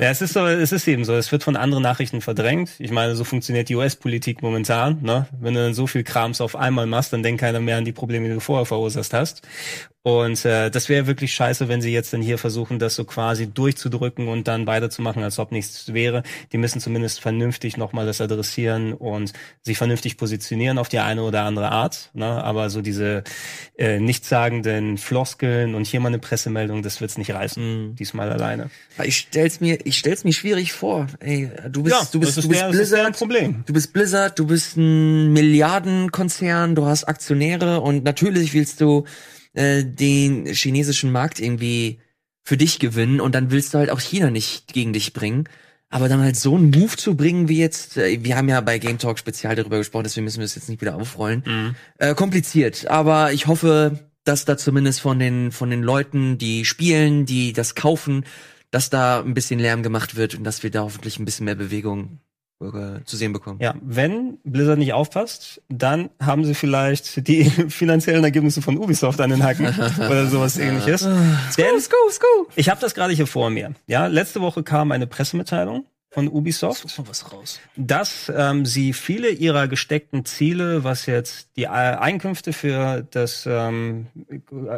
Ja, 0.00 0.10
es 0.10 0.20
ist 0.20 0.34
so, 0.34 0.44
es 0.46 0.72
ist 0.72 0.86
eben 0.88 1.04
so, 1.04 1.14
es 1.14 1.30
wird 1.32 1.44
von 1.44 1.56
anderen 1.56 1.82
Nachrichten 1.82 2.20
verdrängt. 2.20 2.72
Ich 2.78 2.90
meine, 2.90 3.14
so 3.14 3.24
funktioniert 3.24 3.68
die 3.68 3.76
US-Politik 3.76 4.42
momentan, 4.42 4.98
ne? 5.00 5.26
Wenn 5.40 5.54
du 5.54 5.60
dann 5.60 5.74
so 5.74 5.86
viel 5.86 6.02
Krams 6.02 6.40
auf 6.40 6.56
einmal 6.56 6.86
machst, 6.86 7.12
dann 7.12 7.22
denkt 7.22 7.40
keiner 7.40 7.60
mehr 7.60 7.76
an 7.76 7.84
die 7.84 7.92
Probleme, 7.92 8.26
die 8.28 8.34
du 8.34 8.40
vorher 8.40 8.66
verursacht 8.66 9.14
hast. 9.14 9.42
Und 10.04 10.44
äh, 10.44 10.68
das 10.68 10.88
wäre 10.88 11.06
wirklich 11.06 11.32
scheiße, 11.32 11.68
wenn 11.68 11.80
sie 11.80 11.92
jetzt 11.92 12.12
dann 12.12 12.22
hier 12.22 12.36
versuchen, 12.36 12.80
das 12.80 12.96
so 12.96 13.04
quasi 13.04 13.46
durchzudrücken 13.46 14.26
und 14.26 14.48
dann 14.48 14.66
weiterzumachen, 14.66 15.22
als 15.22 15.38
ob 15.38 15.52
nichts 15.52 15.92
wäre. 15.94 16.24
Die 16.50 16.58
müssen 16.58 16.80
zumindest 16.80 17.20
vernünftig 17.20 17.76
nochmal 17.76 18.04
das 18.04 18.20
adressieren 18.20 18.94
und 18.94 19.32
sich 19.62 19.78
vernünftig 19.78 20.16
positionieren 20.16 20.78
auf 20.78 20.88
die 20.88 20.98
eine 20.98 21.22
oder 21.22 21.42
andere 21.44 21.70
Art. 21.70 22.10
Ne? 22.14 22.26
Aber 22.26 22.68
so 22.68 22.82
diese 22.82 23.22
äh, 23.78 24.00
nichtssagenden 24.00 24.98
Floskeln 24.98 25.76
und 25.76 25.86
hier 25.86 26.00
mal 26.00 26.08
eine 26.08 26.18
Pressemeldung, 26.18 26.82
das 26.82 27.00
wird's 27.00 27.16
nicht 27.16 27.30
reißen, 27.32 27.94
diesmal 27.94 28.30
alleine. 28.32 28.70
Ich 29.04 29.18
stell's 29.18 29.60
mir, 29.60 29.78
ich 29.86 29.98
stell's 29.98 30.24
mir 30.24 30.32
schwierig 30.32 30.72
vor. 30.72 31.06
Ey, 31.20 31.48
du 31.70 31.84
bist, 31.84 31.94
Ja, 31.94 32.08
du 32.10 32.18
bist, 32.18 32.36
du 32.42 32.48
bist 32.48 32.60
der- 32.60 32.70
Blizzard. 32.70 33.16
Problem. 33.16 33.62
Du 33.66 33.72
bist 33.72 33.92
Blizzard, 33.92 34.36
du 34.36 34.48
bist 34.48 34.76
ein 34.76 35.32
Milliardenkonzern, 35.32 36.74
du 36.74 36.86
hast 36.86 37.04
Aktionäre 37.04 37.80
und 37.80 38.02
natürlich 38.02 38.52
willst 38.52 38.80
du 38.80 39.04
äh, 39.54 39.84
den 39.84 40.46
chinesischen 40.46 41.12
Markt 41.12 41.40
irgendwie 41.40 42.00
für 42.44 42.56
dich 42.56 42.78
gewinnen 42.78 43.20
und 43.20 43.34
dann 43.34 43.50
willst 43.50 43.74
du 43.74 43.78
halt 43.78 43.90
auch 43.90 44.00
China 44.00 44.30
nicht 44.30 44.72
gegen 44.72 44.92
dich 44.92 45.12
bringen. 45.12 45.48
Aber 45.88 46.08
dann 46.08 46.22
halt 46.22 46.36
so 46.36 46.56
einen 46.56 46.70
Move 46.70 46.96
zu 46.96 47.16
bringen 47.16 47.48
wie 47.48 47.58
jetzt, 47.58 47.98
äh, 47.98 48.24
wir 48.24 48.36
haben 48.36 48.48
ja 48.48 48.60
bei 48.62 48.78
Game 48.78 48.98
Talk 48.98 49.18
spezial 49.18 49.54
darüber 49.54 49.76
gesprochen, 49.78 50.04
deswegen 50.04 50.24
müssen 50.24 50.38
wir 50.38 50.46
es 50.46 50.54
jetzt 50.54 50.70
nicht 50.70 50.80
wieder 50.80 50.96
aufrollen. 50.96 51.42
Äh, 51.98 52.14
kompliziert, 52.14 52.86
aber 52.86 53.32
ich 53.32 53.46
hoffe, 53.46 54.00
dass 54.24 54.44
da 54.44 54.56
zumindest 54.56 55.00
von 55.00 55.18
den 55.18 55.52
von 55.52 55.68
den 55.68 55.82
Leuten, 55.82 56.38
die 56.38 56.64
spielen, 56.64 57.26
die 57.26 57.52
das 57.52 57.74
kaufen, 57.74 58.24
dass 58.70 58.88
da 58.88 59.20
ein 59.20 59.34
bisschen 59.34 59.60
Lärm 59.60 59.82
gemacht 59.82 60.16
wird 60.16 60.34
und 60.34 60.44
dass 60.44 60.62
wir 60.62 60.70
da 60.70 60.82
hoffentlich 60.82 61.18
ein 61.18 61.26
bisschen 61.26 61.44
mehr 61.44 61.54
Bewegung 61.54 62.20
äh, 62.62 63.04
zu 63.04 63.16
sehen 63.16 63.32
bekommen. 63.32 63.58
Ja, 63.60 63.74
wenn 63.82 64.38
Blizzard 64.44 64.78
nicht 64.78 64.92
aufpasst, 64.92 65.62
dann 65.68 66.10
haben 66.20 66.44
sie 66.44 66.54
vielleicht 66.54 67.26
die 67.26 67.44
finanziellen 67.68 68.24
Ergebnisse 68.24 68.62
von 68.62 68.78
Ubisoft 68.78 69.20
an 69.20 69.30
den 69.30 69.42
Hacken 69.42 69.66
oder 69.98 70.26
sowas 70.26 70.58
ähnliches. 70.58 71.02
Denn 71.02 71.66
go, 71.90 71.96
let's 72.06 72.20
go. 72.20 72.26
ich 72.56 72.68
habe 72.68 72.80
das 72.80 72.94
gerade 72.94 73.12
hier 73.12 73.26
vor 73.26 73.50
mir. 73.50 73.72
Ja, 73.86 74.06
letzte 74.06 74.40
Woche 74.40 74.62
kam 74.62 74.92
eine 74.92 75.06
Pressemitteilung 75.06 75.84
von 76.12 76.28
Ubisoft, 76.28 76.88
Such 76.88 76.98
mal 76.98 77.08
was 77.08 77.32
raus. 77.32 77.60
dass 77.76 78.30
ähm, 78.34 78.66
sie 78.66 78.92
viele 78.92 79.30
ihrer 79.30 79.66
gesteckten 79.66 80.24
Ziele, 80.24 80.84
was 80.84 81.06
jetzt 81.06 81.48
die 81.56 81.64
äh, 81.64 81.68
Einkünfte 81.68 82.52
für 82.52 83.06
das 83.10 83.46
ähm, 83.46 84.06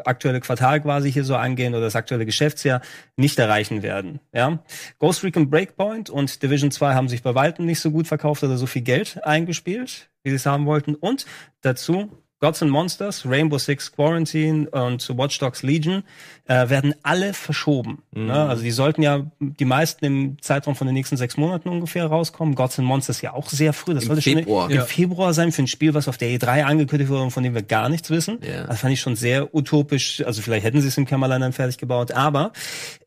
aktuelle 0.05 0.41
Quartal 0.41 0.80
quasi 0.80 1.12
hier 1.12 1.24
so 1.24 1.35
angehen 1.35 1.74
oder 1.74 1.85
das 1.85 1.97
aktuelle 1.97 2.24
Geschäftsjahr, 2.24 2.80
nicht 3.16 3.39
erreichen 3.39 3.82
werden. 3.82 4.20
Ja? 4.32 4.61
Ghost 4.99 5.24
Recon 5.24 5.51
Breakpoint 5.51 6.09
und 6.09 6.43
Division 6.43 6.70
2 6.70 6.95
haben 6.95 7.09
sich 7.09 7.22
bei 7.22 7.35
weitem 7.35 7.66
nicht 7.66 7.80
so 7.80 7.91
gut 7.91 8.07
verkauft 8.07 8.45
oder 8.45 8.57
so 8.57 8.66
viel 8.66 8.82
Geld 8.82 9.24
eingespielt, 9.24 10.09
wie 10.22 10.30
sie 10.30 10.37
es 10.37 10.47
haben 10.47 10.66
wollten. 10.66 10.95
Und 10.95 11.26
dazu 11.62 12.11
Gods 12.45 12.61
and 12.62 12.70
Monsters, 12.70 13.24
Rainbow 13.26 13.57
Six 13.57 13.90
Quarantine 13.92 14.68
und 14.68 15.09
Watch 15.16 15.38
Dogs 15.38 15.62
Legion 15.62 16.03
äh, 16.47 16.68
werden 16.68 16.95
alle 17.03 17.32
verschoben. 17.32 18.03
Mhm. 18.12 18.26
Ne? 18.26 18.34
Also 18.34 18.62
die 18.62 18.70
sollten 18.70 19.01
ja 19.01 19.24
die 19.40 19.64
meisten 19.64 20.05
im 20.05 20.36
Zeitraum 20.42 20.76
von 20.76 20.86
den 20.86 20.92
nächsten 20.92 21.16
sechs 21.16 21.38
Monaten 21.38 21.70
ungefähr 21.70 22.05
rauskommen. 22.05 22.55
Gods 22.55 22.78
and 22.78 22.86
Monsters 22.86 23.22
ja 23.22 23.32
auch 23.32 23.49
sehr 23.49 23.72
früh. 23.72 23.95
Das 23.95 24.03
Im 24.03 24.09
sollte 24.09 24.20
Februar. 24.20 24.64
schon 24.64 24.72
im 24.72 24.76
Ja. 24.76 24.84
Februar 24.84 25.32
sein 25.32 25.53
für 25.53 25.62
ein 25.62 25.68
Spiel, 25.68 25.95
was 25.95 26.07
auf 26.07 26.18
der 26.18 26.28
E3 26.28 26.64
angekündigt 26.64 27.11
wurde 27.11 27.22
und 27.22 27.30
von 27.30 27.42
dem 27.42 27.55
wir 27.55 27.62
gar 27.62 27.88
nichts 27.88 28.11
wissen. 28.11 28.38
Ja. 28.47 28.64
Das 28.66 28.80
fand 28.80 28.92
ich 28.92 29.01
schon 29.01 29.16
sehr 29.16 29.55
utopisch. 29.55 30.22
Also 30.26 30.42
vielleicht 30.42 30.66
hätten 30.66 30.82
sie 30.82 30.88
es 30.88 30.99
im 30.99 31.07
Kämmerlein 31.07 31.40
dann 31.40 31.55
fertig 31.55 31.78
gebaut, 31.78 32.12
aber 32.12 32.53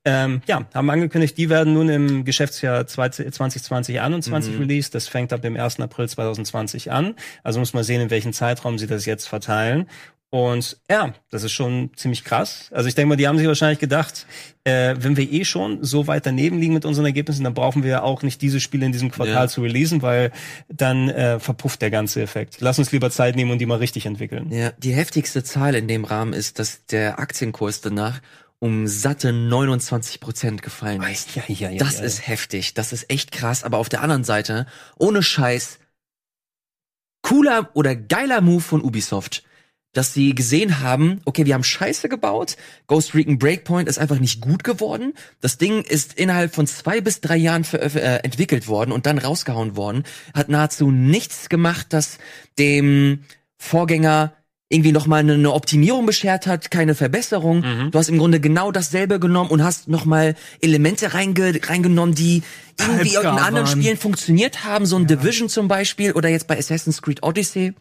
ähm, 0.03 0.41
ja, 0.47 0.65
haben 0.73 0.89
angekündigt, 0.89 1.37
die 1.37 1.49
werden 1.49 1.73
nun 1.73 1.89
im 1.89 2.25
Geschäftsjahr 2.25 2.87
2020 2.87 3.99
21 3.99 4.53
Mhm. 4.53 4.59
released. 4.61 4.95
Das 4.95 5.07
fängt 5.07 5.31
ab 5.33 5.41
dem 5.41 5.55
1. 5.57 5.79
April 5.81 6.07
2020 6.09 6.91
an. 6.91 7.13
Also 7.43 7.59
muss 7.59 7.73
man 7.73 7.83
sehen, 7.83 8.01
in 8.01 8.09
welchen 8.09 8.33
Zeitraum 8.33 8.77
sie 8.79 8.87
das 8.87 9.05
jetzt 9.05 9.26
verteilen. 9.27 9.87
Und 10.29 10.77
ja, 10.91 11.13
das 11.29 11.43
ist 11.43 11.53
schon 11.53 11.91
ziemlich 11.95 12.25
krass. 12.25 12.69
Also 12.73 12.89
ich 12.89 12.95
denke 12.95 13.07
mal, 13.09 13.15
die 13.15 13.29
haben 13.29 13.37
sich 13.37 13.47
wahrscheinlich 13.47 13.79
gedacht, 13.79 14.25
äh, 14.65 14.93
wenn 14.99 15.15
wir 15.15 15.31
eh 15.31 15.45
schon 15.45 15.85
so 15.85 16.05
weit 16.07 16.25
daneben 16.25 16.59
liegen 16.59 16.73
mit 16.73 16.83
unseren 16.83 17.05
Ergebnissen, 17.05 17.45
dann 17.45 17.53
brauchen 17.53 17.81
wir 17.85 18.03
auch 18.03 18.23
nicht 18.23 18.41
diese 18.41 18.59
Spiele 18.59 18.85
in 18.85 18.91
diesem 18.91 19.09
Quartal 19.09 19.33
Ja. 19.45 19.47
zu 19.47 19.61
releasen, 19.61 20.01
weil 20.01 20.31
dann 20.67 21.07
äh, 21.09 21.39
verpufft 21.39 21.81
der 21.81 21.91
ganze 21.91 22.21
Effekt. 22.21 22.57
Lass 22.59 22.77
uns 22.77 22.91
lieber 22.91 23.09
Zeit 23.09 23.37
nehmen 23.37 23.51
und 23.51 23.59
die 23.59 23.65
mal 23.65 23.77
richtig 23.77 24.05
entwickeln. 24.05 24.51
Ja, 24.51 24.71
die 24.77 24.91
heftigste 24.93 25.45
Zahl 25.45 25.75
in 25.75 25.87
dem 25.87 26.03
Rahmen 26.03 26.33
ist, 26.33 26.59
dass 26.59 26.85
der 26.87 27.19
Aktienkurs 27.19 27.79
danach 27.79 28.19
um 28.59 28.85
satte 28.87 29.31
29 29.31 30.19
Prozent 30.19 30.61
gefallen 30.61 31.01
ist. 31.03 31.35
Ja, 31.35 31.43
ja, 31.47 31.69
ja, 31.69 31.77
Das 31.77 32.01
ist 32.01 32.27
heftig, 32.27 32.73
das 32.73 32.91
ist 32.91 33.09
echt 33.09 33.31
krass. 33.31 33.63
Aber 33.63 33.77
auf 33.77 33.87
der 33.87 34.01
anderen 34.01 34.25
Seite, 34.25 34.65
ohne 34.97 35.23
Scheiß, 35.23 35.79
cooler 37.21 37.69
oder 37.73 37.95
geiler 37.95 38.41
Move 38.41 38.61
von 38.61 38.81
Ubisoft, 38.81 39.43
dass 39.93 40.13
sie 40.13 40.35
gesehen 40.35 40.79
haben, 40.79 41.21
okay, 41.25 41.45
wir 41.45 41.55
haben 41.55 41.63
Scheiße 41.63 42.07
gebaut, 42.07 42.55
Ghost 42.85 43.15
Recon 43.15 43.39
Breakpoint 43.39 43.89
ist 43.89 43.97
einfach 43.97 44.19
nicht 44.19 44.41
gut 44.41 44.63
geworden. 44.63 45.13
Das 45.41 45.57
Ding 45.57 45.81
ist 45.81 46.13
innerhalb 46.13 46.53
von 46.53 46.67
zwei 46.67 47.01
bis 47.01 47.19
drei 47.19 47.37
Jahren 47.37 47.63
veröf- 47.63 47.97
äh, 47.97 48.17
entwickelt 48.17 48.67
worden 48.67 48.91
und 48.91 49.05
dann 49.05 49.17
rausgehauen 49.17 49.75
worden, 49.75 50.03
hat 50.33 50.49
nahezu 50.49 50.91
nichts 50.91 51.49
gemacht, 51.49 51.87
das 51.89 52.19
dem 52.59 53.23
Vorgänger 53.57 54.33
irgendwie 54.69 54.91
nochmal 54.91 55.21
eine, 55.21 55.33
eine 55.33 55.53
Optimierung 55.53 56.05
beschert 56.05 56.45
hat, 56.45 56.71
keine 56.71 56.93
Verbesserung. 56.93 57.61
Mhm. 57.61 57.91
Du 57.91 57.99
hast 57.99 58.09
im 58.09 58.17
Grunde 58.17 58.39
genau 58.39 58.71
dasselbe 58.71 59.19
genommen 59.19 59.49
und 59.49 59.63
hast 59.63 59.87
nochmal 59.87 60.35
Elemente 60.61 61.13
reinge 61.13 61.59
reingenommen, 61.67 62.15
die 62.15 62.43
irgendwie 62.79 63.15
in 63.15 63.25
anderen 63.25 63.55
waren. 63.55 63.67
Spielen 63.67 63.97
funktioniert 63.97 64.65
haben, 64.65 64.85
so 64.85 64.97
ein 64.97 65.07
Division 65.07 65.47
zum 65.47 65.67
Beispiel 65.67 66.11
oder 66.11 66.29
jetzt 66.29 66.47
bei 66.47 66.57
Assassin's 66.57 67.01
Creed 67.01 67.23
Odyssey 67.23 67.73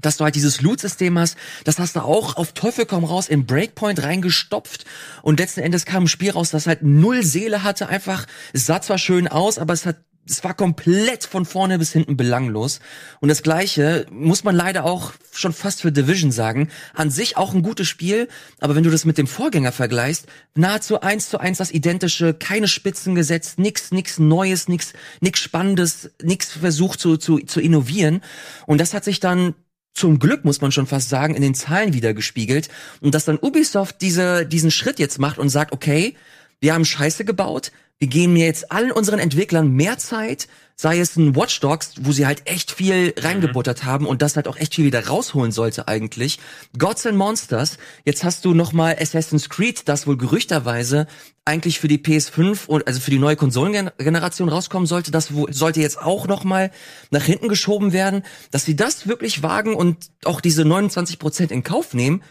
dass 0.00 0.16
du 0.16 0.24
halt 0.24 0.34
dieses 0.34 0.60
Loot-System 0.62 1.18
hast, 1.18 1.36
das 1.64 1.78
hast 1.78 1.94
du 1.94 2.00
auch 2.00 2.36
auf 2.36 2.52
Teufel 2.52 2.86
komm 2.86 3.04
raus 3.04 3.28
in 3.28 3.46
Breakpoint 3.46 4.02
reingestopft 4.02 4.84
und 5.22 5.38
letzten 5.38 5.60
Endes 5.60 5.84
kam 5.84 6.04
ein 6.04 6.08
Spiel 6.08 6.30
raus, 6.30 6.50
das 6.50 6.66
halt 6.66 6.82
null 6.82 7.22
Seele 7.22 7.62
hatte, 7.62 7.88
einfach, 7.88 8.26
es 8.52 8.66
sah 8.66 8.80
zwar 8.80 8.98
schön 8.98 9.28
aus, 9.28 9.58
aber 9.58 9.74
es 9.74 9.86
hat 9.86 9.98
es 10.24 10.44
war 10.44 10.54
komplett 10.54 11.24
von 11.24 11.44
vorne 11.44 11.78
bis 11.78 11.92
hinten 11.92 12.16
belanglos. 12.16 12.80
Und 13.20 13.28
das 13.28 13.42
Gleiche 13.42 14.06
muss 14.10 14.44
man 14.44 14.54
leider 14.54 14.84
auch 14.84 15.12
schon 15.32 15.52
fast 15.52 15.82
für 15.82 15.90
Division 15.90 16.30
sagen. 16.30 16.68
An 16.94 17.10
sich 17.10 17.36
auch 17.36 17.54
ein 17.54 17.62
gutes 17.62 17.88
Spiel, 17.88 18.28
aber 18.60 18.76
wenn 18.76 18.84
du 18.84 18.90
das 18.90 19.04
mit 19.04 19.18
dem 19.18 19.26
Vorgänger 19.26 19.72
vergleichst, 19.72 20.26
nahezu 20.54 21.00
eins 21.00 21.28
zu 21.28 21.38
eins 21.38 21.58
das 21.58 21.72
identische, 21.72 22.34
keine 22.34 22.68
Spitzen 22.68 23.14
gesetzt, 23.14 23.58
nix, 23.58 23.90
nix 23.90 24.18
Neues, 24.18 24.68
nix, 24.68 24.92
nix 25.20 25.40
Spannendes, 25.40 26.10
nix 26.22 26.52
versucht 26.52 27.00
zu, 27.00 27.16
zu, 27.16 27.38
zu 27.38 27.60
innovieren. 27.60 28.22
Und 28.66 28.80
das 28.80 28.94
hat 28.94 29.04
sich 29.04 29.18
dann 29.18 29.54
zum 29.94 30.18
Glück 30.18 30.44
muss 30.44 30.62
man 30.62 30.72
schon 30.72 30.86
fast 30.86 31.10
sagen, 31.10 31.34
in 31.34 31.42
den 31.42 31.54
Zahlen 31.54 31.92
wieder 31.92 32.14
gespiegelt. 32.14 32.68
Und 33.00 33.14
dass 33.14 33.26
dann 33.26 33.38
Ubisoft 33.38 34.00
diese, 34.00 34.46
diesen 34.46 34.70
Schritt 34.70 34.98
jetzt 34.98 35.18
macht 35.18 35.38
und 35.38 35.50
sagt, 35.50 35.72
okay, 35.72 36.16
wir 36.60 36.74
haben 36.74 36.84
Scheiße 36.84 37.24
gebaut, 37.24 37.72
wir 38.02 38.08
geben 38.08 38.34
jetzt 38.34 38.72
allen 38.72 38.90
unseren 38.90 39.20
Entwicklern 39.20 39.70
mehr 39.70 39.96
Zeit, 39.96 40.48
sei 40.74 40.98
es 40.98 41.14
ein 41.14 41.36
Watch 41.36 41.60
Dogs, 41.60 41.92
wo 42.00 42.10
sie 42.10 42.26
halt 42.26 42.42
echt 42.46 42.72
viel 42.72 43.14
reingebuttert 43.16 43.84
haben 43.84 44.08
und 44.08 44.22
das 44.22 44.34
halt 44.34 44.48
auch 44.48 44.56
echt 44.56 44.74
viel 44.74 44.84
wieder 44.84 45.06
rausholen 45.06 45.52
sollte 45.52 45.86
eigentlich. 45.86 46.40
Gods 46.76 47.06
and 47.06 47.16
Monsters, 47.16 47.78
jetzt 48.04 48.24
hast 48.24 48.44
du 48.44 48.54
noch 48.54 48.72
mal 48.72 48.96
Assassin's 49.00 49.48
Creed, 49.48 49.88
das 49.88 50.08
wohl 50.08 50.16
gerüchterweise 50.16 51.06
eigentlich 51.44 51.78
für 51.78 51.86
die 51.86 51.98
PS5 51.98 52.66
und 52.66 52.88
also 52.88 52.98
für 52.98 53.12
die 53.12 53.20
neue 53.20 53.36
Konsolengeneration 53.36 54.48
rauskommen 54.48 54.88
sollte, 54.88 55.12
das 55.12 55.30
sollte 55.50 55.80
jetzt 55.80 56.02
auch 56.02 56.26
noch 56.26 56.42
mal 56.42 56.72
nach 57.12 57.22
hinten 57.22 57.46
geschoben 57.46 57.92
werden, 57.92 58.24
dass 58.50 58.64
sie 58.64 58.74
das 58.74 59.06
wirklich 59.06 59.44
wagen 59.44 59.76
und 59.76 60.10
auch 60.24 60.40
diese 60.40 60.64
29% 60.64 61.52
in 61.52 61.62
Kauf 61.62 61.94
nehmen. 61.94 62.24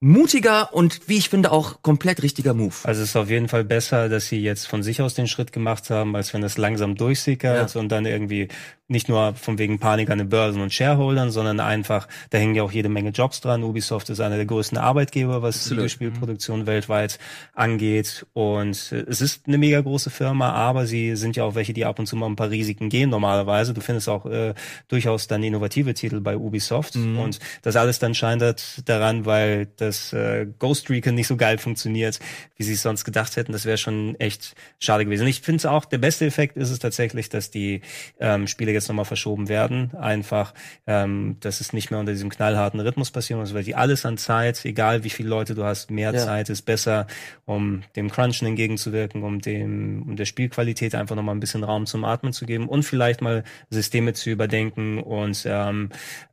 Mutiger 0.00 0.74
und 0.74 1.08
wie 1.08 1.16
ich 1.16 1.28
finde 1.30 1.50
auch 1.50 1.80
komplett 1.82 2.22
richtiger 2.22 2.52
Move. 2.52 2.74
Also 2.82 3.02
es 3.02 3.10
ist 3.10 3.16
auf 3.16 3.30
jeden 3.30 3.48
Fall 3.48 3.64
besser, 3.64 4.08
dass 4.08 4.26
sie 4.28 4.38
jetzt 4.40 4.66
von 4.66 4.82
sich 4.82 5.00
aus 5.00 5.14
den 5.14 5.26
Schritt 5.28 5.50
gemacht 5.52 5.88
haben, 5.88 6.14
als 6.14 6.34
wenn 6.34 6.42
das 6.42 6.58
langsam 6.58 6.94
durchsickert 6.94 7.74
Ja. 7.74 7.80
und 7.80 7.88
dann 7.90 8.04
irgendwie 8.04 8.48
nicht 8.86 9.08
nur 9.08 9.34
von 9.34 9.58
wegen 9.58 9.78
Panik 9.78 10.10
an 10.10 10.18
den 10.18 10.28
Börsen 10.28 10.60
und 10.60 10.72
Shareholdern, 10.72 11.30
sondern 11.30 11.58
einfach, 11.58 12.06
da 12.30 12.38
hängen 12.38 12.54
ja 12.54 12.62
auch 12.62 12.72
jede 12.72 12.90
Menge 12.90 13.10
Jobs 13.10 13.40
dran. 13.40 13.62
Ubisoft 13.62 14.10
ist 14.10 14.20
einer 14.20 14.36
der 14.36 14.44
größten 14.44 14.76
Arbeitgeber, 14.76 15.40
was. 15.40 15.70
Videospielproduktion 15.70 16.66
weltweit 16.66 17.18
angeht. 17.54 18.26
Und 18.34 18.92
äh, 18.92 19.04
es 19.08 19.22
ist 19.22 19.46
eine 19.46 19.56
mega 19.56 19.80
große 19.80 20.10
Firma, 20.10 20.52
aber 20.52 20.86
sie 20.86 21.16
sind 21.16 21.36
ja 21.36 21.44
auch 21.44 21.54
welche, 21.54 21.72
die 21.72 21.86
ab 21.86 21.98
und 21.98 22.06
zu 22.06 22.16
mal 22.16 22.26
ein 22.26 22.36
paar 22.36 22.50
Risiken 22.50 22.90
gehen 22.90 23.08
normalerweise. 23.08 23.72
Du 23.72 23.80
findest 23.80 24.08
auch 24.10 24.26
äh, 24.26 24.52
durchaus 24.88 25.28
dann 25.28 25.42
innovative 25.42 25.94
Titel 25.94 26.20
bei 26.20 26.36
Ubisoft. 26.36 26.96
Mhm. 26.96 27.18
Und 27.18 27.38
das 27.62 27.76
alles 27.76 27.98
dann 27.98 28.14
scheitert 28.14 28.86
daran, 28.86 29.24
weil 29.24 29.66
das 29.76 30.12
äh, 30.12 30.46
Ghost 30.58 30.90
Recon 30.90 31.14
nicht 31.14 31.26
so 31.26 31.36
geil 31.38 31.56
funktioniert, 31.56 32.20
wie 32.56 32.64
sie 32.64 32.74
es 32.74 32.82
sonst 32.82 33.04
gedacht 33.04 33.36
hätten. 33.36 33.52
Das 33.52 33.64
wäre 33.64 33.78
schon 33.78 34.14
echt 34.20 34.54
schade 34.78 35.06
gewesen. 35.06 35.26
Ich 35.26 35.40
finde 35.40 35.56
es 35.56 35.66
auch, 35.66 35.86
der 35.86 35.98
beste 35.98 36.26
Effekt 36.26 36.58
ist 36.58 36.70
es 36.70 36.78
tatsächlich, 36.78 37.30
dass 37.30 37.50
die 37.50 37.80
ähm, 38.20 38.46
Spiele 38.46 38.73
jetzt 38.74 38.88
nochmal 38.88 39.04
verschoben 39.06 39.48
werden. 39.48 39.94
Einfach, 39.96 40.52
ähm, 40.86 41.36
dass 41.40 41.60
es 41.60 41.72
nicht 41.72 41.90
mehr 41.90 41.98
unter 42.00 42.12
diesem 42.12 42.28
knallharten 42.28 42.80
Rhythmus 42.80 43.10
passieren 43.10 43.40
muss, 43.40 43.54
weil 43.54 43.64
die 43.64 43.74
alles 43.74 44.04
an 44.04 44.18
Zeit, 44.18 44.64
egal 44.64 45.04
wie 45.04 45.10
viele 45.10 45.28
Leute 45.30 45.54
du 45.54 45.64
hast, 45.64 45.90
mehr 45.90 46.12
Ja. 46.12 46.18
Zeit 46.20 46.50
ist 46.50 46.62
besser, 46.62 47.06
um 47.46 47.82
dem 47.96 48.10
Crunchen 48.10 48.46
entgegenzuwirken, 48.48 49.22
um 49.22 49.40
dem, 49.40 50.02
um 50.02 50.16
der 50.16 50.24
Spielqualität 50.26 50.94
einfach 50.94 51.16
nochmal 51.16 51.34
ein 51.34 51.40
bisschen 51.40 51.64
Raum 51.64 51.86
zum 51.86 52.04
Atmen 52.04 52.32
zu 52.32 52.44
geben 52.46 52.68
und 52.68 52.82
vielleicht 52.82 53.22
mal 53.22 53.44
Systeme 53.70 54.12
zu 54.12 54.30
überdenken 54.30 54.98
und 55.00 55.44
ähm, 55.46 55.90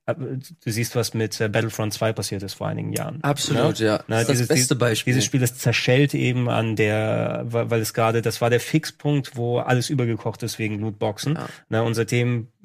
äh, 0.07 0.13
du 0.15 0.71
siehst, 0.71 0.95
was 0.95 1.13
mit 1.13 1.39
äh, 1.39 1.47
Battlefront 1.47 1.93
2 1.93 2.13
passiert 2.13 2.43
ist 2.43 2.55
vor 2.55 2.67
einigen 2.67 2.93
Jahren. 2.93 3.19
Absolut, 3.23 3.79
Ne? 3.79 3.85
ja. 3.85 4.03
Na, 4.07 4.23
das 4.23 4.39
ist 4.39 4.49
das 4.49 4.57
beste 4.57 4.75
Beispiel. 4.75 5.13
Dieses 5.13 5.25
Spiel, 5.25 5.39
das 5.39 5.57
zerschellt 5.57 6.13
eben 6.13 6.49
an 6.49 6.75
der, 6.75 7.43
weil 7.45 7.79
es 7.81 7.93
gerade, 7.93 8.21
das 8.21 8.41
war 8.41 8.49
der 8.49 8.59
Fixpunkt, 8.59 9.35
wo 9.35 9.59
alles 9.59 9.89
übergekocht 9.89 10.41
ist 10.43 10.57
wegen 10.59 10.79
Lootboxen. 10.79 11.35
Ja. 11.35 11.47
Na, 11.69 11.81
und 11.81 11.93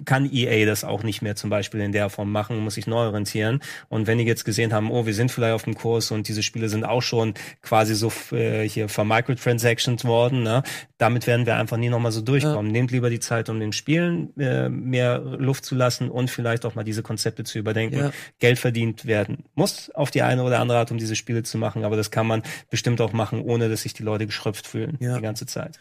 kann 0.05 0.31
EA 0.31 0.67
das 0.67 0.85
auch 0.85 1.03
nicht 1.03 1.23
mehr 1.23 1.37
zum 1.37 1.51
Beispiel 1.51 1.81
in 1.81 1.93
der 1.93 2.11
Form 2.11 2.31
machen, 2.31 2.59
muss 2.59 2.75
sich 2.75 2.87
neu 2.87 3.07
orientieren. 3.07 3.61
Und 3.89 4.07
wenn 4.07 4.19
die 4.19 4.25
jetzt 4.25 4.45
gesehen 4.45 4.73
haben, 4.73 4.91
oh, 4.91 5.07
wir 5.07 5.15
sind 5.15 5.31
vielleicht 5.31 5.55
auf 5.55 5.65
dem 5.65 5.75
Kurs 5.75 6.11
und 6.11 6.29
diese 6.29 6.43
Spiele 6.43 6.69
sind 6.69 6.85
auch 6.85 7.03
schon 7.03 7.35
quasi 7.63 7.95
so 7.95 8.13
äh, 8.33 8.69
hier 8.69 8.89
von 8.89 9.09
Microtransactions 9.09 10.05
worden, 10.05 10.43
ne? 10.43 10.63
damit 10.99 11.27
werden 11.27 11.47
wir 11.47 11.57
einfach 11.57 11.77
nie 11.77 11.89
nochmal 11.89 12.13
so 12.13 12.21
durchkommen. 12.21 12.71
Nehmt 12.71 12.91
lieber 12.91 13.11
die 13.11 13.21
Zeit, 13.21 13.49
um 13.49 13.59
den 13.59 13.73
Spielen 13.73 14.37
äh, 14.39 14.69
mehr 14.69 15.19
Luft 15.19 15.65
zu 15.65 15.75
lassen 15.75 16.11
und 16.11 16.31
vielleicht 16.31 16.67
auch 16.67 16.75
mal 16.75 16.85
diese 16.85 17.03
Konzepte 17.03 17.45
zu 17.45 17.59
überdenken. 17.59 17.97
Ja. 17.99 18.11
Geld 18.39 18.59
verdient 18.59 19.07
werden 19.07 19.45
muss 19.55 19.91
auf 19.91 20.11
die 20.11 20.23
eine 20.23 20.43
oder 20.43 20.61
andere 20.61 20.79
Art, 20.79 20.91
um 20.91 20.99
diese 20.99 21.17
Spiele 21.17 21.43
zu 21.43 21.59
machen, 21.59 21.85
aber 21.85 21.97
das 21.97 22.11
kann 22.11 22.27
man 22.27 22.43
bestimmt 22.71 23.01
auch 23.01 23.13
machen, 23.13 23.41
ohne 23.41 23.69
dass 23.69 23.83
sich 23.83 23.95
die 23.95 24.03
Leute 24.03 24.27
geschröpft 24.27 24.67
fühlen 24.67 24.99
Ja. 25.01 25.17
die 25.17 25.23
ganze 25.23 25.47
Zeit. 25.47 25.79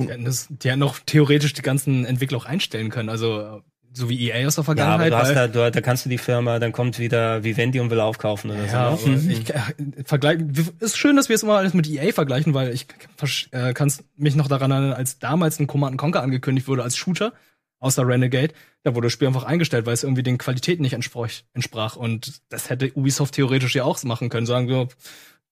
Die 0.00 0.08
hätten, 0.08 0.24
das, 0.24 0.46
die 0.48 0.68
hätten 0.68 0.78
noch 0.80 0.98
theoretisch 1.04 1.52
die 1.54 1.62
ganzen 1.62 2.04
Entwickler 2.04 2.38
auch 2.38 2.46
einstellen 2.46 2.88
können. 2.90 3.08
Also 3.08 3.62
so 3.92 4.08
wie 4.08 4.28
EA 4.30 4.46
aus 4.46 4.54
der 4.54 4.62
Ja, 4.64 4.68
aber 4.70 5.04
Vergangenheit. 5.04 5.12
du 5.12 5.16
hast 5.16 5.34
da, 5.34 5.48
du, 5.48 5.70
da 5.72 5.80
kannst 5.80 6.04
du 6.04 6.08
die 6.08 6.18
Firma, 6.18 6.58
dann 6.60 6.72
kommt 6.72 6.98
wieder 7.00 7.42
Vivendi 7.42 7.80
und 7.80 7.90
will 7.90 7.98
aufkaufen 8.00 8.50
oder 8.50 8.64
Ja, 8.66 8.96
so. 8.96 9.08
ne? 9.08 9.16
aber 9.16 9.30
ich 9.30 9.50
äh, 9.54 10.04
vergleich, 10.04 10.38
ist 10.78 10.96
schön, 10.98 11.16
dass 11.16 11.28
wir 11.28 11.34
es 11.34 11.42
immer 11.42 11.56
alles 11.56 11.74
mit 11.74 11.88
EA 11.88 12.12
vergleichen, 12.12 12.54
weil 12.54 12.72
ich 12.72 12.86
äh, 13.50 13.72
kann 13.72 13.92
mich 14.14 14.36
noch 14.36 14.46
daran 14.46 14.70
erinnern, 14.70 14.92
als 14.92 15.18
damals 15.18 15.58
ein 15.58 15.66
Command 15.66 15.96
Conquer 15.98 16.22
angekündigt 16.22 16.68
wurde 16.68 16.82
als 16.84 16.96
Shooter, 16.96 17.32
außer 17.80 18.06
Renegade, 18.06 18.52
da 18.84 18.94
wurde 18.94 19.06
das 19.06 19.12
Spiel 19.14 19.26
einfach 19.26 19.44
eingestellt, 19.44 19.86
weil 19.86 19.94
es 19.94 20.04
irgendwie 20.04 20.22
den 20.22 20.38
Qualitäten 20.38 20.82
nicht 20.82 20.92
entsprach. 20.92 21.30
entsprach. 21.54 21.96
Und 21.96 22.42
das 22.50 22.70
hätte 22.70 22.92
Ubisoft 22.94 23.34
theoretisch 23.34 23.74
ja 23.74 23.84
auch 23.84 24.00
machen 24.04 24.28
können, 24.28 24.46
sagen 24.46 24.68
so, 24.68 24.88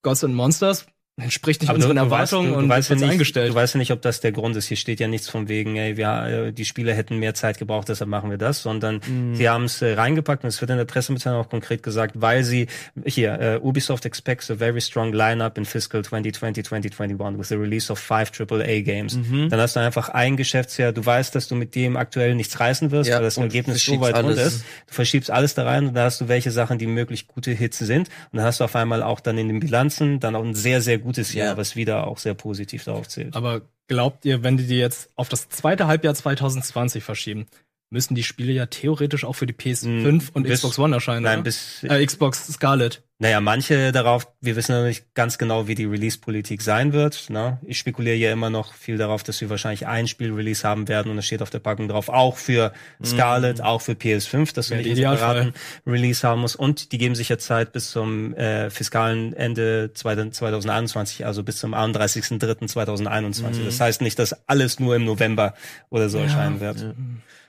Gods 0.03 0.23
and 0.23 0.35
Monsters 0.35 0.85
entspricht 1.19 1.61
nicht 1.61 1.69
Aber 1.69 1.79
du, 1.79 1.85
unseren 1.87 1.97
du, 1.97 2.11
weißt, 2.11 2.31
Erwartungen 2.33 2.49
du, 2.49 2.53
du, 2.53 2.59
und 2.63 2.69
weißt 2.69 2.91
nicht, 2.91 3.03
eingestellt. 3.03 3.49
du 3.51 3.55
weißt 3.55 3.73
ja 3.73 3.77
nicht, 3.79 3.91
ob 3.91 4.01
das 4.03 4.19
der 4.21 4.31
Grund 4.31 4.55
ist. 4.55 4.67
Hier 4.67 4.77
steht 4.77 4.99
ja 4.99 5.07
nichts 5.07 5.27
von 5.29 5.47
wegen, 5.49 5.75
ey, 5.75 5.97
wir, 5.97 6.47
äh, 6.47 6.53
die 6.53 6.63
Spieler 6.65 6.93
hätten 6.93 7.17
mehr 7.17 7.33
Zeit 7.33 7.57
gebraucht, 7.57 7.89
deshalb 7.89 8.09
machen 8.09 8.29
wir 8.29 8.37
das, 8.37 8.61
sondern 8.61 9.01
Mhm. 9.07 9.35
sie 9.35 9.49
haben 9.49 9.63
es 9.65 9.81
äh, 9.81 9.93
reingepackt 9.93 10.43
und 10.43 10.49
es 10.49 10.61
wird 10.61 10.69
in 10.71 10.77
der 10.77 10.85
Pressemitteilung 10.85 11.41
auch 11.41 11.49
konkret 11.49 11.81
gesagt, 11.81 12.13
weil 12.21 12.43
sie 12.43 12.67
hier 13.05 13.39
äh, 13.39 13.59
Ubisoft 13.61 14.05
expects 14.05 14.51
a 14.51 14.55
very 14.55 14.79
strong 14.79 15.11
lineup 15.11 15.57
in 15.57 15.65
fiscal 15.65 16.03
2020 16.03 16.63
2021 16.63 17.39
with 17.39 17.47
the 17.49 17.55
release 17.55 17.91
of 17.91 17.97
five 17.97 18.31
AAA 18.31 18.81
games. 18.81 19.15
Mhm. 19.17 19.49
Dann 19.49 19.59
hast 19.59 19.75
du 19.75 19.79
einfach 19.79 20.09
ein 20.09 20.37
Geschäftsjahr, 20.37 20.91
du 20.91 21.03
weißt, 21.05 21.33
dass 21.33 21.47
du 21.47 21.55
mit 21.55 21.73
dem 21.73 21.97
aktuell 21.97 22.35
nichts 22.35 22.59
reißen 22.59 22.91
wirst, 22.91 23.09
Ja, 23.09 23.15
weil 23.17 23.23
das 23.23 23.37
Ergebnis 23.37 23.83
so 23.83 23.99
weit 24.01 24.13
alles. 24.15 24.37
ist. 24.39 24.65
Du 24.87 24.93
verschiebst 24.93 25.31
alles 25.31 25.55
da 25.55 25.63
rein 25.63 25.87
und 25.87 25.93
da 25.95 26.03
hast 26.03 26.21
du 26.21 26.27
welche 26.27 26.51
Sachen, 26.51 26.77
die 26.77 26.85
möglich 26.87 27.27
gute 27.27 27.51
Hits 27.51 27.79
sind. 27.79 28.07
Und 28.31 28.37
dann 28.37 28.45
hast 28.45 28.59
du 28.59 28.63
auf 28.65 28.75
einmal 28.75 29.01
auch 29.01 29.19
dann 29.19 29.37
in 29.39 29.47
den 29.47 29.59
Bilanzen 29.59 30.19
dann 30.19 30.35
auch 30.35 30.43
ein 30.43 30.53
sehr, 30.53 30.79
sehr 30.81 30.99
gutes 31.07 31.33
Jahr, 31.33 31.47
Ja. 31.47 31.57
was 31.57 31.75
wieder 31.75 32.05
auch 32.07 32.17
sehr 32.17 32.33
positiv 32.33 32.83
darauf 32.83 33.07
zählt. 33.07 33.35
Aber 33.35 33.61
glaubt 33.87 34.25
ihr, 34.25 34.43
wenn 34.43 34.57
die 34.57 34.67
die 34.67 34.77
jetzt 34.77 35.09
auf 35.15 35.29
das 35.29 35.47
zweite 35.49 35.87
Halbjahr 35.87 36.13
2020 36.13 37.03
verschieben, 37.03 37.47
müssen 37.89 38.15
die 38.15 38.23
Spiele 38.23 38.51
ja 38.51 38.65
theoretisch 38.65 39.23
auch 39.23 39.33
für 39.33 39.45
die 39.47 39.53
PS5 39.53 40.29
und 40.33 40.43
Hm, 40.43 40.43
bis- 40.43 40.59
Xbox 40.59 40.77
One 40.79 40.95
erscheinen? 40.95 41.23
Nein, 41.23 41.35
oder? 41.35 41.43
bis, 41.43 41.83
äh, 41.83 42.05
Xbox 42.05 42.47
Scarlet. 42.51 43.01
naja, 43.19 43.39
manche 43.41 43.91
darauf, 43.93 44.27
wir 44.41 44.55
wissen 44.57 44.75
noch 44.75 44.83
nicht 44.85 45.13
ganz 45.15 45.37
genau, 45.37 45.67
wie 45.67 45.73
die 45.75 45.85
Release-Politik 45.85 46.61
sein 46.61 46.91
wird. 46.93 47.29
Ne? 47.29 47.59
Ich 47.65 47.77
spekuliere 47.79 48.15
ja 48.17 48.31
immer 48.33 48.49
noch 48.49 48.73
viel 48.73 48.97
darauf, 48.97 49.23
dass 49.23 49.39
wir 49.41 49.49
wahrscheinlich 49.49 49.87
ein 49.87 50.07
Spiel-Release 50.07 50.67
haben 50.67 50.87
werden 50.89 51.11
und 51.11 51.17
es 51.17 51.25
steht 51.25 51.41
auf 51.41 51.49
der 51.49 51.59
Packung 51.59 51.87
drauf, 51.87 52.09
auch 52.09 52.37
für 52.37 52.73
Scarlet, 53.03 53.61
auch 53.61 53.81
für 53.81 53.93
PS5, 53.93 54.53
dass 54.53 54.67
du 54.67 54.75
nicht 54.75 54.85
einen 54.87 54.95
separaten 54.97 55.53
Release 55.87 56.27
haben 56.27 56.41
musst. 56.41 56.57
Und 56.57 56.91
die 56.91 56.97
geben 56.99 57.15
sich 57.15 57.29
ja 57.29 57.37
Zeit 57.39 57.71
bis 57.71 57.89
zum 57.89 58.35
äh, 58.35 58.69
fiskalen 58.69 59.33
Ende 59.33 59.91
2021, 59.93 61.25
also 61.25 61.41
bis 61.43 61.57
zum 61.57 61.73
31.03.2021. 61.73 63.63
Das 63.65 63.79
heißt 63.79 64.01
nicht, 64.01 64.19
dass 64.19 64.47
alles 64.47 64.79
nur 64.79 64.95
im 64.95 65.05
November 65.05 65.53
oder 65.89 66.09
so 66.09 66.17
erscheinen 66.19 66.59
wird. 66.59 66.85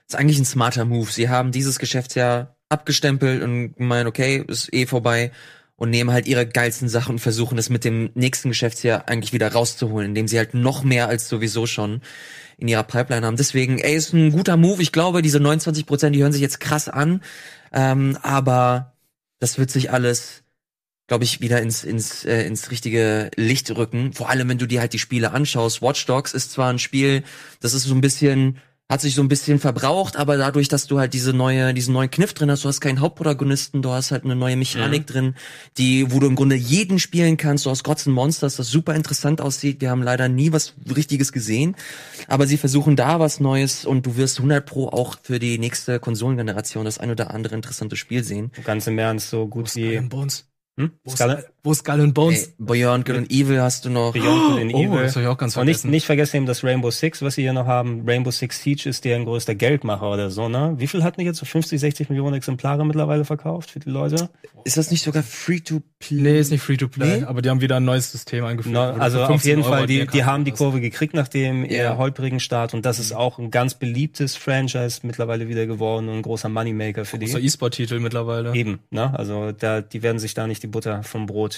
Ist 0.09 0.17
eigentlich 0.17 0.39
ein 0.39 0.45
smarter 0.45 0.85
Move. 0.85 1.11
Sie 1.11 1.29
haben 1.29 1.53
dieses 1.53 1.79
Geschäftsjahr 1.79 2.57
abgestempelt 2.69 3.43
und 3.43 3.79
meinen, 3.79 4.07
okay, 4.07 4.43
ist 4.47 4.73
eh 4.73 4.87
vorbei 4.87 5.33
und 5.77 5.91
nehmen 5.91 6.11
halt 6.11 6.27
ihre 6.27 6.47
geilsten 6.47 6.89
Sachen 6.89 7.13
und 7.13 7.19
versuchen 7.19 7.59
es 7.59 7.71
mit 7.71 7.85
dem 7.85 8.11
nächsten 8.15 8.49
Geschäftsjahr 8.49 9.09
eigentlich 9.09 9.33
wieder 9.33 9.53
rauszuholen, 9.53 10.09
indem 10.09 10.27
sie 10.27 10.39
halt 10.39 10.55
noch 10.55 10.83
mehr 10.83 11.09
als 11.09 11.29
sowieso 11.29 11.67
schon 11.67 12.01
in 12.57 12.69
ihrer 12.69 12.83
Pipeline 12.83 13.27
haben. 13.27 13.37
Deswegen, 13.37 13.79
ey, 13.79 13.95
ist 13.95 14.13
ein 14.13 14.33
guter 14.33 14.57
Move. 14.57 14.83
Ich 14.83 14.93
glaube, 14.93 15.23
diese 15.23 15.41
29 15.41 15.87
Prozent, 15.87 16.17
die 16.17 16.23
hören 16.23 16.33
sich 16.33 16.43
jetzt 16.43 16.59
krass 16.59 16.89
an, 16.89 17.23
ähm, 17.73 18.19
aber 18.23 18.95
das 19.39 19.59
wird 19.59 19.71
sich 19.71 19.93
alles 19.93 20.43
glaube 21.09 21.25
ich, 21.25 21.41
wieder 21.41 21.63
ins, 21.63 21.85
ins, 21.85 22.25
äh, 22.27 22.43
ins 22.43 22.71
richtige 22.71 23.31
Licht 23.35 23.75
rücken. 23.75 24.13
Vor 24.13 24.29
allem, 24.29 24.49
wenn 24.51 24.59
du 24.59 24.67
dir 24.67 24.81
halt 24.81 24.93
die 24.93 24.99
Spiele 24.99 25.33
anschaust. 25.33 25.81
Watch 25.81 26.05
Dogs 26.05 26.35
ist 26.35 26.53
zwar 26.53 26.71
ein 26.71 26.79
Spiel, 26.79 27.25
das 27.61 27.73
ist 27.73 27.85
so 27.85 27.95
ein 27.95 28.03
bisschen, 28.03 28.59
hat 28.91 29.03
sich 29.03 29.15
so 29.15 29.23
ein 29.23 29.29
bisschen 29.29 29.59
verbraucht, 29.59 30.17
aber 30.17 30.39
dadurch, 30.39 30.69
dass 30.69 30.87
du 30.87 30.99
halt 30.99 31.13
diese 31.13 31.35
neue, 31.35 31.75
diesen 31.75 31.93
neuen 31.93 32.11
Kniff 32.11 32.33
drin 32.33 32.51
hast, 32.51 32.65
du 32.65 32.69
hast 32.69 32.81
keinen 32.81 33.01
Hauptprotagonisten, 33.01 33.83
du 33.83 33.91
hast 33.91 34.13
halt 34.13 34.25
eine 34.25 34.35
neue 34.35 34.57
Mechanik 34.57 35.07
drin, 35.07 35.35
die, 35.77 36.11
wo 36.11 36.21
du 36.21 36.27
im 36.27 36.37
Grunde 36.37 36.57
jeden 36.57 36.99
spielen 36.99 37.37
kannst. 37.37 37.67
Du 37.67 37.71
hast 37.71 37.85
Gods 37.85 38.07
and 38.07 38.15
Monsters, 38.15 38.57
das 38.57 38.71
super 38.71 38.95
interessant 38.95 39.43
aussieht. 39.43 39.83
Wir 39.83 39.91
haben 39.91 40.03
leider 40.03 40.29
nie 40.29 40.53
was 40.53 40.75
Richtiges 40.95 41.33
gesehen, 41.33 41.77
aber 42.29 42.47
sie 42.47 42.57
versuchen 42.57 42.97
da 42.97 43.21
was 43.21 43.41
Neues 43.41 43.85
und 43.85 44.07
du 44.07 44.17
wirst 44.17 44.39
100 44.39 44.65
pro 44.65 44.89
auch 44.89 45.19
für 45.23 45.39
die 45.39 45.59
nächste 45.59 46.01
Konsolengeneration 46.01 46.87
das 46.87 46.97
ein 46.99 47.11
oder 47.11 47.35
andere 47.35 47.57
interessante 47.57 47.97
Spiel 47.97 48.25
sehen. 48.25 48.53
Ganz 48.65 48.87
im 48.87 48.99
Ernst, 48.99 49.29
so 49.29 49.47
gut 49.47 49.75
wie 49.77 49.99
hm? 50.79 50.93
Wo 51.03 51.11
ist, 51.11 51.19
Skull, 51.19 51.45
wo 51.69 51.75
Skull 51.75 52.01
and 52.01 52.15
Bones? 52.15 52.47
Ey, 52.47 52.53
Beyond 52.59 53.05
Good 53.05 53.17
and 53.17 53.31
Evil 53.31 53.61
hast 53.61 53.85
du 53.85 53.91
noch. 53.91 54.13
Beyond 54.15 54.53
Good 54.53 54.61
and 54.63 54.75
Oh, 54.75 54.79
Evil. 54.83 55.03
das 55.03 55.15
hab 55.17 55.23
ich 55.23 55.29
auch 55.29 55.37
ganz 55.39 55.57
Und 55.57 55.67
nicht, 55.67 55.77
vergessen. 55.77 55.91
nicht 55.91 56.07
vergessen 56.07 56.37
eben 56.39 56.47
das 56.47 56.65
Rainbow 56.65 56.91
Six, 56.91 57.21
was 57.23 57.35
sie 57.35 57.43
hier 57.43 57.53
noch 57.53 57.67
haben. 57.67 58.05
Rainbow 58.07 58.31
Six 58.31 58.63
Siege 58.63 58.89
ist 58.89 59.05
deren 59.05 59.25
größter 59.27 59.55
Geldmacher 59.55 60.11
oder 60.11 60.31
so, 60.31 60.49
ne? 60.49 60.75
Wie 60.79 60.87
viel 60.87 61.05
hatten 61.05 61.21
die 61.21 61.27
jetzt? 61.27 61.39
So 61.39 61.45
50, 61.47 61.79
60 61.79 62.09
Millionen 62.09 62.35
Exemplare 62.35 62.85
mittlerweile 62.87 63.25
verkauft 63.25 63.71
für 63.71 63.81
die 63.81 63.91
Leute? 63.91 64.31
Ist 64.65 64.77
das 64.77 64.91
nicht 64.91 65.03
sogar 65.03 65.23
free 65.23 65.61
to 65.61 65.83
play? 65.99 66.21
Nee, 66.21 66.39
ist 66.41 66.51
nicht 66.51 66.63
free 66.63 66.77
to 66.77 66.89
play, 66.89 67.19
Nee? 67.19 67.25
aber 67.25 67.43
die 67.43 67.51
haben 67.51 67.61
wieder 67.61 67.77
ein 67.77 67.85
neues 67.85 68.11
System 68.11 68.45
eingeführt. 68.45 68.73
No, 68.75 68.81
also 68.81 69.21
auf 69.23 69.29
15 69.29 69.49
jeden 69.51 69.63
Euro 69.63 69.73
Fall, 69.73 69.87
die, 69.87 70.07
die 70.07 70.25
haben 70.25 70.45
die. 70.45 70.53
Kurve 70.53 70.81
gekriegt 70.81 71.15
nach 71.15 71.29
dem 71.29 71.63
Ja. 71.65 71.71
eher 71.71 71.99
holprigen 71.99 72.41
Start 72.41 72.75
und 72.75 72.85
das 72.85 72.99
ist 72.99 73.13
auch 73.13 73.39
ein 73.39 73.51
ganz 73.51 73.75
beliebtes 73.75 74.35
Franchise 74.37 75.01
mittlerweile 75.05 75.49
wieder 75.49 75.67
geworden 75.67 76.09
und 76.09 76.17
ein 76.17 76.23
großer 76.23 76.49
Moneymaker 76.49 77.05
für 77.05 77.19
die. 77.19 77.27
Großer 77.27 77.41
E-Sport-Titel 77.41 78.01
mittlerweile. 78.01 78.55
Eben, 78.55 78.81
ne? 78.91 79.17
Also 79.17 79.53
da, 79.53 79.81
die 79.81 80.03
werden 80.03 80.19
sich 80.19 80.35
da 80.35 80.47
nicht 80.47 80.63
die 80.63 80.67
Butter 80.67 81.03
vom 81.03 81.27
Brot 81.27 81.58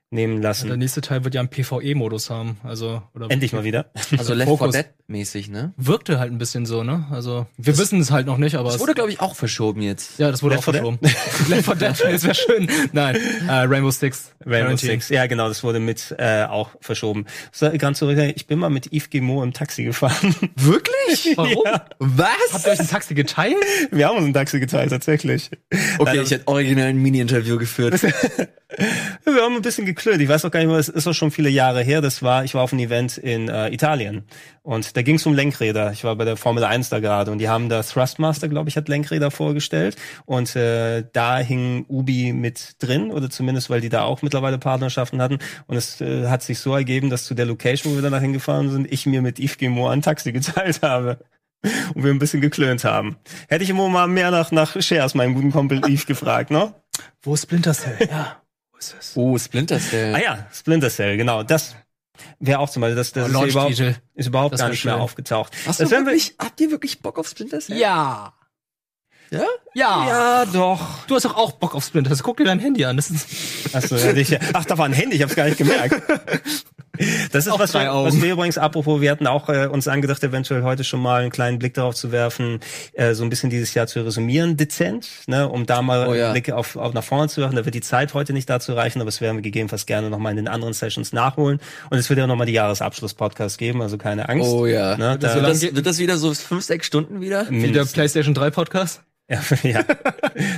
nehmen 0.11 0.41
Der 0.41 0.49
lassen. 0.49 0.77
nächste 0.77 1.01
Teil 1.01 1.23
wird 1.23 1.33
ja 1.35 1.41
einen 1.41 1.49
PvE-Modus 1.49 2.29
haben. 2.29 2.57
Also, 2.63 3.01
oder 3.15 3.31
Endlich 3.31 3.53
mal 3.53 3.63
wieder. 3.63 3.91
Also 4.17 4.33
Left 4.33 4.49
4 4.49 4.57
Fokus. 4.57 4.75
Dead 4.75 4.85
mäßig, 5.07 5.49
ne? 5.49 5.73
Wirkte 5.77 6.19
halt 6.19 6.31
ein 6.31 6.37
bisschen 6.37 6.65
so, 6.65 6.83
ne? 6.83 7.05
Also, 7.11 7.47
wir 7.57 7.77
wissen 7.77 7.99
es 7.99 8.11
halt 8.11 8.27
noch 8.27 8.37
nicht, 8.37 8.55
aber 8.55 8.65
Das 8.65 8.75
es, 8.75 8.81
wurde, 8.81 8.93
glaube 8.93 9.09
ich, 9.09 9.19
auch 9.21 9.35
verschoben 9.35 9.81
jetzt. 9.81 10.19
ja, 10.19 10.29
das 10.31 10.43
wurde 10.43 10.55
Left 10.55 10.67
auch 10.67 10.73
4 10.73 10.81
Dead? 10.81 10.99
verschoben. 10.99 11.49
Left 11.49 11.65
4 11.65 11.75
Dead, 11.75 12.13
das 12.13 12.23
wäre 12.23 12.35
schön. 12.35 12.69
Nein, 12.91 13.15
äh, 13.47 13.51
Rainbow 13.51 13.91
Six. 13.91 14.33
Rainbow. 14.45 14.75
Six. 14.75 15.09
Ja, 15.09 15.25
genau, 15.27 15.47
das 15.47 15.63
wurde 15.63 15.79
mit 15.79 16.13
äh, 16.17 16.43
auch 16.43 16.71
verschoben. 16.81 17.25
So, 17.51 17.69
ganz 17.77 17.99
zurück, 17.99 18.17
ich 18.35 18.47
bin 18.47 18.59
mal 18.59 18.69
mit 18.69 18.91
Yves 18.93 19.09
Guillemot 19.09 19.43
im 19.45 19.53
Taxi 19.53 19.83
gefahren. 19.83 20.35
Wirklich? 20.55 21.37
Warum? 21.37 21.63
Was? 21.99 22.27
Habt 22.53 22.65
ihr 22.65 22.71
euch 22.73 22.79
ein 22.79 22.89
Taxi 22.89 23.13
geteilt? 23.13 23.55
Wir 23.91 24.07
haben 24.07 24.17
uns 24.17 24.25
ein 24.27 24.33
Taxi 24.33 24.59
geteilt, 24.59 24.89
tatsächlich. 24.89 25.49
Okay, 25.97 26.15
Nein, 26.17 26.21
ich 26.23 26.31
hätte 26.31 26.47
original 26.47 26.87
ein 26.87 26.97
Mini-Interview 26.97 27.57
geführt. 27.57 28.01
Wir 28.01 29.41
haben 29.41 29.55
ein 29.55 29.61
bisschen 29.61 29.85
geklönt. 30.01 30.21
Ich 30.21 30.29
weiß 30.29 30.45
auch 30.45 30.51
gar 30.51 30.59
nicht 30.59 30.69
mehr, 30.69 30.77
es 30.77 30.89
ist 30.89 31.07
auch 31.07 31.13
schon 31.13 31.31
viele 31.31 31.49
Jahre 31.49 31.83
her. 31.83 32.01
Das 32.01 32.23
war, 32.23 32.43
ich 32.43 32.55
war 32.55 32.63
auf 32.63 32.73
einem 32.73 32.83
Event 32.83 33.17
in 33.17 33.49
äh, 33.49 33.69
Italien 33.69 34.23
und 34.63 34.97
da 34.97 35.01
ging 35.03 35.15
es 35.15 35.25
um 35.25 35.33
Lenkräder. 35.33 35.91
Ich 35.91 36.03
war 36.03 36.15
bei 36.15 36.25
der 36.25 36.37
Formel 36.37 36.63
1 36.63 36.89
da 36.89 36.99
gerade 36.99 37.31
und 37.31 37.37
die 37.37 37.49
haben 37.49 37.69
da 37.69 37.83
Thrustmaster, 37.83 38.49
glaube 38.49 38.69
ich, 38.69 38.77
hat 38.77 38.89
Lenkräder 38.89 39.29
vorgestellt 39.29 39.95
und 40.25 40.55
äh, 40.55 41.03
da 41.13 41.37
hing 41.37 41.85
Ubi 41.87 42.33
mit 42.33 42.75
drin 42.79 43.11
oder 43.11 43.29
zumindest, 43.29 43.69
weil 43.69 43.81
die 43.81 43.89
da 43.89 44.03
auch 44.03 44.21
mittlerweile 44.21 44.57
Partnerschaften 44.57 45.21
hatten 45.21 45.37
und 45.67 45.77
es 45.77 46.01
äh, 46.01 46.27
hat 46.27 46.41
sich 46.41 46.59
so 46.59 46.75
ergeben, 46.75 47.09
dass 47.09 47.25
zu 47.25 47.35
der 47.35 47.45
Location, 47.45 47.93
wo 47.93 47.97
wir 47.97 48.03
danach 48.03 48.21
hingefahren 48.21 48.71
sind, 48.71 48.91
ich 48.91 49.05
mir 49.05 49.21
mit 49.21 49.39
Yves 49.39 49.57
Guillemot 49.57 49.91
ein 49.91 50.01
Taxi 50.01 50.31
geteilt 50.33 50.81
habe. 50.81 51.19
Und 51.93 52.03
wir 52.03 52.09
ein 52.09 52.17
bisschen 52.17 52.41
geklönt 52.41 52.83
haben. 52.85 53.17
Hätte 53.47 53.63
ich 53.63 53.69
immer 53.69 53.87
mal 53.87 54.07
mehr 54.07 54.31
nach, 54.31 54.51
nach 54.51 54.81
Shares, 54.81 55.13
meinem 55.13 55.35
guten 55.35 55.51
Kumpel 55.51 55.79
Yves, 55.87 56.07
gefragt, 56.07 56.49
ne? 56.49 56.73
Wo 57.21 57.35
ist 57.35 57.43
Splinter 57.43 57.73
Cell? 57.73 57.99
Ja. 58.09 58.40
Ist 58.81 58.95
es? 58.99 59.11
Oh, 59.15 59.37
Splinter 59.37 59.79
Cell. 59.79 60.15
Ah 60.15 60.19
ja, 60.19 60.47
Splinter 60.51 60.89
Cell, 60.89 61.15
genau. 61.15 61.43
Das 61.43 61.75
wäre 62.39 62.59
auch 62.59 62.69
zum 62.69 62.81
Beispiel, 62.81 62.95
das, 62.95 63.11
das 63.11 63.33
Oh, 63.33 63.43
ist, 63.43 63.51
überhaupt, 63.53 63.79
ist 64.15 64.27
überhaupt 64.27 64.53
Das 64.53 64.59
gar 64.61 64.69
nicht 64.69 64.83
mehr 64.85 64.95
schön. 64.95 65.01
aufgetaucht. 65.01 65.53
Hast 65.67 65.79
das 65.79 65.89
du 65.89 65.91
werden 65.95 66.05
wir- 66.05 66.13
wirklich, 66.13 66.35
habt 66.39 66.59
ihr 66.61 66.71
wirklich 66.71 66.99
Bock 67.01 67.19
auf 67.19 67.27
Splinter 67.27 67.59
Cell? 67.59 67.77
Ja. 67.77 68.33
Ja? 69.29 69.45
Ja. 69.75 70.07
Ja, 70.07 70.45
doch. 70.45 71.05
Du 71.07 71.15
hast 71.15 71.23
doch 71.25 71.37
auch 71.37 71.51
Bock 71.53 71.75
auf 71.75 71.85
Splinter 71.85 72.09
Cell. 72.13 72.23
Guck 72.23 72.37
dir 72.37 72.43
dein 72.45 72.59
Handy 72.59 72.83
an. 72.85 72.97
Das 72.97 73.09
ist 73.11 73.73
Achso, 73.73 73.95
ja, 73.95 74.13
ich, 74.13 74.37
ach, 74.53 74.65
da 74.65 74.77
war 74.77 74.85
ein 74.85 74.93
Handy, 74.93 75.15
ich 75.17 75.21
hab's 75.21 75.35
gar 75.35 75.45
nicht 75.45 75.57
gemerkt. 75.57 76.01
Das 77.31 77.47
ist 77.47 77.57
was 77.57 77.73
wir, 77.73 77.81
was 77.93 78.21
wir 78.21 78.33
übrigens, 78.33 78.57
apropos, 78.57 78.99
wir 79.01 79.11
hatten 79.11 79.25
auch 79.27 79.47
äh, 79.49 79.67
uns 79.67 79.87
angedacht, 79.87 80.23
eventuell 80.23 80.63
heute 80.63 80.83
schon 80.83 81.01
mal 81.01 81.21
einen 81.21 81.31
kleinen 81.31 81.57
Blick 81.57 81.73
darauf 81.73 81.95
zu 81.95 82.11
werfen, 82.11 82.59
äh, 82.93 83.13
so 83.13 83.23
ein 83.23 83.29
bisschen 83.29 83.49
dieses 83.49 83.73
Jahr 83.73 83.87
zu 83.87 84.01
resümieren, 84.01 84.57
dezent, 84.57 85.07
ne, 85.27 85.47
um 85.47 85.65
da 85.65 85.81
mal 85.81 86.07
Oh 86.07 86.13
ja. 86.13 86.25
einen 86.25 86.33
Blick 86.33 86.51
auf, 86.51 86.75
auf 86.75 86.93
nach 86.93 87.03
vorne 87.03 87.29
zu 87.29 87.41
werfen. 87.41 87.55
Da 87.55 87.63
wird 87.65 87.75
die 87.75 87.81
Zeit 87.81 88.13
heute 88.13 88.33
nicht 88.33 88.49
dazu 88.49 88.73
reichen, 88.73 88.99
aber 88.99 89.07
es 89.09 89.21
werden 89.21 89.37
wir 89.37 89.41
gegebenenfalls 89.41 89.85
gerne 89.85 90.09
nochmal 90.09 90.31
in 90.31 90.37
den 90.37 90.47
anderen 90.47 90.73
Sessions 90.73 91.13
nachholen. 91.13 91.59
Und 91.89 91.97
es 91.97 92.09
wird 92.09 92.19
ja 92.19 92.27
nochmal 92.27 92.45
die 92.47 92.53
Jahresabschluss-Podcast 92.53 93.57
geben, 93.57 93.81
also 93.81 93.97
keine 93.97 94.27
Angst. 94.29 94.49
Oh 94.49 94.65
ja. 94.65 94.97
Ne, 94.97 95.17
das 95.17 95.33
da, 95.33 95.41
Wird 95.41 95.49
das, 95.49 95.61
wird 95.61 95.85
das 95.85 95.97
wieder 95.99 96.17
so 96.17 96.33
fünf, 96.33 96.63
sechs 96.63 96.87
Stunden 96.87 97.21
wieder? 97.21 97.47
wie 97.49 97.71
der. 97.71 97.85
PlayStation 97.85 98.33
3 98.33 98.49
Podcast. 98.51 99.01
Ja, 99.31 99.41
ja. 99.63 99.85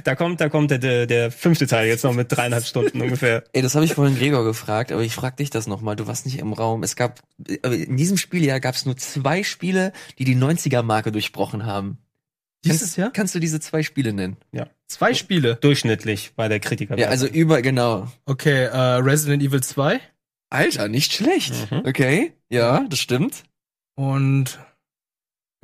da 0.04 0.16
kommt, 0.16 0.42
da 0.42 0.50
kommt 0.50 0.72
der, 0.72 0.80
der, 0.80 1.06
der 1.06 1.32
fünfte 1.32 1.68
Teil 1.68 1.88
jetzt 1.88 2.04
noch 2.04 2.14
mit 2.14 2.32
dreieinhalb 2.32 2.66
Stunden 2.66 3.02
ungefähr. 3.02 3.44
Ey, 3.54 3.62
das 3.62 3.76
habe 3.76 3.86
ich 3.86 3.94
vorhin 3.94 4.18
Gregor 4.18 4.44
gefragt, 4.44 4.92
aber 4.92 5.04
ich 5.04 5.14
frag 5.14 5.38
dich 5.38 5.52
das 5.52 5.68
nochmal. 5.68 5.96
Du 5.96 6.08
warst 6.08 6.26
nicht 6.26 6.40
im 6.40 6.54
Raum. 6.54 6.82
Es 6.82 6.96
gab, 6.96 7.22
in 7.48 7.98
diesem 7.98 8.18
Spieljahr 8.18 8.60
gab 8.60 8.74
es 8.74 8.86
nur 8.86 8.98
zwei 8.98 9.44
Spiele, 9.44 9.94
die 10.18 10.26
die 10.26 10.36
90er-Marke 10.36 11.12
durchbrochen 11.12 11.66
haben. 11.66 12.00
Dieses 12.66 12.82
kannst, 12.82 12.98
Jahr? 12.98 13.12
Kannst 13.12 13.36
du 13.36 13.40
diese 13.40 13.60
zwei 13.60 13.84
Spiele 13.84 14.14
nennen? 14.14 14.38
Zwei 14.88 15.14
Spiele. 15.14 15.56
Durchschnittlich 15.56 16.32
bei 16.36 16.48
der 16.48 16.60
Kritiker. 16.60 16.98
Ja, 16.98 17.10
also 17.10 17.28
über, 17.28 17.62
genau. 17.62 18.12
Okay, 18.26 18.66
äh, 18.66 18.78
Resident 18.78 19.44
Evil 19.44 19.62
2 19.62 20.00
Alter, 20.50 20.88
nicht 20.88 21.14
schlecht. 21.14 21.72
Mhm. 21.72 21.82
Okay, 21.86 22.34
ja, 22.50 22.86
das 22.88 23.00
stimmt. 23.00 23.44
und 23.96 24.60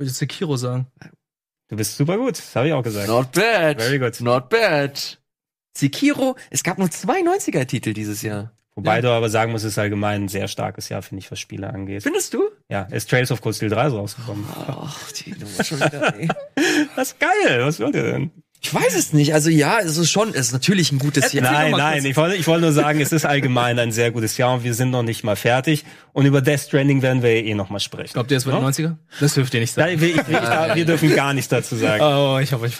würde 0.00 0.12
Sekiro 0.12 0.56
sagen. 0.56 0.88
Du 1.70 1.76
bist 1.76 1.96
super 1.96 2.18
gut, 2.18 2.36
das 2.38 2.54
habe 2.54 2.68
ich 2.68 2.72
auch 2.74 2.82
gesagt. 2.82 3.08
Not 3.08 3.32
bad. 3.32 3.80
Very 3.80 3.98
good. 3.98 4.20
Not 4.20 4.48
bad. 4.50 5.18
Sekiro, 5.76 6.36
es 6.50 6.62
gab 6.62 6.78
nur 6.78 6.90
zwei 6.90 7.20
90er-Titel 7.22 7.94
dieses 7.94 8.22
Jahr. 8.22 8.52
Wobei 8.74 9.00
du 9.00 9.10
aber 9.10 9.28
sagen 9.28 9.52
musst, 9.52 9.64
es 9.64 9.72
ist 9.72 9.78
allgemein 9.78 10.24
ein 10.24 10.28
sehr 10.28 10.48
starkes 10.48 10.88
Jahr, 10.88 11.02
finde 11.02 11.22
ich, 11.22 11.30
was 11.30 11.38
Spiele 11.38 11.70
angeht. 11.70 12.02
Findest 12.02 12.32
du? 12.34 12.42
Ja, 12.68 12.86
es 12.90 12.98
ist 13.04 13.10
Trails 13.10 13.30
of 13.30 13.40
Cold 13.42 13.56
Steel 13.56 13.68
3 13.68 13.90
so 13.90 13.98
rausgekommen. 13.98 14.44
Ach, 14.56 15.12
die 15.12 15.32
Nummer 15.32 15.64
schon 15.64 15.80
wieder. 15.80 16.18
ey. 16.18 16.28
Das 16.96 17.12
ist 17.12 17.20
geil, 17.20 17.64
was 17.64 17.78
wollt 17.80 17.94
ihr 17.94 18.04
denn? 18.04 18.30
Ich 18.62 18.74
weiß 18.74 18.94
es 18.94 19.12
nicht. 19.14 19.32
Also 19.32 19.48
ja, 19.48 19.78
es 19.80 19.96
ist 19.96 20.10
schon, 20.10 20.30
es 20.34 20.48
ist 20.48 20.52
natürlich 20.52 20.92
ein 20.92 20.98
gutes 20.98 21.32
Jahr. 21.32 21.50
nein, 21.50 21.70
nein, 21.72 22.04
ich 22.04 22.14
wollte, 22.16 22.36
ich 22.36 22.46
wollte 22.46 22.62
nur 22.62 22.72
sagen, 22.72 23.00
es 23.00 23.10
ist 23.10 23.24
allgemein 23.24 23.78
ein 23.78 23.90
sehr 23.90 24.10
gutes 24.10 24.36
Jahr 24.36 24.52
und 24.54 24.64
wir 24.64 24.74
sind 24.74 24.90
noch 24.90 25.02
nicht 25.02 25.24
mal 25.24 25.34
fertig. 25.36 25.84
Und 26.12 26.26
über 26.26 26.42
Death 26.42 26.60
Stranding 26.60 27.00
werden 27.00 27.22
wir 27.22 27.40
ja 27.40 27.46
eh 27.46 27.54
noch 27.54 27.70
mal 27.70 27.80
sprechen. 27.80 28.12
Glaubt 28.12 28.30
ihr, 28.30 28.36
es 28.36 28.44
wird 28.44 28.56
Ja? 28.56 28.62
90er? 28.68 28.96
Das 29.18 29.32
dürft 29.34 29.54
ihr 29.54 29.60
nicht 29.60 29.74
Da, 29.78 29.84
sagen. 29.86 30.00
wir, 30.00 30.08
ich, 30.10 30.16
ich, 30.16 30.24
da, 30.26 30.74
wir 30.74 30.84
dürfen 30.84 31.14
gar 31.14 31.32
nichts 31.32 31.48
dazu 31.48 31.74
sagen. 31.76 32.02
Oh, 32.02 32.38
ich 32.38 32.52
hoffe, 32.52 32.66
ich. 32.66 32.74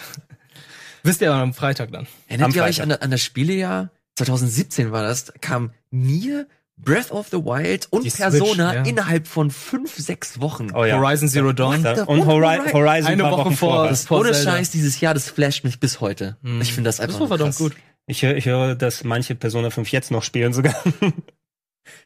Wisst 1.03 1.21
ihr 1.21 1.31
aber 1.33 1.41
am 1.41 1.53
Freitag 1.55 1.91
dann. 1.91 2.05
Erinnert 2.27 2.49
Am 2.51 2.55
ihr 2.55 2.63
euch 2.63 2.75
Freitag. 2.75 2.83
an, 2.83 2.89
das- 2.89 3.01
an 3.01 3.11
das 3.11 3.21
Spielejahr? 3.23 3.89
2017 4.17 4.91
war 4.91 5.01
das, 5.01 5.33
kam 5.41 5.71
Nier, 5.89 6.45
Breath 6.77 7.11
of 7.11 7.27
the 7.29 7.37
Wild 7.37 7.87
und 7.91 8.03
Die 8.05 8.09
Switch, 8.09 8.21
Persona 8.21 8.73
ja. 8.73 8.81
innerhalb 8.83 9.27
von 9.27 9.51
fünf, 9.51 9.95
sechs 9.97 10.39
Wochen. 10.41 10.69
Oh 10.73 10.83
ja. 10.83 10.99
Horizon 10.99 11.27
Zero 11.29 11.53
Dawn. 11.53 11.85
Und 11.85 11.95
the- 11.95 12.01
Hori 12.25 12.41
what- 12.57 12.73
Horizon 12.73 13.11
Eine 13.11 13.23
Woche 13.29 13.51
vor- 13.51 13.87
das- 13.87 14.05
vor 14.07 14.21
Ohne 14.21 14.31
Zelda. 14.31 14.51
Scheiß, 14.53 14.71
dieses 14.71 14.99
Jahr, 14.99 15.13
das 15.13 15.29
flasht 15.29 15.63
mich 15.63 15.79
bis 15.79 16.01
heute. 16.01 16.37
Ich 16.61 16.73
finde 16.73 16.87
das 16.87 16.99
einfach 16.99 17.19
Das 17.19 17.29
war 17.29 17.37
krass. 17.37 17.57
gut. 17.57 17.73
Ich 18.07 18.23
höre, 18.23 18.35
ich 18.35 18.45
höre, 18.47 18.73
dass 18.75 19.03
manche 19.03 19.35
Persona 19.35 19.69
5 19.69 19.91
jetzt 19.91 20.09
noch 20.11 20.23
spielen 20.23 20.53
sogar. 20.53 20.75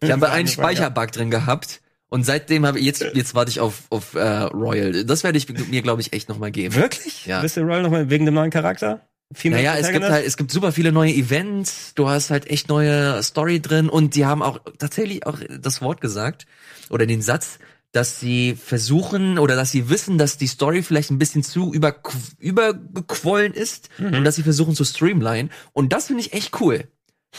Ich 0.02 0.10
habe 0.12 0.30
einen 0.32 0.48
Speicherbug 0.48 1.12
drin 1.12 1.30
gehabt 1.30 1.82
und 2.10 2.24
seitdem 2.26 2.66
habe 2.66 2.80
ich 2.80 2.86
jetzt 2.86 3.06
jetzt 3.14 3.36
warte 3.36 3.52
ich 3.52 3.60
auf 3.60 3.84
auf 3.90 4.14
äh, 4.16 4.20
Royal. 4.44 5.04
Das 5.06 5.24
werde 5.24 5.38
ich 5.38 5.48
mir 5.50 5.82
glaube 5.82 6.02
ich 6.02 6.14
echt 6.14 6.30
noch 6.30 6.38
mal 6.40 6.50
geben. 6.52 6.76
Wirklich? 6.76 7.26
Ja. 7.26 7.42
Bist 7.42 7.58
du 7.58 7.62
Royal 7.62 7.82
nochmal 7.84 8.10
wegen 8.10 8.26
dem 8.26 8.34
neuen 8.36 8.52
Charakter? 8.52 9.02
Female 9.34 9.64
Naja, 9.64 9.78
es 9.80 9.92
gibt 9.92 10.06
halt, 10.06 10.26
es 10.26 10.38
gibt 10.38 10.52
super 10.52 10.72
viele 10.72 10.92
neue 10.92 11.12
Events, 11.14 11.94
du 11.96 12.08
hast 12.08 12.30
halt 12.30 12.48
echt 12.50 12.70
neue 12.70 13.22
Story 13.24 13.60
drin 13.60 13.90
und 13.90 14.16
die 14.16 14.26
haben 14.26 14.42
auch 14.42 14.60
tatsächlich 14.78 15.26
auch 15.26 15.40
das 15.60 15.82
Wort 15.82 16.00
gesagt 16.00 16.46
oder 16.90 17.06
den 17.06 17.22
Satz, 17.22 17.58
dass 17.92 18.20
sie 18.20 18.56
versuchen 18.56 19.40
oder 19.40 19.56
dass 19.56 19.72
sie 19.72 19.90
wissen, 19.90 20.18
dass 20.18 20.38
die 20.38 20.48
Story 20.48 20.84
vielleicht 20.84 21.10
ein 21.12 21.18
bisschen 21.18 21.44
zu 21.44 21.74
über, 21.74 21.96
übergequollen 22.40 23.54
ist 23.54 23.90
Mhm. 23.98 24.14
und 24.16 24.24
dass 24.26 24.36
sie 24.36 24.44
versuchen 24.44 24.76
zu 24.76 24.84
streamline 24.84 25.50
und 25.74 25.92
das 25.94 26.08
finde 26.08 26.22
ich 26.22 26.34
echt 26.34 26.60
cool. 26.62 26.84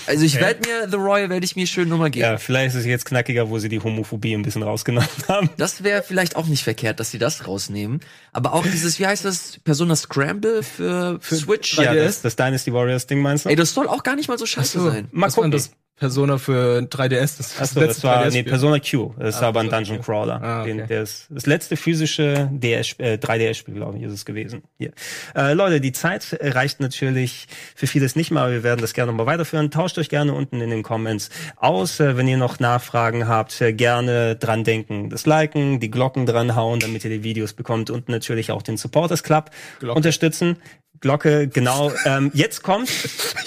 Also 0.06 0.24
ich 0.24 0.36
Okay. 0.36 0.44
werde 0.44 0.68
mir 0.68 0.88
The 0.90 0.96
Royal 0.96 1.28
werde 1.30 1.44
ich 1.44 1.56
mir 1.56 1.66
schön 1.66 1.88
nochmal 1.88 2.10
geben. 2.10 2.24
Ja, 2.24 2.38
vielleicht 2.38 2.74
ist 2.74 2.80
es 2.80 2.86
jetzt 2.86 3.04
knackiger, 3.04 3.48
wo 3.50 3.58
sie 3.58 3.68
die 3.68 3.80
Homophobie 3.80 4.34
ein 4.34 4.42
bisschen 4.42 4.62
rausgenommen 4.62 5.08
haben. 5.28 5.50
Das 5.56 5.82
wäre 5.82 6.02
vielleicht 6.02 6.36
auch 6.36 6.46
nicht 6.46 6.62
verkehrt, 6.64 7.00
dass 7.00 7.10
sie 7.10 7.18
das 7.18 7.46
rausnehmen. 7.46 8.00
Aber 8.32 8.52
auch 8.52 8.64
dieses, 8.66 8.98
wie 8.98 9.06
heißt 9.06 9.24
das, 9.24 9.58
Persona 9.64 9.96
Scramble 9.96 10.62
für, 10.62 11.18
Switch? 11.22 11.78
Ja, 11.78 11.92
3DS? 11.92 12.04
das, 12.04 12.22
das 12.22 12.36
Dynasty 12.36 12.72
Warriors 12.72 13.06
Ding 13.06 13.20
meinst 13.20 13.44
du? 13.44 13.48
Ey, 13.48 13.56
das 13.56 13.72
soll 13.74 13.88
auch 13.88 14.02
gar 14.02 14.16
nicht 14.16 14.28
mal 14.28 14.38
so 14.38 14.46
scheiße 14.46 14.78
So, 14.78 14.90
sein. 14.90 15.08
Mal 15.12 15.26
was 15.26 15.34
gucken. 15.34 15.50
das 15.50 15.70
Persona 15.96 16.36
für 16.36 16.80
3DS? 16.80 17.38
Das, 17.38 17.58
Achso, 17.60 17.80
das 17.80 18.04
war, 18.04 18.18
nee, 18.18 18.26
3DS-Spiel. 18.28 18.44
Persona 18.44 18.78
Q. 18.80 19.14
Das 19.18 19.36
ist 19.36 19.42
Ah, 19.42 19.48
aber 19.48 19.60
ein 19.60 19.70
Dungeon. 19.70 20.00
Crawler. 20.02 20.42
Ah, 20.42 20.60
okay. 20.60 20.76
Den, 20.76 20.86
der 20.86 21.02
ist, 21.02 21.26
das 21.30 21.46
letzte 21.46 21.76
physische 21.76 22.50
DS, 22.52 22.96
äh, 22.98 23.14
3DS-Spiel, 23.16 23.74
glaube 23.74 23.96
ich, 23.96 24.04
ist 24.04 24.12
es 24.12 24.24
gewesen. 24.26 24.62
Hier. 24.76 24.92
Äh, 25.34 25.54
Leute, 25.54 25.80
die 25.80 25.92
Zeit 25.92 26.36
reicht 26.40 26.80
natürlich 26.80 27.46
für 27.74 27.86
vieles 27.86 28.14
nicht 28.14 28.30
mal, 28.30 28.42
aber 28.42 28.52
wir 28.52 28.62
werden 28.62 28.82
das 28.82 28.92
gerne 28.92 29.10
nochmal 29.12 29.26
weiterführen. 29.26 29.70
Tauscht 29.70 29.96
euch 29.98 30.10
gerne 30.10 30.34
unten 30.34 30.60
in 30.60 30.68
den 30.70 30.82
Comments 30.82 31.30
aus. 31.56 31.98
Äh, 31.98 32.16
wenn 32.18 32.28
ihr 32.28 32.36
noch 32.36 32.60
Nachfragen 32.60 33.26
habt, 33.26 33.58
äh, 33.62 33.72
gerne 33.72 34.36
dran 34.36 34.64
denken, 34.64 35.08
das 35.08 35.24
Liken, 35.24 35.80
die 35.80 35.90
Glocken 35.90 36.26
dran 36.26 36.54
hauen, 36.54 36.78
damit 36.80 37.04
ihr 37.04 37.10
die 37.10 37.22
Videos 37.22 37.54
bekommt 37.54 37.88
und 37.88 38.10
natürlich 38.10 38.50
auch 38.52 38.60
den 38.62 38.76
Supporters 38.76 39.22
Club 39.22 39.50
Glocke. 39.80 39.96
unterstützen. 39.96 40.58
Glocke, 41.00 41.48
genau. 41.48 41.92
ähm, 42.04 42.30
jetzt 42.34 42.62
kommt 42.62 42.88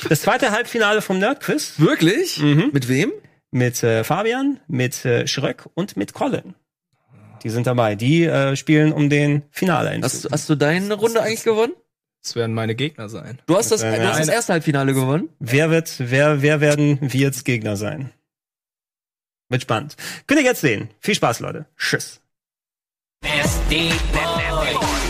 das 0.10 0.22
zweite 0.22 0.52
Halbfinale 0.52 1.02
vom 1.02 1.20
Nerdquiz 1.20 1.74
Wirklich? 1.78 2.40
Mhm. 2.40 2.70
Mit 2.74 2.88
wem? 2.90 3.12
mit 3.52 3.82
äh, 3.84 4.04
Fabian, 4.04 4.60
mit 4.68 5.04
äh, 5.06 5.26
Schröck 5.28 5.68
und 5.74 5.98
mit 5.98 6.14
Colin. 6.14 6.54
Die 7.44 7.50
sind 7.50 7.66
dabei. 7.66 7.96
Die 7.96 8.26
äh, 8.26 8.56
spielen 8.56 8.92
um 8.94 9.10
den 9.10 9.42
Finale. 9.50 9.98
Hast, 10.04 10.26
du- 10.26 10.30
hast 10.30 10.48
du 10.50 10.56
deine 10.56 10.94
Runde 10.94 11.22
eigentlich 11.24 11.44
gewonnen? 11.44 11.74
Das 12.22 12.36
werden 12.36 12.54
meine 12.54 12.76
Gegner 12.76 13.08
sein. 13.10 13.40
Du 13.48 13.56
hast 13.56 13.72
das, 13.72 13.80
du 13.82 13.88
hast 14.08 14.20
das 14.20 14.28
erste 14.28 14.54
Halbfinale 14.54 14.94
gewonnen? 14.94 15.30
Wer 15.40 15.72
wird, 15.72 15.96
wer, 15.98 16.42
wer 16.42 16.60
werden 16.62 17.00
wir 17.02 17.20
jetzt 17.22 17.46
Gegner 17.46 17.76
sein? 17.78 18.12
Wird 19.48 19.64
spannend. 19.64 19.96
Könnt 20.28 20.42
ihr 20.42 20.46
jetzt 20.46 20.62
sehen. 20.62 20.90
Viel 21.00 21.16
Spaß, 21.16 21.40
Leute. 21.40 21.66
Tschüss. 21.78 22.20
Nasty 23.24 23.90
boy. 24.14 25.09